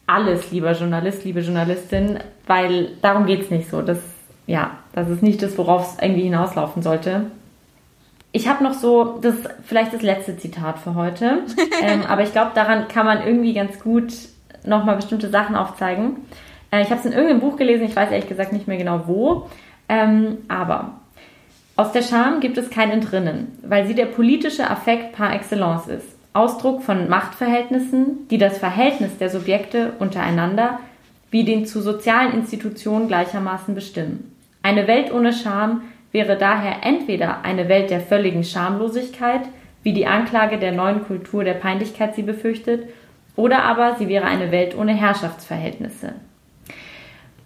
alles, 0.06 0.50
lieber 0.50 0.72
Journalist, 0.72 1.24
liebe 1.24 1.40
Journalistin, 1.40 2.18
weil 2.46 2.90
darum 3.02 3.26
geht 3.26 3.42
es 3.42 3.50
nicht 3.50 3.70
so. 3.70 3.82
Das, 3.82 3.98
ja, 4.46 4.72
das 4.92 5.08
ist 5.08 5.22
nicht 5.22 5.42
das, 5.42 5.56
worauf 5.56 5.92
es 5.92 6.02
irgendwie 6.02 6.22
hinauslaufen 6.22 6.82
sollte. 6.82 7.26
Ich 8.32 8.48
habe 8.48 8.64
noch 8.64 8.74
so, 8.74 9.18
das 9.20 9.36
ist 9.36 9.48
vielleicht 9.64 9.94
das 9.94 10.02
letzte 10.02 10.36
Zitat 10.36 10.78
für 10.78 10.94
heute, 10.94 11.42
ähm, 11.82 12.02
aber 12.08 12.22
ich 12.22 12.32
glaube, 12.32 12.52
daran 12.54 12.88
kann 12.88 13.06
man 13.06 13.24
irgendwie 13.24 13.54
ganz 13.54 13.78
gut 13.78 14.12
nochmal 14.64 14.96
bestimmte 14.96 15.28
Sachen 15.28 15.54
aufzeigen. 15.54 16.16
Äh, 16.70 16.82
ich 16.82 16.90
habe 16.90 17.00
es 17.00 17.06
in 17.06 17.12
irgendeinem 17.12 17.40
Buch 17.40 17.56
gelesen, 17.56 17.86
ich 17.86 17.96
weiß 17.96 18.10
ehrlich 18.10 18.28
gesagt 18.28 18.52
nicht 18.52 18.66
mehr 18.66 18.76
genau 18.76 19.02
wo, 19.06 19.48
ähm, 19.88 20.38
aber 20.48 20.92
aus 21.76 21.92
der 21.92 22.02
Scham 22.02 22.40
gibt 22.40 22.58
es 22.58 22.70
kein 22.70 22.90
Entrinnen, 22.90 23.58
weil 23.62 23.86
sie 23.86 23.94
der 23.94 24.06
politische 24.06 24.68
Affekt 24.68 25.12
par 25.12 25.32
excellence 25.32 25.86
ist. 25.86 26.06
Ausdruck 26.32 26.82
von 26.82 27.08
Machtverhältnissen, 27.08 28.28
die 28.30 28.38
das 28.38 28.58
Verhältnis 28.58 29.16
der 29.18 29.30
Subjekte 29.30 29.92
untereinander 29.98 30.80
wie 31.30 31.44
den 31.44 31.66
zu 31.66 31.80
sozialen 31.80 32.32
Institutionen 32.32 33.08
gleichermaßen 33.08 33.74
bestimmen. 33.74 34.34
Eine 34.62 34.86
Welt 34.86 35.12
ohne 35.12 35.32
Scham 35.32 35.82
wäre 36.10 36.36
daher 36.36 36.84
entweder 36.84 37.44
eine 37.44 37.68
Welt 37.68 37.90
der 37.90 38.00
völligen 38.00 38.44
Schamlosigkeit, 38.44 39.42
wie 39.82 39.92
die 39.92 40.06
Anklage 40.06 40.58
der 40.58 40.72
neuen 40.72 41.04
Kultur 41.04 41.44
der 41.44 41.54
Peinlichkeit 41.54 42.14
sie 42.14 42.22
befürchtet, 42.22 42.88
oder 43.36 43.62
aber 43.62 43.96
sie 43.98 44.08
wäre 44.08 44.24
eine 44.24 44.50
Welt 44.50 44.76
ohne 44.76 44.94
Herrschaftsverhältnisse. 44.94 46.14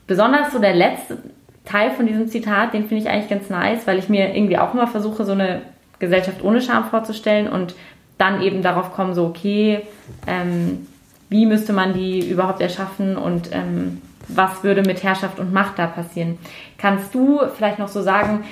Besonders 0.07 0.53
so 0.53 0.59
der 0.59 0.75
letzte 0.75 1.19
Teil 1.65 1.93
von 1.93 2.07
diesem 2.07 2.29
Zitat, 2.29 2.75
den 2.75 2.87
finde 2.89 3.05
ich 3.05 3.09
eigentlich 3.09 3.31
ganz 3.31 3.49
nice, 3.51 3.87
weil 3.87 3.99
ich 3.99 4.09
mir 4.09 4.35
irgendwie 4.35 4.59
auch 4.59 4.75
immer 4.75 4.87
versuche, 4.87 5.25
so 5.25 5.33
eine 5.33 5.63
Gesellschaft 5.99 6.43
ohne 6.43 6.61
Scham 6.61 6.85
vorzustellen 6.85 7.49
und 7.49 7.75
dann 8.19 8.43
eben 8.43 8.63
darauf 8.63 8.93
kommen, 8.93 9.15
so, 9.15 9.27
okay, 9.27 9.83
ähm, 10.27 10.87
wie 11.29 11.47
müsste 11.47 11.73
man 11.73 11.95
die 11.95 12.29
überhaupt 12.29 12.61
erschaffen 12.61 13.17
und 13.17 13.51
ähm, 13.53 14.03
was 14.29 14.63
würde 14.63 14.83
mit 14.83 15.03
Herrschaft 15.03 15.39
und 15.39 15.53
Macht 15.53 15.79
da 15.79 15.87
passieren? 15.87 16.39
Kannst 16.79 17.15
du 17.15 17.41
vielleicht 17.57 17.79
noch 17.79 17.89
so 17.89 18.03
sagen, 18.03 18.45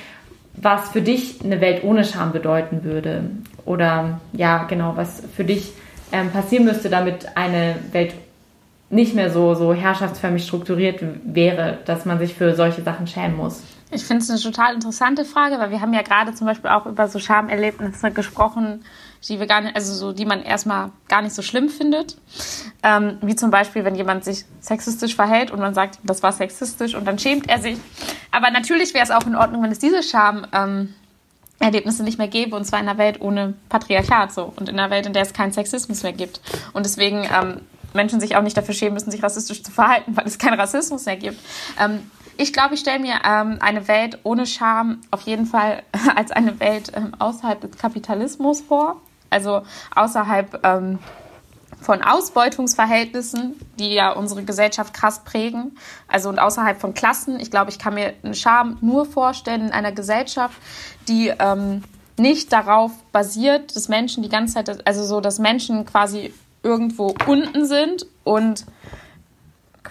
was 0.54 0.90
für 0.90 1.02
dich 1.02 1.44
eine 1.44 1.60
Welt 1.60 1.84
ohne 1.84 2.04
Scham 2.04 2.32
bedeuten 2.32 2.84
würde? 2.84 3.24
Oder 3.64 4.20
ja, 4.32 4.64
genau, 4.64 4.92
was 4.96 5.22
für 5.36 5.44
dich 5.44 5.72
ähm, 6.12 6.30
passieren 6.30 6.64
müsste, 6.64 6.88
damit 6.88 7.36
eine 7.36 7.76
Welt 7.92 8.14
nicht 8.90 9.14
mehr 9.14 9.30
so, 9.30 9.54
so 9.54 9.72
herrschaftsförmig 9.72 10.44
strukturiert 10.44 11.00
wäre, 11.24 11.78
dass 11.86 12.04
man 12.04 12.18
sich 12.18 12.34
für 12.34 12.54
solche 12.54 12.82
Sachen 12.82 13.06
schämen 13.06 13.36
muss? 13.36 13.62
Ich 13.92 14.04
finde 14.04 14.22
es 14.22 14.30
eine 14.30 14.38
total 14.38 14.74
interessante 14.74 15.24
Frage, 15.24 15.58
weil 15.58 15.70
wir 15.70 15.80
haben 15.80 15.92
ja 15.92 16.02
gerade 16.02 16.34
zum 16.34 16.46
Beispiel 16.46 16.70
auch 16.70 16.86
über 16.86 17.08
so 17.08 17.18
Schamerlebnisse 17.18 18.10
gesprochen, 18.12 18.84
die 19.28 19.38
wir 19.38 19.46
gar 19.46 19.60
nicht, 19.60 19.74
also 19.74 19.92
so, 19.94 20.12
die 20.12 20.24
man 20.24 20.42
erstmal 20.42 20.90
gar 21.08 21.22
nicht 21.22 21.34
so 21.34 21.42
schlimm 21.42 21.68
findet. 21.68 22.16
Ähm, 22.82 23.18
wie 23.20 23.34
zum 23.34 23.50
Beispiel, 23.50 23.84
wenn 23.84 23.94
jemand 23.94 24.24
sich 24.24 24.44
sexistisch 24.60 25.16
verhält 25.16 25.50
und 25.50 25.58
man 25.58 25.74
sagt, 25.74 25.98
das 26.04 26.22
war 26.22 26.32
sexistisch 26.32 26.94
und 26.94 27.04
dann 27.04 27.18
schämt 27.18 27.48
er 27.48 27.58
sich. 27.58 27.78
Aber 28.30 28.50
natürlich 28.50 28.94
wäre 28.94 29.04
es 29.04 29.10
auch 29.10 29.26
in 29.26 29.34
Ordnung, 29.34 29.62
wenn 29.62 29.72
es 29.72 29.80
diese 29.80 30.02
Scham 30.02 30.46
ähm, 30.52 30.94
Erlebnisse 31.58 32.02
nicht 32.02 32.18
mehr 32.18 32.28
gäbe, 32.28 32.56
und 32.56 32.64
zwar 32.64 32.80
in 32.80 32.88
einer 32.88 32.98
Welt 32.98 33.20
ohne 33.20 33.54
Patriarchat 33.68 34.32
so 34.32 34.52
und 34.56 34.68
in 34.68 34.78
einer 34.78 34.90
Welt, 34.90 35.06
in 35.06 35.12
der 35.12 35.22
es 35.22 35.32
keinen 35.32 35.52
Sexismus 35.52 36.02
mehr 36.02 36.14
gibt. 36.14 36.40
Und 36.72 36.86
deswegen 36.86 37.24
ähm, 37.24 37.60
Menschen 37.92 38.20
sich 38.20 38.36
auch 38.36 38.42
nicht 38.42 38.56
dafür 38.56 38.74
schämen 38.74 38.94
müssen, 38.94 39.10
sich 39.10 39.22
rassistisch 39.22 39.62
zu 39.62 39.72
verhalten, 39.72 40.16
weil 40.16 40.26
es 40.26 40.38
keinen 40.38 40.58
Rassismus 40.58 41.06
mehr 41.06 41.16
gibt. 41.16 41.38
Ähm, 41.80 42.10
ich 42.36 42.52
glaube, 42.52 42.74
ich 42.74 42.80
stelle 42.80 43.00
mir 43.00 43.20
ähm, 43.24 43.58
eine 43.60 43.86
Welt 43.88 44.18
ohne 44.22 44.46
Scham 44.46 45.00
auf 45.10 45.22
jeden 45.22 45.46
Fall 45.46 45.82
als 46.16 46.30
eine 46.30 46.58
Welt 46.60 46.92
ähm, 46.94 47.12
außerhalb 47.18 47.60
des 47.60 47.76
Kapitalismus 47.76 48.60
vor 48.60 49.00
also 49.30 49.62
außerhalb 49.94 50.60
ähm, 50.66 50.98
von 51.80 52.02
Ausbeutungsverhältnissen, 52.02 53.54
die 53.78 53.94
ja 53.94 54.12
unsere 54.12 54.42
Gesellschaft 54.42 54.92
krass 54.92 55.24
prägen, 55.24 55.78
also 56.08 56.28
und 56.28 56.38
außerhalb 56.38 56.78
von 56.78 56.92
Klassen. 56.92 57.40
Ich 57.40 57.50
glaube, 57.50 57.70
ich 57.70 57.78
kann 57.78 57.94
mir 57.94 58.12
einen 58.22 58.34
Charme 58.34 58.76
nur 58.82 59.06
vorstellen 59.06 59.62
in 59.62 59.72
einer 59.72 59.92
Gesellschaft, 59.92 60.58
die 61.08 61.32
ähm, 61.38 61.82
nicht 62.18 62.52
darauf 62.52 62.90
basiert, 63.12 63.74
dass 63.74 63.88
Menschen 63.88 64.22
die 64.22 64.28
ganze 64.28 64.54
Zeit, 64.54 64.86
also 64.86 65.04
so, 65.04 65.22
dass 65.22 65.38
Menschen 65.38 65.86
quasi 65.86 66.34
irgendwo 66.62 67.14
unten 67.26 67.66
sind 67.66 68.06
und 68.24 68.64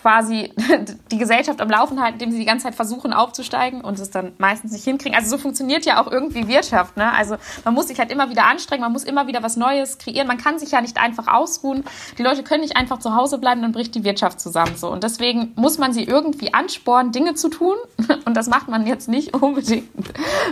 quasi 0.02 0.54
die 1.12 1.18
Gesellschaft 1.18 1.62
am 1.62 1.70
Laufen 1.70 2.02
halten, 2.02 2.16
indem 2.16 2.32
sie 2.32 2.40
die 2.40 2.46
ganze 2.46 2.66
Zeit 2.66 2.76
versuchen 2.76 3.14
aufzusteigen 3.14 3.82
und 3.82 4.00
es 4.00 4.10
dann 4.10 4.34
meistens 4.38 4.72
nicht 4.72 4.84
hinkriegen. 4.84 5.18
Also 5.18 5.30
so 5.30 5.38
funktioniert 5.38 5.86
ja 5.86 6.02
auch 6.02 6.12
irgendwie 6.12 6.48
Wirtschaft. 6.48 6.98
Ne? 6.98 7.12
Also 7.12 7.36
man 7.66 7.74
muss 7.74 7.88
sich 7.88 8.00
halt 8.00 8.12
immer 8.12 8.30
wieder 8.30 8.46
anstrengen, 8.46 8.82
man 8.82 8.92
muss 8.92 9.04
immer 9.04 9.28
wieder 9.28 9.44
was 9.44 9.58
Neues 9.58 9.98
kreieren. 9.98 10.28
Man 10.28 10.38
kann 10.38 10.60
sich 10.60 10.72
ja 10.72 10.82
nicht 10.82 10.98
einfach 10.98 11.28
ausruhen. 11.28 11.84
Die 12.18 12.24
Leute 12.24 12.44
können 12.44 12.62
nicht 12.62 12.78
einfach 12.78 13.00
zu 13.00 13.16
Hause 13.16 13.38
bleiben, 13.38 13.62
dann 13.62 13.72
bricht 13.72 13.96
die 13.96 14.04
Wirtschaft 14.04 14.40
zusammen. 14.40 14.76
So 14.76 14.92
und 14.92 15.04
deswegen 15.04 15.52
muss 15.56 15.78
man 15.78 15.94
sie 15.94 16.04
irgendwie 16.04 16.54
anspornen, 16.54 17.12
Dinge 17.12 17.34
zu 17.34 17.50
tun. 17.50 17.76
Und 18.26 18.36
das 18.36 18.48
macht 18.48 18.68
man 18.68 18.86
jetzt 18.86 19.08
nicht 19.08 19.34
unbedingt 19.34 19.90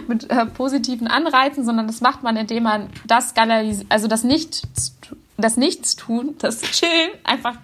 mit 0.07 0.29
äh, 0.29 0.45
positiven 0.45 1.07
Anreizen, 1.07 1.63
sondern 1.63 1.87
das 1.87 2.01
macht 2.01 2.23
man, 2.23 2.35
indem 2.37 2.63
man 2.63 2.89
das 3.05 3.33
also 3.89 4.07
das 4.07 4.23
nicht 4.23 4.63
das 5.37 5.57
Nichtstun, 5.57 6.35
das 6.39 6.61
Chillen 6.71 7.11
einfach 7.23 7.55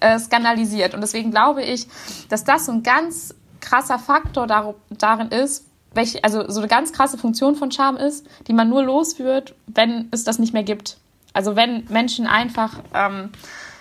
äh, 0.00 0.18
skandalisiert. 0.18 0.94
Und 0.94 1.00
deswegen 1.00 1.30
glaube 1.30 1.62
ich, 1.62 1.86
dass 2.28 2.44
das 2.44 2.66
so 2.66 2.72
ein 2.72 2.82
ganz 2.82 3.34
krasser 3.60 3.98
Faktor 3.98 4.46
dar 4.46 4.74
darin 4.90 5.28
ist, 5.28 5.66
welche, 5.92 6.22
also 6.24 6.48
so 6.48 6.60
eine 6.60 6.68
ganz 6.68 6.92
krasse 6.92 7.18
Funktion 7.18 7.56
von 7.56 7.70
Charme 7.70 7.96
ist, 7.96 8.26
die 8.46 8.52
man 8.52 8.68
nur 8.68 8.82
losführt, 8.82 9.54
wenn 9.66 10.08
es 10.12 10.24
das 10.24 10.38
nicht 10.38 10.52
mehr 10.52 10.62
gibt. 10.62 10.98
Also 11.32 11.56
wenn 11.56 11.84
Menschen 11.88 12.26
einfach 12.26 12.80
ähm, 12.94 13.30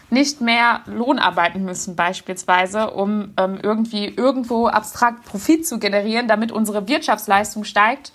nicht 0.10 0.42
mehr 0.42 0.82
Lohn 0.88 1.20
arbeiten 1.20 1.64
müssen 1.64 1.96
beispielsweise, 1.96 2.92
um 2.92 3.34
ähm, 3.38 3.60
irgendwie 3.62 4.06
irgendwo 4.06 4.68
abstrakt 4.68 5.26
Profit 5.26 5.68
zu 5.68 5.80
generieren, 5.80 6.28
damit 6.28 6.52
unsere 6.52 6.88
Wirtschaftsleistung 6.88 7.64
steigt 7.64 8.12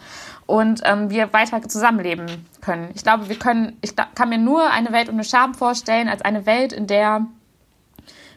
und 0.47 0.83
ähm, 0.85 1.11
wir 1.11 1.33
weiter 1.33 1.63
zusammenleben 1.69 2.27
können. 2.61 2.91
Ich 2.95 3.03
glaube, 3.03 3.29
wir 3.29 3.39
können, 3.39 3.77
ich 3.81 3.95
kann 3.97 4.29
mir 4.29 4.39
nur 4.39 4.71
eine 4.71 4.93
Welt 4.93 5.09
ohne 5.09 5.25
Scham 5.25 5.55
vorstellen 5.55 6.09
als 6.09 6.23
eine 6.23 6.47
Welt, 6.47 6.73
in 6.73 6.87
der 6.87 7.27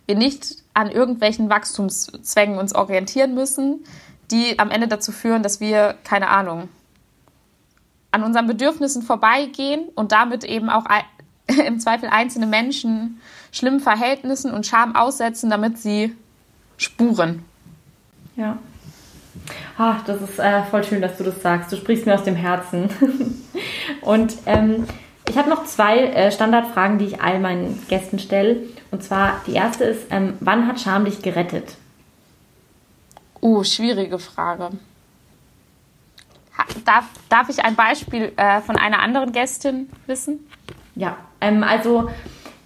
wir 0.06 0.16
nicht 0.16 0.64
an 0.74 0.90
irgendwelchen 0.90 1.50
Wachstumszwängen 1.50 2.58
uns 2.58 2.74
orientieren 2.74 3.34
müssen, 3.34 3.84
die 4.32 4.58
am 4.60 4.72
Ende 4.72 4.88
dazu 4.88 5.12
führen, 5.12 5.44
dass 5.44 5.60
wir, 5.60 5.96
keine 6.04 6.30
Ahnung, 6.30 6.70
an 8.12 8.24
unseren 8.24 8.48
Bedürfnissen 8.48 9.02
vorbeigehen 9.02 9.90
und 9.96 10.12
damit 10.12 10.44
eben 10.44 10.70
auch 10.70 10.86
im 11.66 11.80
Zweifel 11.80 12.10
einzelne 12.10 12.48
Menschen 12.48 13.22
schlimmen 13.52 13.80
Verhältnissen 13.80 14.52
und 14.52 14.66
Scham 14.66 14.96
aussetzen, 14.96 15.50
damit 15.50 15.78
sie 15.78 16.16
spuren. 16.78 17.44
Ja. 18.36 18.58
Ach, 19.78 20.04
das 20.06 20.22
ist 20.22 20.40
äh, 20.40 20.64
voll 20.64 20.84
schön, 20.84 21.02
dass 21.02 21.18
du 21.18 21.24
das 21.24 21.42
sagst. 21.42 21.72
Du 21.72 21.76
sprichst 21.76 22.06
mir 22.06 22.16
aus 22.16 22.24
dem 22.24 22.36
Herzen. 22.36 22.90
und 24.02 24.36
ähm, 24.46 24.86
ich 25.30 25.38
habe 25.38 25.50
noch 25.50 25.66
zwei 25.66 26.00
äh, 26.00 26.32
Standardfragen, 26.32 26.98
die 26.98 27.06
ich 27.06 27.22
all 27.22 27.40
meinen 27.40 27.82
Gästen 27.90 28.20
stelle. 28.20 28.64
Und 28.92 29.04
zwar, 29.04 29.42
die 29.46 29.54
erste 29.54 29.84
ist, 29.84 30.08
ähm, 30.10 30.34
wann 30.40 30.68
hat 30.68 30.80
Scham 30.80 31.06
dich 31.06 31.22
gerettet? 31.22 31.76
Uh, 33.42 33.64
schwierige 33.64 34.20
Frage. 34.20 34.70
Ha, 36.58 36.64
darf, 36.86 37.06
darf 37.30 37.50
ich 37.50 37.64
ein 37.64 37.76
Beispiel 37.76 38.32
äh, 38.36 38.62
von 38.62 38.78
einer 38.78 39.00
anderen 39.00 39.32
Gästin 39.32 39.90
wissen? 40.08 40.40
Ja, 40.96 41.18
ähm, 41.42 41.64
also 41.64 42.10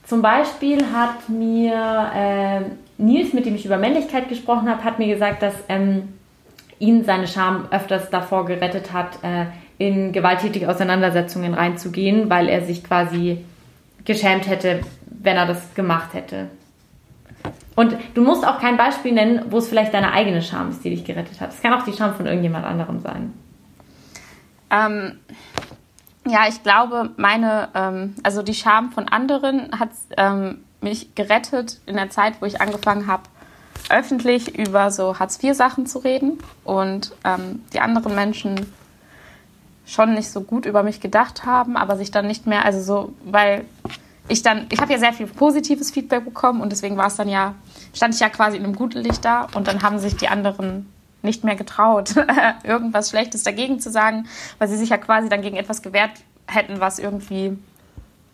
zum 0.05 0.21
Beispiel 0.21 0.85
hat 0.93 1.27
mir 1.29 2.11
äh, 2.15 2.61
Nils, 2.97 3.33
mit 3.33 3.45
dem 3.45 3.55
ich 3.55 3.65
über 3.65 3.77
Männlichkeit 3.77 4.29
gesprochen 4.29 4.69
habe, 4.69 4.83
hat 4.83 4.99
mir 4.99 5.07
gesagt, 5.07 5.41
dass 5.41 5.55
ähm, 5.67 6.13
ihn 6.81 7.05
seine 7.05 7.27
Scham 7.27 7.67
öfters 7.71 8.09
davor 8.09 8.45
gerettet 8.45 8.91
hat, 8.91 9.23
äh, 9.23 9.45
in 9.77 10.11
gewalttätige 10.11 10.69
Auseinandersetzungen 10.69 11.53
reinzugehen, 11.53 12.29
weil 12.29 12.49
er 12.49 12.61
sich 12.61 12.83
quasi 12.83 13.45
geschämt 14.03 14.47
hätte, 14.47 14.81
wenn 15.05 15.37
er 15.37 15.45
das 15.45 15.73
gemacht 15.75 16.13
hätte. 16.13 16.49
Und 17.75 17.95
du 18.13 18.23
musst 18.23 18.45
auch 18.45 18.59
kein 18.59 18.77
Beispiel 18.77 19.13
nennen, 19.13 19.45
wo 19.49 19.57
es 19.57 19.69
vielleicht 19.69 19.93
deine 19.93 20.11
eigene 20.11 20.41
Scham 20.41 20.69
ist, 20.69 20.83
die 20.83 20.89
dich 20.89 21.05
gerettet 21.05 21.39
hat. 21.39 21.49
Es 21.49 21.61
kann 21.61 21.73
auch 21.73 21.83
die 21.83 21.93
Scham 21.93 22.15
von 22.15 22.25
irgendjemand 22.25 22.65
anderem 22.65 22.99
sein. 22.99 23.33
Ähm, 24.69 25.19
ja, 26.27 26.47
ich 26.47 26.61
glaube, 26.63 27.11
meine, 27.17 27.69
ähm, 27.73 28.15
also 28.23 28.43
die 28.43 28.53
Scham 28.53 28.91
von 28.91 29.07
anderen 29.07 29.79
hat 29.79 29.89
ähm, 30.17 30.63
mich 30.81 31.15
gerettet 31.15 31.79
in 31.85 31.95
der 31.95 32.09
Zeit, 32.09 32.41
wo 32.41 32.45
ich 32.45 32.61
angefangen 32.61 33.07
habe, 33.07 33.23
öffentlich 33.89 34.57
über 34.57 34.91
so 34.91 35.19
Hartz-IV-Sachen 35.19 35.85
zu 35.85 35.99
reden. 35.99 36.39
Und 36.63 37.13
ähm, 37.23 37.63
die 37.73 37.79
anderen 37.79 38.15
Menschen 38.15 38.71
schon 39.85 40.13
nicht 40.13 40.31
so 40.31 40.41
gut 40.41 40.65
über 40.65 40.83
mich 40.83 40.99
gedacht 41.01 41.45
haben, 41.45 41.75
aber 41.75 41.97
sich 41.97 42.11
dann 42.11 42.27
nicht 42.27 42.47
mehr, 42.47 42.65
also 42.65 42.81
so, 42.81 43.13
weil 43.25 43.65
ich 44.27 44.41
dann, 44.41 44.67
ich 44.69 44.79
habe 44.79 44.93
ja 44.93 44.99
sehr 44.99 45.13
viel 45.13 45.27
positives 45.27 45.91
Feedback 45.91 46.23
bekommen 46.23 46.61
und 46.61 46.71
deswegen 46.71 46.95
war 46.95 47.07
es 47.07 47.15
dann 47.15 47.27
ja, 47.27 47.55
stand 47.93 48.13
ich 48.13 48.21
ja 48.21 48.29
quasi 48.29 48.57
in 48.57 48.63
einem 48.63 48.75
guten 48.75 48.99
Licht 48.99 49.25
da 49.25 49.47
und 49.53 49.67
dann 49.67 49.81
haben 49.81 49.99
sich 49.99 50.15
die 50.15 50.29
anderen 50.29 50.91
nicht 51.21 51.43
mehr 51.43 51.55
getraut, 51.55 52.15
irgendwas 52.63 53.09
Schlechtes 53.09 53.43
dagegen 53.43 53.79
zu 53.79 53.91
sagen, 53.91 54.27
weil 54.57 54.67
sie 54.67 54.77
sich 54.77 54.89
ja 54.89 54.97
quasi 54.97 55.29
dann 55.29 55.41
gegen 55.41 55.57
etwas 55.57 55.81
gewehrt 55.81 56.11
hätten, 56.47 56.79
was 56.79 56.99
irgendwie 56.99 57.57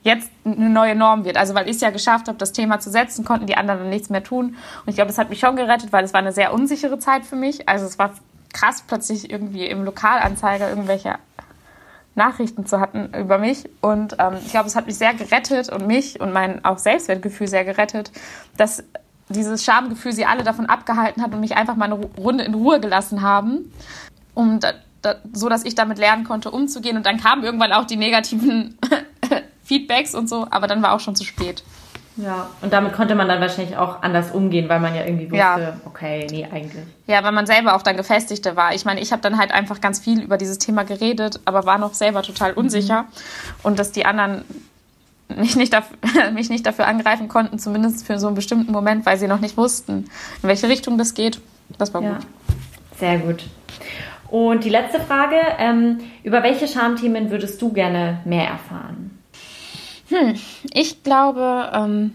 jetzt 0.04 0.30
eine 0.46 0.70
neue 0.70 0.96
Norm 0.96 1.26
wird. 1.26 1.38
Also 1.38 1.54
weil 1.54 1.66
ich 1.66 1.76
es 1.76 1.82
ja 1.82 1.90
geschafft 1.90 2.28
habe, 2.28 2.38
das 2.38 2.54
Thema 2.54 2.80
zu 2.80 2.90
setzen, 2.90 3.26
konnten 3.26 3.46
die 3.46 3.58
anderen 3.58 3.82
dann 3.82 3.90
nichts 3.90 4.10
mehr 4.10 4.24
tun. 4.24 4.56
Und 4.86 4.90
ich 4.90 4.96
glaube, 4.96 5.12
es 5.12 5.18
hat 5.18 5.30
mich 5.30 5.40
schon 5.40 5.56
gerettet, 5.56 5.92
weil 5.92 6.04
es 6.04 6.14
war 6.14 6.20
eine 6.20 6.32
sehr 6.32 6.54
unsichere 6.54 7.00
Zeit 7.00 7.26
für 7.26 7.36
mich. 7.36 7.68
Also 7.68 7.86
es 7.86 8.00
war 8.00 8.12
krass, 8.54 8.84
plötzlich 8.88 9.30
irgendwie 9.30 9.66
im 9.66 9.84
Lokalanzeiger 9.84 10.70
irgendwelche 10.70 11.16
Nachrichten 12.16 12.66
zu 12.66 12.80
hatten 12.80 13.14
über 13.14 13.38
mich. 13.38 13.70
Und 13.82 14.18
ähm, 14.20 14.38
ich 14.44 14.52
glaube, 14.52 14.68
es 14.68 14.76
hat 14.76 14.88
mich 14.88 14.98
sehr 14.98 15.14
gerettet 15.14 15.70
und 15.70 15.86
mich 15.88 16.20
und 16.20 16.34
mein 16.34 16.66
auch 16.66 16.80
Selbstwertgefühl 16.80 17.48
sehr 17.48 17.64
gerettet, 17.64 18.12
dass 18.58 18.84
dieses 19.30 19.64
Schamgefühl 19.64 20.14
sie 20.14 20.26
alle 20.26 20.44
davon 20.44 20.66
abgehalten 20.66 21.22
hat 21.22 21.34
und 21.34 21.42
mich 21.42 21.56
einfach 21.56 21.76
mal 21.76 21.86
eine 21.86 22.06
Runde 22.18 22.44
in 22.44 22.54
Ruhe 22.54 22.80
gelassen 22.80 23.22
haben. 23.22 23.72
Um 24.34 24.60
da, 24.60 24.74
da, 25.02 25.16
so 25.34 25.50
dass 25.50 25.66
ich 25.66 25.76
damit 25.76 25.98
lernen 25.98 26.24
konnte, 26.24 26.50
umzugehen. 26.50 26.98
Und 26.98 27.06
dann 27.06 27.18
kamen 27.18 27.44
irgendwann 27.44 27.72
auch 27.72 27.86
die 27.86 27.98
negativen 27.98 28.78
Feedbacks 29.68 30.16
und 30.16 30.30
so, 30.30 30.48
aber 30.50 30.68
dann 30.68 30.82
war 30.82 30.94
auch 30.94 31.00
schon 31.00 31.16
zu 31.16 31.24
spät. 31.24 31.64
Ja, 32.18 32.50
und 32.62 32.74
damit 32.74 32.94
konnte 32.94 33.14
man 33.14 33.28
dann 33.28 33.40
wahrscheinlich 33.42 33.78
auch 33.78 34.02
anders 34.02 34.32
umgehen, 34.32 34.68
weil 34.70 34.80
man 34.80 34.96
ja 34.96 35.06
irgendwie 35.06 35.26
wusste, 35.26 35.38
ja. 35.38 35.78
okay, 35.86 36.26
nee, 36.32 36.48
eigentlich. 36.52 36.84
Ja, 37.06 37.24
weil 37.24 37.32
man 37.32 37.46
selber 37.46 37.76
auch 37.76 37.84
dann 37.84 37.96
gefestigter 37.96 38.56
war. 38.56 38.74
Ich 38.74 38.86
meine, 38.86 39.02
ich 39.02 39.12
habe 39.12 39.22
dann 39.22 39.38
halt 39.38 39.52
einfach 39.52 39.82
ganz 39.82 40.00
viel 40.00 40.22
über 40.22 40.38
dieses 40.38 40.58
Thema 40.58 40.84
geredet, 40.84 41.40
aber 41.46 41.66
war 41.66 41.78
noch 41.78 41.94
selber 41.94 42.24
total 42.24 42.54
mhm. 42.54 42.58
unsicher. 42.58 43.04
Mhm. 43.04 43.08
Und 43.64 43.80
dass 43.80 43.92
die 43.92 44.06
anderen 44.06 44.46
mich 45.36 45.56
nicht, 45.56 45.74
dafür, 45.74 45.98
mich 46.34 46.50
nicht 46.50 46.66
dafür 46.66 46.88
angreifen 46.88 47.28
konnten, 47.28 47.60
zumindest 47.60 48.08
für 48.08 48.18
so 48.18 48.26
einen 48.26 48.36
bestimmten 48.36 48.72
Moment, 48.72 49.06
weil 49.06 49.18
sie 49.20 49.28
noch 49.28 49.40
nicht 49.40 49.56
wussten, 49.56 50.10
in 50.42 50.50
welche 50.50 50.70
Richtung 50.70 50.98
das 50.98 51.14
geht. 51.14 51.40
Das 51.78 51.94
war 51.94 52.02
ja. 52.02 52.14
gut. 52.14 52.26
Sehr 52.98 53.20
gut. 53.20 53.44
Und 54.30 54.64
die 54.64 54.70
letzte 54.70 55.00
Frage, 55.00 55.36
ähm, 55.60 56.00
über 56.24 56.42
welche 56.42 56.68
Schamthemen 56.68 57.30
würdest 57.30 57.62
du 57.62 57.72
gerne 57.72 58.22
mehr 58.26 58.48
erfahren? 58.48 59.17
Hm, 60.10 60.36
ich 60.74 61.04
glaube, 61.04 61.72
ähm, 61.74 62.14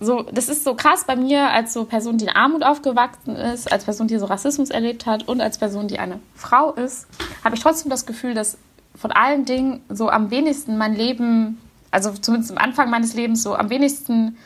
so, 0.00 0.22
das 0.22 0.48
ist 0.48 0.64
so 0.64 0.74
krass 0.74 1.04
bei 1.06 1.14
mir 1.14 1.50
als 1.50 1.72
so 1.72 1.84
Person, 1.84 2.16
die 2.18 2.24
in 2.24 2.30
Armut 2.30 2.62
aufgewachsen 2.62 3.36
ist, 3.36 3.70
als 3.70 3.84
Person, 3.84 4.08
die 4.08 4.18
so 4.18 4.26
Rassismus 4.26 4.70
erlebt 4.70 5.06
hat 5.06 5.28
und 5.28 5.40
als 5.40 5.58
Person, 5.58 5.88
die 5.88 5.98
eine 5.98 6.18
Frau 6.34 6.72
ist, 6.72 7.06
habe 7.44 7.54
ich 7.54 7.62
trotzdem 7.62 7.90
das 7.90 8.06
Gefühl, 8.06 8.34
dass 8.34 8.56
von 8.96 9.12
allen 9.12 9.44
Dingen 9.44 9.82
so 9.88 10.08
am 10.08 10.30
wenigsten 10.30 10.78
mein 10.78 10.94
Leben, 10.94 11.60
also 11.90 12.12
zumindest 12.12 12.52
am 12.52 12.58
Anfang 12.58 12.90
meines 12.90 13.14
Lebens, 13.14 13.42
so 13.42 13.54
am 13.54 13.70
wenigsten 13.70 14.38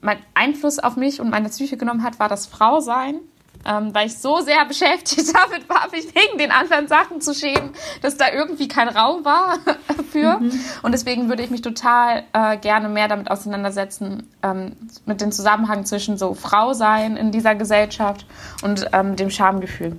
mein 0.00 0.18
Einfluss 0.34 0.80
auf 0.80 0.96
mich 0.96 1.20
und 1.20 1.30
meine 1.30 1.48
Psyche 1.48 1.76
genommen 1.76 2.02
hat, 2.02 2.18
war 2.18 2.28
das 2.28 2.46
Frausein 2.46 3.20
ähm, 3.66 3.94
weil 3.94 4.06
ich 4.06 4.18
so 4.18 4.40
sehr 4.40 4.64
beschäftigt 4.68 5.32
damit 5.34 5.68
war, 5.68 5.88
mich 5.90 6.06
wegen 6.14 6.38
den 6.38 6.50
anderen 6.50 6.88
Sachen 6.88 7.20
zu 7.20 7.34
schämen, 7.34 7.70
dass 8.00 8.16
da 8.16 8.32
irgendwie 8.32 8.68
kein 8.68 8.88
Raum 8.88 9.24
war 9.24 9.58
für. 10.10 10.38
Mhm. 10.38 10.52
Und 10.82 10.92
deswegen 10.92 11.28
würde 11.28 11.42
ich 11.42 11.50
mich 11.50 11.62
total 11.62 12.24
äh, 12.32 12.56
gerne 12.56 12.88
mehr 12.88 13.08
damit 13.08 13.30
auseinandersetzen, 13.30 14.28
ähm, 14.42 14.72
mit 15.06 15.20
dem 15.20 15.32
Zusammenhang 15.32 15.84
zwischen 15.84 16.18
so 16.18 16.34
Frau 16.34 16.72
sein 16.72 17.16
in 17.16 17.30
dieser 17.30 17.54
Gesellschaft 17.54 18.26
und 18.62 18.88
ähm, 18.92 19.16
dem 19.16 19.30
Schamgefühl. 19.30 19.96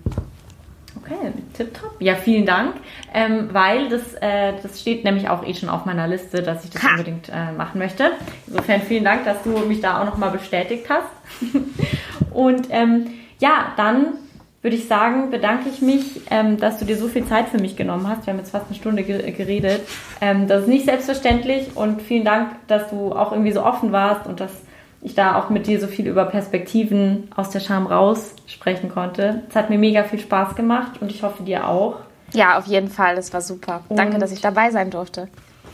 Okay, 0.96 1.34
tipptopp. 1.58 1.96
Ja, 2.00 2.16
vielen 2.16 2.46
Dank, 2.46 2.76
ähm, 3.14 3.50
weil 3.52 3.90
das, 3.90 4.14
äh, 4.22 4.54
das 4.62 4.80
steht 4.80 5.04
nämlich 5.04 5.28
auch 5.28 5.46
eh 5.46 5.54
schon 5.54 5.68
auf 5.68 5.86
meiner 5.86 6.08
Liste, 6.08 6.42
dass 6.42 6.64
ich 6.64 6.70
das 6.70 6.84
ha. 6.84 6.92
unbedingt 6.92 7.30
äh, 7.30 7.52
machen 7.52 7.80
möchte. 7.80 8.12
Insofern 8.48 8.82
vielen 8.82 9.04
Dank, 9.04 9.26
dass 9.26 9.44
du 9.44 9.50
mich 9.60 9.82
da 9.82 10.02
auch 10.02 10.06
nochmal 10.06 10.32
bestätigt 10.32 10.86
hast. 10.90 11.10
Und 12.32 12.68
ähm, 12.70 13.08
ja, 13.44 13.74
dann 13.76 14.14
würde 14.62 14.78
ich 14.78 14.88
sagen, 14.88 15.30
bedanke 15.30 15.68
ich 15.68 15.82
mich, 15.82 16.22
ähm, 16.32 16.58
dass 16.58 16.80
du 16.80 16.86
dir 16.86 16.96
so 16.96 17.10
viel 17.10 17.26
Zeit 17.26 17.50
für 17.50 17.60
mich 17.60 17.76
genommen 17.76 18.08
hast. 18.08 18.26
Wir 18.26 18.32
haben 18.32 18.40
jetzt 18.40 18.52
fast 18.52 18.68
eine 18.68 18.76
Stunde 18.76 19.04
geredet. 19.04 19.82
Ähm, 20.22 20.48
das 20.48 20.62
ist 20.62 20.68
nicht 20.70 20.86
selbstverständlich 20.86 21.76
und 21.76 22.02
vielen 22.02 22.24
Dank, 22.24 22.52
dass 22.68 22.90
du 22.90 23.12
auch 23.12 23.34
irgendwie 23.34 23.52
so 23.52 23.62
offen 23.62 23.92
warst 23.92 24.28
und 24.28 24.40
dass 24.40 24.54
ich 25.02 25.14
da 25.14 25.38
auch 25.38 25.50
mit 25.50 25.68
dir 25.68 25.82
so 25.82 25.88
viel 25.88 26.08
über 26.08 26.24
Perspektiven 26.24 27.28
aus 27.36 27.50
der 27.50 27.60
Scham 27.60 27.86
raus 27.86 28.34
sprechen 28.48 28.88
konnte. 28.88 29.44
Es 29.50 29.58
hat 29.58 29.70
mir 29.70 29.78
mega 29.78 30.06
viel 30.06 30.20
Spaß 30.20 30.56
gemacht 30.56 31.02
und 31.02 31.12
ich 31.12 31.22
hoffe 31.22 31.44
dir 31.44 31.68
auch. 31.68 31.98
Ja, 32.32 32.58
auf 32.58 32.68
jeden 32.68 32.88
Fall. 32.88 33.18
Das 33.18 33.34
war 33.34 33.42
super. 33.42 33.82
Und 33.90 33.98
Danke, 34.00 34.20
dass 34.20 34.32
ich 34.32 34.40
dabei 34.40 34.72
sein 34.72 34.90
durfte. 34.90 35.28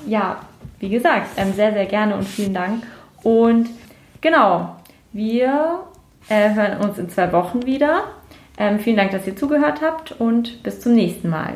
Ja, 0.08 0.38
wie 0.80 0.90
gesagt, 0.90 1.28
ähm, 1.38 1.54
sehr, 1.54 1.72
sehr 1.74 1.86
gerne 1.86 2.16
und 2.16 2.24
vielen 2.24 2.56
Dank. 2.56 2.82
Und 3.22 3.70
genau, 4.22 4.76
wir 5.12 5.82
äh, 6.28 6.54
hören 6.54 6.82
uns 6.82 6.98
in 6.98 7.10
zwei 7.10 7.32
Wochen 7.32 7.66
wieder. 7.66 8.04
Ähm, 8.58 8.80
vielen 8.80 8.98
Dank, 8.98 9.12
dass 9.12 9.26
ihr 9.26 9.36
zugehört 9.36 9.82
habt 9.82 10.12
und 10.20 10.62
bis 10.64 10.82
zum 10.82 10.94
nächsten 10.96 11.30
Mal. 11.30 11.56